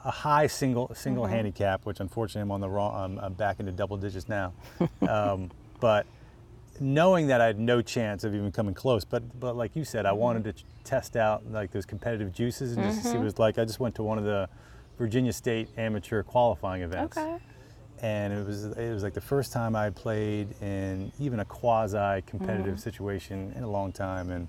a 0.06 0.12
high 0.12 0.48
single 0.48 0.94
single 0.96 1.26
mm-hmm. 1.26 1.34
handicap, 1.34 1.86
which 1.86 2.00
unfortunately 2.00 2.44
I'm 2.44 2.52
on 2.52 2.62
the 2.62 2.70
wrong. 2.70 2.96
I'm, 2.96 3.20
I'm 3.20 3.34
back 3.34 3.60
into 3.60 3.74
double 3.74 3.98
digits 3.98 4.30
now. 4.30 4.54
um, 5.10 5.52
but 5.82 6.06
knowing 6.80 7.28
that 7.28 7.42
I 7.42 7.48
had 7.48 7.60
no 7.60 7.82
chance 7.82 8.24
of 8.24 8.34
even 8.34 8.50
coming 8.52 8.74
close, 8.74 9.04
but 9.04 9.24
but 9.42 9.58
like 9.58 9.76
you 9.76 9.84
said, 9.84 10.06
I 10.06 10.12
mm-hmm. 10.12 10.20
wanted 10.20 10.44
to 10.46 10.64
test 10.86 11.18
out 11.18 11.52
like 11.52 11.72
those 11.72 11.86
competitive 11.86 12.32
juices 12.32 12.78
and 12.78 12.84
just 12.86 13.00
to 13.00 13.04
see 13.04 13.10
what 13.10 13.16
it 13.16 13.18
mm-hmm. 13.18 13.26
was 13.26 13.40
like. 13.40 13.60
I 13.60 13.66
just 13.66 13.82
went 13.82 13.94
to 13.96 14.04
one 14.04 14.18
of 14.18 14.24
the 14.24 14.48
Virginia 14.98 15.34
State 15.34 15.68
amateur 15.78 16.24
qualifying 16.24 16.82
events 16.82 17.18
okay, 17.18 17.40
and 18.02 18.32
it 18.32 18.48
was 18.48 18.64
it 18.64 18.94
was 18.94 19.04
like 19.04 19.14
the 19.14 19.22
first 19.22 19.52
time 19.52 19.76
I 19.76 19.90
played 19.90 20.48
in 20.62 21.12
even 21.20 21.42
a 21.42 21.46
quasi 21.46 22.22
competitive 22.22 22.80
situation 22.80 23.52
in 23.58 23.64
a 23.64 23.70
long 23.70 23.92
time, 23.92 24.30
and 24.30 24.48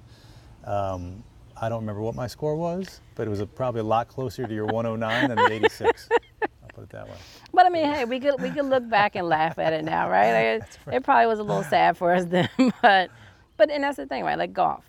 um, 0.67 1.23
I 1.57 1.69
don't 1.69 1.81
remember 1.81 2.01
what 2.03 2.15
my 2.15 2.27
score 2.27 2.57
was, 2.57 3.01
but 3.15 3.27
it 3.27 3.31
was 3.31 3.41
a, 3.41 3.47
probably 3.47 3.81
a 3.81 3.85
lot 3.85 4.09
closer 4.09 4.47
to 4.47 4.55
your 4.55 4.67
109 4.67 5.29
than 5.29 5.37
the 5.37 5.53
86. 5.53 6.09
I'll 6.43 6.49
put 6.75 6.85
it 6.85 6.91
that 6.91 7.09
way. 7.09 7.17
But 7.53 7.67
I 7.67 7.69
mean, 7.71 7.85
hey, 7.85 8.05
we 8.05 8.19
could 8.19 8.41
we 8.41 8.51
could 8.51 8.67
look 8.67 8.89
back 8.89 9.15
and 9.15 9.29
laugh 9.29 9.59
at 9.59 9.73
it 9.73 9.85
now, 9.85 10.11
right? 10.11 10.59
Like, 10.59 10.63
it, 10.63 10.97
it 10.97 11.05
probably 11.05 11.27
was 11.27 11.39
a 11.39 11.43
little 11.43 11.63
sad 11.63 11.97
for 11.97 12.13
us 12.13 12.25
then, 12.29 12.49
but 12.83 13.11
but 13.57 13.71
and 13.71 13.85
that's 13.85 13.97
the 13.97 14.07
thing, 14.07 14.25
right? 14.25 14.39
Like 14.39 14.53
golf, 14.53 14.85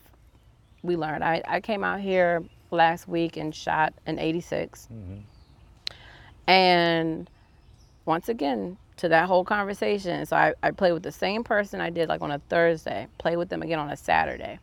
we 0.82 0.96
learned. 0.96 1.24
I 1.24 1.42
I 1.48 1.62
came 1.62 1.84
out 1.84 2.00
here 2.00 2.44
last 2.72 3.08
week 3.08 3.38
and 3.38 3.54
shot 3.54 3.94
an 4.08 4.18
86, 4.18 4.90
and 6.48 7.30
once 8.06 8.28
again 8.30 8.78
to 8.98 9.10
that 9.10 9.28
whole 9.28 9.44
conversation, 9.44 10.26
so 10.26 10.36
I 10.36 10.54
I 10.64 10.72
played 10.72 10.94
with 10.94 11.04
the 11.04 11.12
same 11.12 11.44
person 11.44 11.80
I 11.80 11.92
did 11.92 12.10
like 12.10 12.22
on 12.22 12.32
a 12.32 12.40
Thursday, 12.50 13.08
played 13.20 13.38
with 13.38 13.50
them 13.50 13.62
again 13.62 13.78
on 13.78 13.92
a 13.92 13.98
Saturday, 13.98 14.60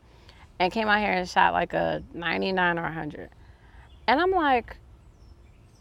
and 0.62 0.72
came 0.72 0.88
out 0.88 1.00
here 1.00 1.12
and 1.12 1.28
shot 1.28 1.52
like 1.52 1.72
a 1.74 2.02
99 2.14 2.78
or 2.78 2.82
100, 2.82 3.28
and 4.06 4.20
I'm 4.20 4.30
like. 4.30 4.76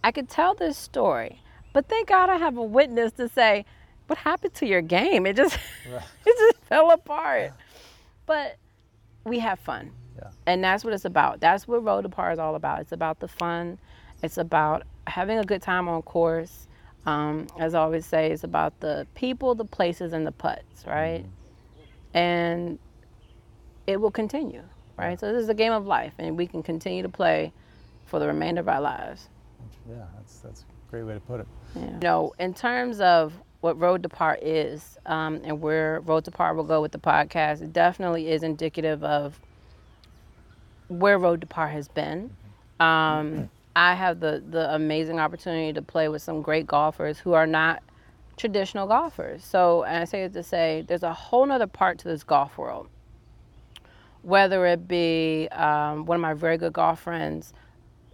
I 0.03 0.11
could 0.11 0.29
tell 0.29 0.55
this 0.55 0.77
story, 0.79 1.39
but 1.73 1.88
thank 1.88 2.07
God 2.07 2.27
I 2.27 2.38
have 2.38 2.57
a 2.57 2.63
witness 2.63 3.11
to 3.13 3.29
say, 3.29 3.65
"What 4.07 4.17
happened 4.17 4.55
to 4.55 4.65
your 4.65 4.82
game? 4.82 5.27
It 5.27 5.36
just, 5.36 5.55
it 6.25 6.38
just 6.38 6.57
fell 6.65 6.89
apart." 6.89 7.51
But 8.25 8.57
we 9.25 9.38
have 9.38 9.59
fun, 9.59 9.91
Yeah. 10.17 10.29
and 10.47 10.63
that's 10.63 10.84
what 10.84 10.95
it's 10.95 11.05
about. 11.05 11.39
That's 11.39 11.67
what 11.67 11.84
Road 11.84 12.01
to 12.01 12.09
Par 12.09 12.32
is 12.32 12.39
all 12.39 12.55
about. 12.55 12.79
It's 12.82 12.93
about 12.93 13.19
the 13.19 13.27
fun. 13.27 13.77
It's 14.23 14.39
about 14.39 14.88
having 15.05 15.38
a 15.38 15.43
good 15.43 15.61
time 15.61 15.88
on 15.88 16.01
course. 16.01 16.67
Um, 17.05 17.45
as 17.59 17.75
I 17.75 17.82
always 17.82 18.07
say, 18.07 18.32
it's 18.32 18.43
about 18.43 18.79
the 18.79 19.05
people, 19.13 19.53
the 19.53 19.65
places, 19.65 20.13
and 20.13 20.25
the 20.25 20.32
putts, 20.32 20.84
right? 20.88 21.27
And 22.15 22.79
it 23.92 24.02
will 24.02 24.12
continue, 24.12 24.64
right? 24.98 25.20
So 25.20 25.32
this 25.32 25.44
is 25.44 25.50
a 25.50 25.54
game 25.54 25.74
of 25.74 25.86
life, 25.86 26.14
and 26.18 26.38
we 26.38 26.48
can 26.48 26.64
continue 26.64 27.04
to 27.04 27.10
play 27.10 27.54
for 28.06 28.20
the 28.20 28.28
remainder 28.28 28.62
of 28.62 28.68
our 28.68 28.82
lives. 28.82 29.30
Yeah, 29.89 30.06
that's 30.16 30.38
that's 30.39 30.62
a 30.62 30.92
great 30.92 31.04
way 31.04 31.14
to 31.14 31.20
put 31.20 31.39
it. 31.39 31.48
You 31.76 32.00
know, 32.02 32.34
in 32.39 32.54
terms 32.54 33.00
of 33.00 33.34
what 33.62 33.80
Road 33.80 34.04
to 34.04 34.10
Par 34.10 34.38
is 34.42 34.98
um, 35.06 35.42
and 35.44 35.62
where 35.62 36.02
Road 36.02 36.26
to 36.26 36.32
Par 36.32 36.54
will 36.54 36.64
go 36.64 36.82
with 36.82 36.92
the 36.92 37.00
podcast, 37.00 37.62
it 37.62 37.72
definitely 37.72 38.30
is 38.30 38.44
indicative 38.44 39.04
of 39.04 39.39
where 40.88 41.18
Road 41.18 41.42
to 41.42 41.48
Par 41.48 41.70
has 41.70 41.88
been. 41.88 42.36
Um, 42.80 43.50
I 43.76 43.94
have 43.94 44.20
the, 44.20 44.44
the 44.50 44.74
amazing 44.74 45.20
opportunity 45.20 45.72
to 45.74 45.82
play 45.82 46.10
with 46.10 46.22
some 46.22 46.42
great 46.42 46.68
golfers 46.68 47.20
who 47.20 47.34
are 47.34 47.48
not 47.48 47.82
traditional 48.36 48.88
golfers. 48.88 49.46
So, 49.46 49.84
and 49.84 49.98
I 49.98 50.06
say 50.06 50.24
it 50.24 50.34
to 50.34 50.44
say, 50.44 50.84
there's 50.88 51.04
a 51.04 51.14
whole 51.14 51.46
nother 51.46 51.68
part 51.68 52.00
to 52.00 52.08
this 52.08 52.24
golf 52.24 52.58
world. 52.58 52.89
Whether 54.24 54.65
it 54.67 54.88
be 54.88 55.47
um, 55.51 56.05
one 56.05 56.15
of 56.15 56.22
my 56.22 56.34
very 56.34 56.57
good 56.57 56.74
golf 56.74 57.01
friends, 57.01 57.53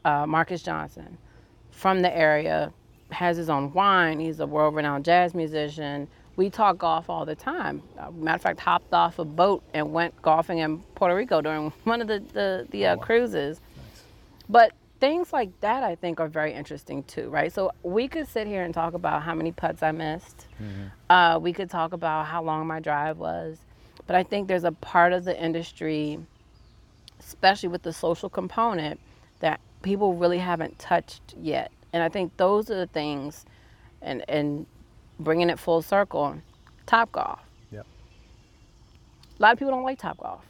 uh, 0.05 0.25
Marcus 0.25 0.63
Johnson, 0.63 1.17
from 1.71 2.01
the 2.01 2.15
area, 2.15 2.71
has 3.11 3.37
his 3.37 3.49
own 3.49 3.73
wine. 3.73 4.19
He's 4.19 4.39
a 4.39 4.47
world-renowned 4.47 5.05
jazz 5.05 5.33
musician. 5.33 6.07
We 6.35 6.49
talk 6.49 6.77
golf 6.77 7.09
all 7.09 7.25
the 7.25 7.35
time. 7.35 7.81
Uh, 7.97 8.11
matter 8.11 8.35
of 8.35 8.41
fact, 8.41 8.59
hopped 8.59 8.93
off 8.93 9.19
a 9.19 9.25
boat 9.25 9.63
and 9.73 9.91
went 9.91 10.19
golfing 10.21 10.59
in 10.59 10.79
Puerto 10.95 11.15
Rico 11.15 11.41
during 11.41 11.71
one 11.83 12.01
of 12.01 12.07
the 12.07 12.19
the, 12.33 12.67
the 12.71 12.85
uh, 12.85 12.95
cruises. 12.97 13.59
But 14.49 14.71
things 14.99 15.33
like 15.33 15.49
that, 15.61 15.83
I 15.83 15.95
think, 15.95 16.19
are 16.19 16.27
very 16.27 16.53
interesting 16.53 17.03
too, 17.03 17.29
right? 17.29 17.51
So 17.51 17.71
we 17.83 18.07
could 18.07 18.27
sit 18.27 18.47
here 18.47 18.63
and 18.63 18.73
talk 18.73 18.93
about 18.93 19.23
how 19.23 19.33
many 19.35 19.51
putts 19.51 19.83
I 19.83 19.91
missed. 19.91 20.47
Uh, 21.09 21.39
we 21.41 21.53
could 21.53 21.69
talk 21.69 21.93
about 21.93 22.25
how 22.27 22.43
long 22.43 22.65
my 22.67 22.79
drive 22.79 23.17
was. 23.17 23.57
But 24.07 24.15
I 24.15 24.23
think 24.23 24.47
there's 24.47 24.63
a 24.63 24.71
part 24.71 25.13
of 25.13 25.25
the 25.25 25.39
industry, 25.41 26.17
especially 27.19 27.69
with 27.69 27.83
the 27.83 27.93
social 27.93 28.29
component, 28.29 28.99
that 29.41 29.59
people 29.81 30.13
really 30.15 30.39
haven't 30.39 30.79
touched 30.79 31.35
yet. 31.39 31.71
And 31.93 32.01
I 32.01 32.09
think 32.09 32.35
those 32.37 32.69
are 32.71 32.75
the 32.75 32.87
things, 32.87 33.45
and 34.01 34.23
and 34.29 34.65
bringing 35.19 35.49
it 35.49 35.59
full 35.59 35.81
circle, 35.81 36.37
Top 36.85 37.11
Golf. 37.11 37.39
Yep. 37.71 37.85
A 39.37 39.41
lot 39.41 39.53
of 39.53 39.59
people 39.59 39.73
don't 39.73 39.83
like 39.83 39.99
Top 39.99 40.17
Golf. 40.17 40.43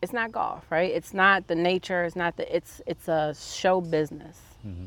It's 0.00 0.12
not 0.12 0.32
golf, 0.32 0.64
right? 0.68 0.90
It's 0.90 1.14
not 1.14 1.46
the 1.46 1.54
nature. 1.54 2.02
It's 2.02 2.16
not 2.16 2.36
the. 2.36 2.54
It's 2.56 2.80
it's 2.86 3.06
a 3.06 3.34
show 3.38 3.80
business. 3.80 4.36
Mm-hmm. 4.66 4.86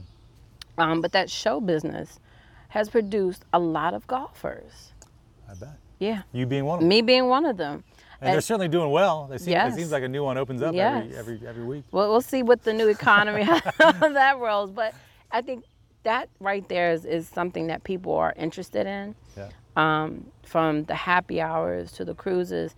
Um, 0.78 1.00
but 1.00 1.14
that 1.14 1.30
show 1.30 1.62
business 1.62 2.20
has 2.68 2.90
produced 2.90 3.46
a 3.54 3.60
lot 3.60 3.94
of 3.94 4.06
golfers. 4.08 4.92
I 5.50 5.54
bet. 5.54 5.78
Yeah, 6.00 6.24
You 6.34 6.46
being 6.46 6.66
one 6.66 6.80
of 6.80 6.82
them. 6.82 6.90
me 6.90 7.02
being 7.02 7.28
one 7.28 7.46
of 7.46 7.56
them. 7.56 7.86
And 8.26 8.34
they're 8.34 8.42
certainly 8.42 8.68
doing 8.68 8.92
well. 8.92 9.28
They 9.28 9.38
seem, 9.38 9.52
Yes. 9.52 9.74
It 9.74 9.78
seems 9.78 9.92
like 9.92 10.04
a 10.04 10.08
new 10.08 10.24
one 10.24 10.38
opens 10.38 10.62
up 10.62 10.74
Yes. 10.74 11.04
every, 11.06 11.18
every 11.18 11.48
every 11.48 11.64
week. 11.64 11.84
Well, 11.92 12.10
we'll 12.10 12.22
see 12.22 12.44
what 12.44 12.64
the 12.64 12.74
new 12.74 12.88
economy 12.88 13.44
how 13.44 13.60
that 13.80 14.38
rolls. 14.40 14.72
But 14.72 14.94
I 15.32 15.42
think 15.42 15.64
that 16.04 16.30
right 16.40 16.68
there 16.70 16.92
is, 16.92 17.06
is 17.06 17.28
something 17.28 17.68
that 17.68 17.84
people 17.84 18.14
are 18.16 18.34
interested 18.38 18.86
in. 18.88 19.16
Yeah. 19.38 19.50
Um, 19.76 20.26
from 20.44 20.86
the 20.86 20.96
happy 20.96 21.42
hours 21.42 21.92
to 21.94 22.06
the 22.06 22.14
cruises, 22.16 22.76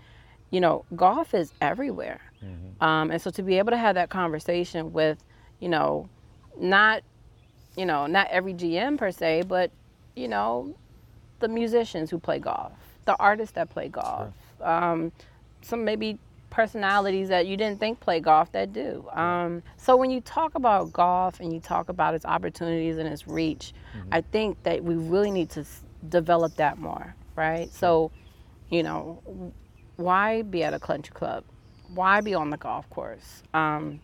you 0.49 0.59
know, 0.59 0.83
golf 0.95 1.33
is 1.33 1.53
everywhere. 1.61 2.21
Mm. 2.43 2.81
Um, 2.81 3.11
and 3.11 3.21
so 3.21 3.29
to 3.31 3.43
be 3.43 3.57
able 3.59 3.71
to 3.71 3.77
have 3.77 3.95
that 3.95 4.09
conversation 4.09 4.91
with, 4.93 5.23
you 5.59 5.69
know, 5.69 6.09
not, 6.59 7.03
you 7.75 7.85
know, 7.85 8.07
not 8.07 8.27
every 8.31 8.53
GM 8.53 8.97
per 8.97 9.11
se, 9.11 9.43
but, 9.47 9.69
you 10.15 10.27
know, 10.27 10.75
the 11.39 11.47
musicians 11.47 12.09
who 12.09 12.17
play 12.17 12.39
golf, 12.39 12.71
the 13.05 13.15
artists 13.17 13.53
that 13.53 13.69
play 13.69 13.89
golf, 13.89 14.33
um, 14.61 15.11
some 15.67 15.83
maybe 15.85 16.17
personalities 16.49 17.27
that 17.27 17.45
you 17.45 17.57
didn't 17.57 17.79
think 17.79 17.99
play 17.99 18.19
golf 18.19 18.51
that 18.53 18.71
do. 18.73 19.05
Um, 19.11 19.61
so 19.75 19.95
when 19.97 20.09
you 20.09 20.21
talk 20.21 20.55
about 20.55 20.93
golf 20.93 21.39
and 21.39 21.51
you 21.53 21.59
talk 21.59 21.89
about 21.89 22.13
its 22.13 22.25
opportunities 22.25 22.97
and 22.97 23.07
its 23.07 23.27
reach, 23.27 23.73
I 24.11 24.21
think 24.21 24.63
that 24.63 24.83
we 24.83 24.95
really 24.95 25.29
need 25.29 25.49
to 25.51 25.61
s- 25.61 25.83
develop 26.07 26.55
that 26.55 26.79
more, 26.79 27.15
right? 27.35 27.71
So, 27.73 28.11
you 28.69 28.81
know, 28.81 29.21
why 29.97 30.41
be 30.43 30.63
at 30.63 30.73
a 30.73 30.79
country 30.79 31.13
club? 31.13 31.43
Why 31.93 32.21
be 32.21 32.33
on 32.33 32.49
the 32.49 32.57
golf 32.57 32.89
course? 32.89 33.43
Um, 33.53 33.99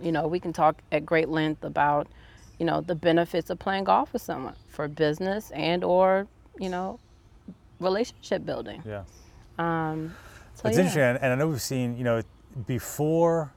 you 0.00 0.10
know, 0.10 0.26
we 0.26 0.40
can 0.40 0.52
talk 0.52 0.82
at 0.90 1.06
great 1.06 1.28
length 1.28 1.64
about, 1.64 2.08
you 2.58 2.66
know, 2.66 2.80
the 2.80 2.94
benefits 2.94 3.50
of 3.50 3.58
playing 3.58 3.84
golf 3.84 4.12
with 4.12 4.22
someone 4.22 4.54
for 4.68 4.88
business 4.88 5.50
and 5.52 5.84
or, 5.84 6.26
you 6.58 6.68
know, 6.68 6.98
relationship 7.78 8.44
building. 8.44 8.82
Yeah. 8.84 9.04
Um, 9.58 10.14
so 10.62 10.68
it's 10.68 10.76
yeah. 10.76 10.82
interesting, 10.82 11.02
and 11.02 11.18
and 11.22 11.32
I 11.32 11.34
know 11.36 11.48
we've 11.48 11.60
seen, 11.60 11.96
you 11.96 12.04
know, 12.04 12.22
before, 12.66 13.52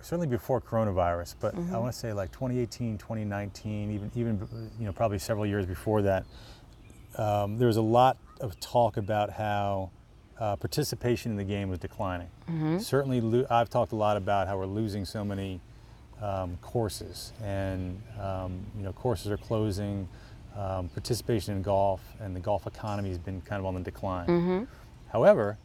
certainly 0.00 0.26
before 0.26 0.60
coronavirus, 0.60 1.34
but 1.40 1.54
Mm-hmm. 1.54 1.74
I 1.74 1.78
want 1.78 1.92
to 1.92 1.98
say 1.98 2.12
like 2.12 2.32
2018, 2.32 2.98
2019, 2.98 3.90
even 3.90 4.10
even 4.14 4.70
you 4.78 4.86
know 4.86 4.92
probably 4.92 5.18
several 5.18 5.46
years 5.46 5.66
before 5.66 6.02
that, 6.02 6.24
um, 7.16 7.58
there 7.58 7.66
was 7.68 7.76
a 7.76 7.82
lot 7.82 8.16
of 8.40 8.58
talk 8.60 8.96
about 8.96 9.30
how 9.30 9.90
uh, 10.38 10.56
participation 10.56 11.30
in 11.32 11.36
the 11.36 11.44
game 11.44 11.68
was 11.68 11.78
declining. 11.78 12.28
Mm-hmm. 12.48 12.78
Certainly, 12.78 13.20
lo- 13.20 13.46
I've 13.50 13.68
talked 13.68 13.92
a 13.92 13.96
lot 13.96 14.16
about 14.16 14.48
how 14.48 14.56
we're 14.58 14.66
losing 14.66 15.04
so 15.04 15.24
many 15.24 15.60
um, 16.22 16.56
courses, 16.62 17.32
and 17.42 18.02
um, 18.20 18.64
you 18.76 18.82
know 18.82 18.92
courses 18.92 19.30
are 19.30 19.36
closing. 19.38 20.08
Um, 20.56 20.88
participation 20.88 21.54
in 21.54 21.62
golf 21.62 22.02
and 22.18 22.34
the 22.34 22.40
golf 22.40 22.66
economy 22.66 23.08
has 23.10 23.18
been 23.18 23.40
kind 23.42 23.60
of 23.60 23.66
on 23.66 23.74
the 23.74 23.80
decline. 23.80 24.26
Mm-hmm. 24.26 24.64
However, 25.12 25.58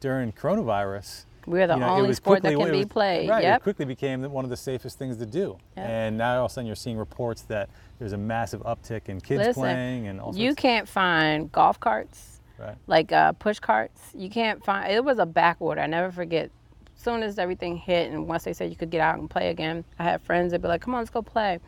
during 0.00 0.32
coronavirus, 0.32 1.24
We're 1.46 1.66
the 1.66 1.74
you 1.74 1.80
know, 1.80 1.88
only 1.88 2.08
was 2.08 2.16
sport 2.16 2.42
that 2.42 2.56
can 2.56 2.68
it 2.68 2.72
be 2.72 2.84
played. 2.84 3.28
Right, 3.28 3.44
it 3.44 3.62
quickly 3.62 3.84
became 3.84 4.22
one 4.22 4.44
of 4.44 4.50
the 4.50 4.56
safest 4.56 4.98
things 4.98 5.16
to 5.18 5.26
do. 5.26 5.58
Yep. 5.76 5.86
And 5.88 6.18
now 6.18 6.38
all 6.40 6.46
of 6.46 6.50
a 6.50 6.54
sudden 6.54 6.66
you're 6.66 6.76
seeing 6.76 6.96
reports 6.96 7.42
that 7.42 7.68
there's 7.98 8.12
a 8.12 8.18
massive 8.18 8.62
uptick 8.62 9.08
in 9.08 9.20
kids 9.20 9.46
Listen, 9.46 9.62
playing 9.62 10.08
and 10.08 10.20
all 10.20 10.34
You 10.34 10.54
can't 10.54 10.88
find 10.88 11.52
golf 11.52 11.78
carts, 11.78 12.40
Right. 12.58 12.76
like 12.86 13.12
uh, 13.12 13.32
push 13.32 13.58
carts. 13.58 14.00
You 14.14 14.28
can't 14.30 14.64
find. 14.64 14.92
It 14.92 15.04
was 15.04 15.18
a 15.18 15.26
back 15.26 15.56
order. 15.60 15.80
I 15.80 15.86
never 15.86 16.10
forget. 16.10 16.50
As 16.96 17.04
soon 17.04 17.22
as 17.22 17.38
everything 17.38 17.78
hit, 17.78 18.10
and 18.12 18.28
once 18.28 18.44
they 18.44 18.52
said 18.52 18.68
you 18.68 18.76
could 18.76 18.90
get 18.90 19.00
out 19.00 19.18
and 19.18 19.30
play 19.30 19.48
again, 19.48 19.84
I 19.98 20.04
had 20.04 20.20
friends 20.20 20.50
that'd 20.50 20.60
be 20.60 20.68
like, 20.68 20.82
"Come 20.82 20.94
on, 20.94 21.00
let's 21.00 21.08
go 21.10 21.22
play," 21.22 21.58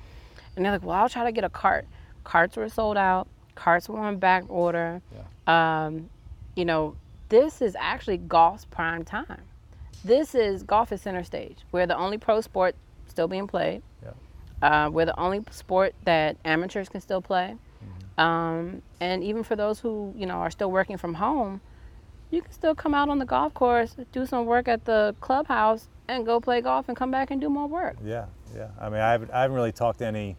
and 0.55 0.63
they're 0.65 0.73
like, 0.73 0.83
"Well, 0.83 0.95
I'll 0.95 1.09
try 1.09 1.25
to 1.25 1.33
get 1.33 1.43
a 1.45 1.49
cart." 1.49 1.87
Carts 2.23 2.55
were 2.57 2.69
sold 2.69 2.99
out. 2.99 3.29
Carts 3.55 3.89
were 3.89 3.99
on 3.99 4.19
back 4.19 4.45
order. 4.49 5.01
Um, 5.47 6.11
you 6.55 6.67
know, 6.67 6.97
this 7.33 7.63
is 7.63 7.75
actually 7.81 8.19
golf's 8.19 8.67
prime 8.67 9.05
time. 9.05 9.41
This 10.05 10.35
is 10.35 10.63
golf 10.63 10.93
is 10.93 11.01
center 11.01 11.25
stage. 11.25 11.57
We're 11.73 11.87
the 11.87 11.97
only 11.97 12.19
pro 12.19 12.43
sport 12.43 12.77
still 13.07 13.27
being 13.27 13.47
played. 13.47 13.83
Yeah. 14.03 14.11
Uh, 14.61 14.91
we're 14.91 15.07
the 15.07 15.19
only 15.19 15.41
sport 15.51 15.95
that 16.05 16.37
amateurs 16.45 16.91
can 16.91 17.01
still 17.01 17.23
play. 17.23 17.57
Um, 18.19 18.83
and 19.01 19.25
even 19.25 19.43
for 19.43 19.57
those 19.57 19.81
who, 19.81 20.13
you 20.15 20.27
know, 20.27 20.35
are 20.35 20.51
still 20.51 20.71
working 20.71 20.99
from 20.99 21.15
home, 21.15 21.63
you 22.31 22.43
can 22.43 22.53
still 22.53 22.75
come 22.75 22.93
out 22.93 23.09
on 23.09 23.19
the 23.19 23.25
golf 23.25 23.55
course, 23.55 23.97
do 24.13 24.27
some 24.27 24.45
work 24.45 24.69
at 24.69 24.85
the 24.85 25.15
clubhouse, 25.21 25.89
and 26.09 26.27
go 26.27 26.39
play 26.39 26.61
golf 26.61 26.89
and 26.89 26.97
come 26.97 27.11
back 27.11 27.31
and 27.31 27.41
do 27.41 27.49
more 27.49 27.67
work. 27.67 27.97
Yeah, 28.05 28.27
yeah. 28.55 28.69
I 28.79 28.91
mean, 28.91 29.01
I 29.01 29.13
haven't, 29.13 29.31
I 29.31 29.41
haven't 29.41 29.57
really 29.57 29.73
talked 29.73 30.01
to 30.01 30.07
any 30.07 30.37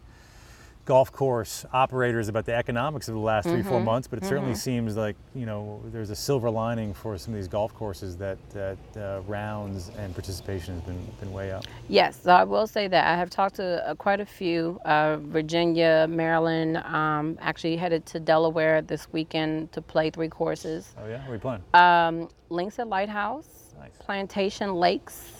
golf 0.84 1.10
course 1.10 1.64
operators 1.72 2.28
about 2.28 2.44
the 2.44 2.54
economics 2.54 3.08
of 3.08 3.14
the 3.14 3.20
last 3.20 3.44
three, 3.48 3.60
Mm-hmm. 3.60 3.68
four 3.68 3.80
months, 3.80 4.06
but 4.06 4.18
it 4.18 4.26
certainly 4.26 4.54
seems 4.54 4.96
like 4.96 5.16
you 5.34 5.46
know 5.46 5.80
there's 5.92 6.10
a 6.10 6.16
silver 6.16 6.50
lining 6.50 6.92
for 6.92 7.16
some 7.16 7.32
of 7.32 7.38
these 7.38 7.48
golf 7.48 7.74
courses 7.74 8.16
that 8.18 8.36
that 8.50 8.76
uh, 8.96 9.20
rounds 9.26 9.90
and 9.98 10.12
participation 10.14 10.74
has 10.74 10.82
been 10.82 11.00
been 11.20 11.32
way 11.32 11.52
up. 11.52 11.64
Yes, 11.88 12.20
so 12.22 12.32
I 12.32 12.44
will 12.44 12.66
say 12.66 12.86
that 12.88 13.06
I 13.06 13.16
have 13.16 13.30
talked 13.30 13.56
to 13.56 13.88
uh, 13.88 13.94
quite 13.94 14.20
a 14.20 14.26
few. 14.26 14.78
Uh, 14.84 15.16
Virginia, 15.16 16.06
Maryland, 16.08 16.76
um, 16.78 17.38
actually 17.40 17.76
headed 17.76 18.04
to 18.06 18.20
Delaware 18.20 18.82
this 18.82 19.10
weekend 19.12 19.72
to 19.72 19.80
play 19.80 20.10
three 20.10 20.28
courses. 20.28 20.94
Oh 21.02 21.08
yeah, 21.08 21.26
are 21.26 21.30
we 21.30 21.38
playing? 21.38 21.62
Um, 21.72 22.28
Links 22.50 22.78
at 22.78 22.88
Lighthouse, 22.88 23.74
Nice. 23.80 23.90
Plantation 24.00 24.74
Lakes. 24.74 25.30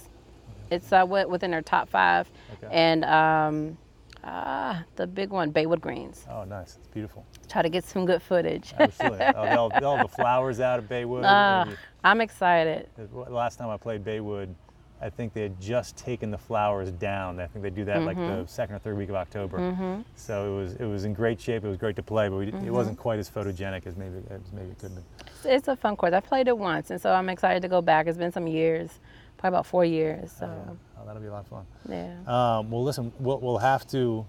It's 0.70 0.90
uh, 0.92 1.05
within 1.07 1.51
their 1.51 1.62
top 1.62 1.88
five. 1.90 2.28
Okay. 2.55 2.74
And 2.74 3.05
um, 3.05 3.76
uh, 4.25 4.83
the 4.97 5.07
big 5.07 5.31
one, 5.31 5.53
Baywood 5.53 5.81
Greens. 5.81 6.27
Oh, 6.31 6.45
nice. 6.45 6.77
It's 6.77 6.89
beautiful. 6.89 7.25
Try 7.49 7.62
to 7.62 7.68
get 7.68 7.85
some 7.85 8.07
good 8.07 8.22
footage. 8.22 8.72
Absolutely. 8.79 9.20
oh, 9.37 9.45
they'll, 9.45 9.68
they'll 9.81 9.97
have 9.97 10.11
the 10.11 10.16
flowers 10.16 10.61
out 10.61 10.79
of 10.79 10.89
Baywood. 10.89 11.22
Ah, 11.25 11.64
Maybe- 11.66 11.77
I'm 12.03 12.20
excited. 12.20 12.89
The 12.97 13.07
Last 13.31 13.59
time 13.59 13.68
I 13.68 13.77
played 13.77 14.05
Baywood, 14.05 14.55
I 15.03 15.11
think 15.11 15.35
they 15.35 15.43
had 15.43 15.61
just 15.61 15.97
taken 15.99 16.31
the 16.31 16.39
flowers 16.39 16.91
down. 16.93 17.39
I 17.39 17.47
think 17.47 17.62
they 17.62 17.68
do 17.70 17.85
that 17.85 18.03
like 18.03 18.16
Mm-hmm. 18.16 18.43
the 18.43 18.49
second 18.49 18.77
or 18.77 18.79
third 18.79 18.97
week 18.97 19.11
of 19.11 19.16
October. 19.16 19.59
Mm-hmm. 19.59 20.01
So 20.16 20.55
it 20.55 20.57
was 20.57 20.75
it 20.77 20.85
was 20.87 21.05
in 21.05 21.12
great 21.12 21.39
shape. 21.39 21.62
It 21.64 21.68
was 21.68 21.77
great 21.77 21.97
to 21.97 22.03
play, 22.03 22.29
but 22.29 22.37
we, 22.37 22.47
Mm-hmm. 22.47 22.66
it 22.66 22.72
wasn't 22.72 22.97
quite 22.97 23.18
as 23.18 23.29
photogenic 23.29 23.87
as 23.87 23.97
maybe 23.97 24.18
as 24.31 24.41
maybe 24.53 24.70
it 24.70 24.79
could 24.79 24.93
have 24.93 25.03
been. 25.43 25.53
It's, 25.53 25.68
a 25.68 25.77
fun 25.77 25.97
course. 25.97 26.14
I 26.14 26.20
played 26.20 26.49
it 26.49 26.57
once, 26.57 26.91
and 26.91 26.99
so 27.01 27.12
I'm 27.12 27.29
excited 27.29 27.61
to 27.62 27.68
go 27.68 27.83
back. 27.83 28.07
It's 28.07 28.16
been 28.16 28.33
some 28.33 28.47
years, 28.47 28.89
probably 29.37 29.57
about 29.57 29.66
four 29.66 29.85
years. 29.85 30.33
So 30.33 30.47
Oh, 30.47 30.93
that'll 31.07 31.22
be 31.22 31.28
a 31.28 31.32
lot 31.32 31.40
of 31.44 31.48
fun. 31.48 31.66
yeah. 31.88 32.14
Um, 32.26 32.70
well, 32.70 32.82
listen, 32.82 33.12
we'll, 33.18 33.38
we'll 33.40 33.59
have 33.59 33.86
to. 33.88 34.26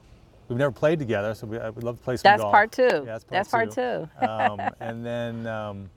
We've 0.48 0.58
never 0.60 0.72
played 0.72 1.00
together, 1.00 1.34
so 1.34 1.48
we, 1.48 1.58
I 1.58 1.70
would 1.72 1.84
love 1.84 1.98
to 1.98 2.04
play 2.04 2.18
some 2.18 2.22
That's 2.24 2.42
golf. 2.42 2.52
part 2.54 2.72
two. 2.72 2.84
Yeah, 2.84 3.02
that's 3.06 3.24
part 3.24 3.32
That's 3.32 3.50
part 3.50 3.72
two. 3.72 4.10
two. 4.20 4.28
um, 4.28 4.60
and 4.80 5.04
then, 5.04 5.48
um, 5.48 5.90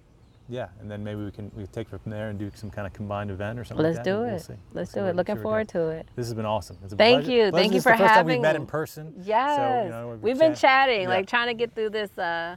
yeah, 0.48 0.68
and 0.80 0.90
then 0.90 1.04
maybe 1.04 1.22
we 1.22 1.30
can 1.30 1.50
we 1.54 1.64
can 1.64 1.72
take 1.72 1.92
it 1.92 2.00
from 2.02 2.10
there 2.10 2.30
and 2.30 2.38
do 2.38 2.50
some 2.54 2.70
kind 2.70 2.86
of 2.86 2.94
combined 2.94 3.30
event 3.30 3.58
or 3.58 3.64
something. 3.64 3.84
Let's 3.84 3.96
like 3.98 4.04
that. 4.06 4.10
do 4.10 4.22
it. 4.24 4.46
We'll 4.48 4.58
Let's 4.72 4.92
do 4.92 5.04
it. 5.04 5.14
Looking 5.16 5.36
forward 5.42 5.68
to 5.68 5.88
it. 5.88 6.08
This 6.16 6.26
has 6.26 6.32
been 6.32 6.46
awesome. 6.46 6.78
It's 6.82 6.94
a 6.94 6.96
Thank 6.96 7.24
pleasure- 7.24 7.32
you. 7.32 7.50
pleasure. 7.50 7.52
Thank 7.52 7.72
This 7.72 7.72
you 7.72 7.78
is 7.78 7.84
the 7.84 7.90
for 7.90 7.96
first 7.98 8.14
time 8.14 8.24
we 8.26 8.32
having 8.32 8.42
met 8.42 8.56
in 8.56 8.64
person. 8.66 9.12
Yes. 9.22 9.56
So, 9.58 9.82
you 9.84 9.90
know, 9.90 10.18
We've 10.22 10.38
been 10.38 10.52
chat- 10.52 10.60
chatting, 10.88 11.02
yeah. 11.02 11.08
like 11.08 11.26
trying 11.26 11.48
to 11.48 11.54
get 11.54 11.74
through 11.74 11.90
this 11.90 12.16
uh, 12.16 12.56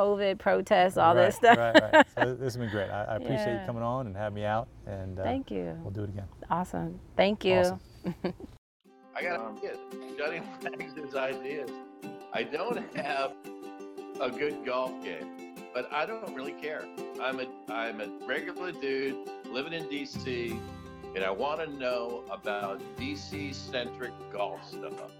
COVID 0.00 0.38
protests, 0.38 0.96
all 0.96 1.14
right, 1.14 1.26
this 1.26 1.36
stuff. 1.36 1.56
Right, 1.58 1.92
right. 1.92 2.06
So 2.18 2.34
this 2.34 2.54
has 2.54 2.56
been 2.56 2.70
great. 2.70 2.90
I, 2.90 3.04
I 3.04 3.16
appreciate 3.16 3.46
Yeah. 3.46 3.60
you 3.60 3.66
coming 3.66 3.82
on 3.82 4.06
and 4.06 4.16
having 4.16 4.34
me 4.36 4.44
out. 4.44 4.68
And 4.86 5.18
uh, 5.18 5.22
Thank 5.22 5.50
you. 5.50 5.76
We'll 5.82 5.90
do 5.92 6.04
it 6.04 6.08
again. 6.10 6.24
Awesome. 6.50 6.98
Thank 7.16 7.44
you. 7.44 7.58
Awesome. 7.58 7.80
I 9.14 9.22
got 9.22 9.40
a 9.56 9.60
kid. 9.60 9.76
Johnny 10.16 10.40
Wags' 10.62 11.14
ideas. 11.14 11.70
I 12.32 12.42
don't 12.44 12.96
have 12.96 13.32
a 14.20 14.30
good 14.30 14.64
golf 14.64 15.02
game, 15.02 15.54
but 15.74 15.92
I 15.92 16.06
don't 16.06 16.34
really 16.34 16.52
care. 16.52 16.84
I'm 17.20 17.40
a 17.40 17.46
I'm 17.68 18.00
a 18.00 18.08
regular 18.26 18.72
dude 18.72 19.16
living 19.46 19.72
in 19.72 19.84
DC, 19.84 20.58
and 21.14 21.24
I 21.24 21.30
want 21.30 21.60
to 21.60 21.66
know 21.66 22.22
about 22.30 22.80
DC 22.98 23.54
centric 23.54 24.12
golf 24.32 24.66
stuff. 24.68 25.12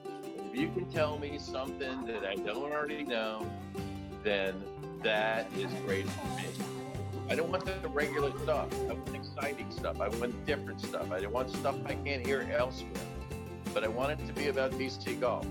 If 0.53 0.57
you 0.57 0.69
can 0.71 0.89
tell 0.91 1.19
me 1.19 1.39
something 1.39 2.07
that 2.07 2.25
I 2.25 2.37
don't 2.37 2.73
already 2.73 3.05
know, 3.05 3.47
then 4.25 4.55
that 5.03 5.51
is 5.57 5.73
great 5.87 6.09
for 6.09 6.27
me. 6.37 6.45
I 7.29 7.35
don't 7.35 7.51
want 7.51 7.65
the 7.65 7.89
regular 7.89 8.37
stuff. 8.41 8.69
I 8.89 8.93
want 8.93 9.15
exciting 9.15 9.71
stuff. 9.71 10.01
I 10.01 10.09
want 10.09 10.45
different 10.47 10.81
stuff. 10.81 11.11
I 11.13 11.25
want 11.27 11.51
stuff 11.51 11.77
I 11.87 11.95
can't 11.95 12.27
hear 12.27 12.49
elsewhere. 12.57 12.91
But 13.73 13.85
I 13.85 13.89
want 13.89 14.13
it 14.13 14.27
to 14.27 14.33
be 14.33 14.49
about 14.49 14.73
DC 14.73 15.21
golf. 15.21 15.47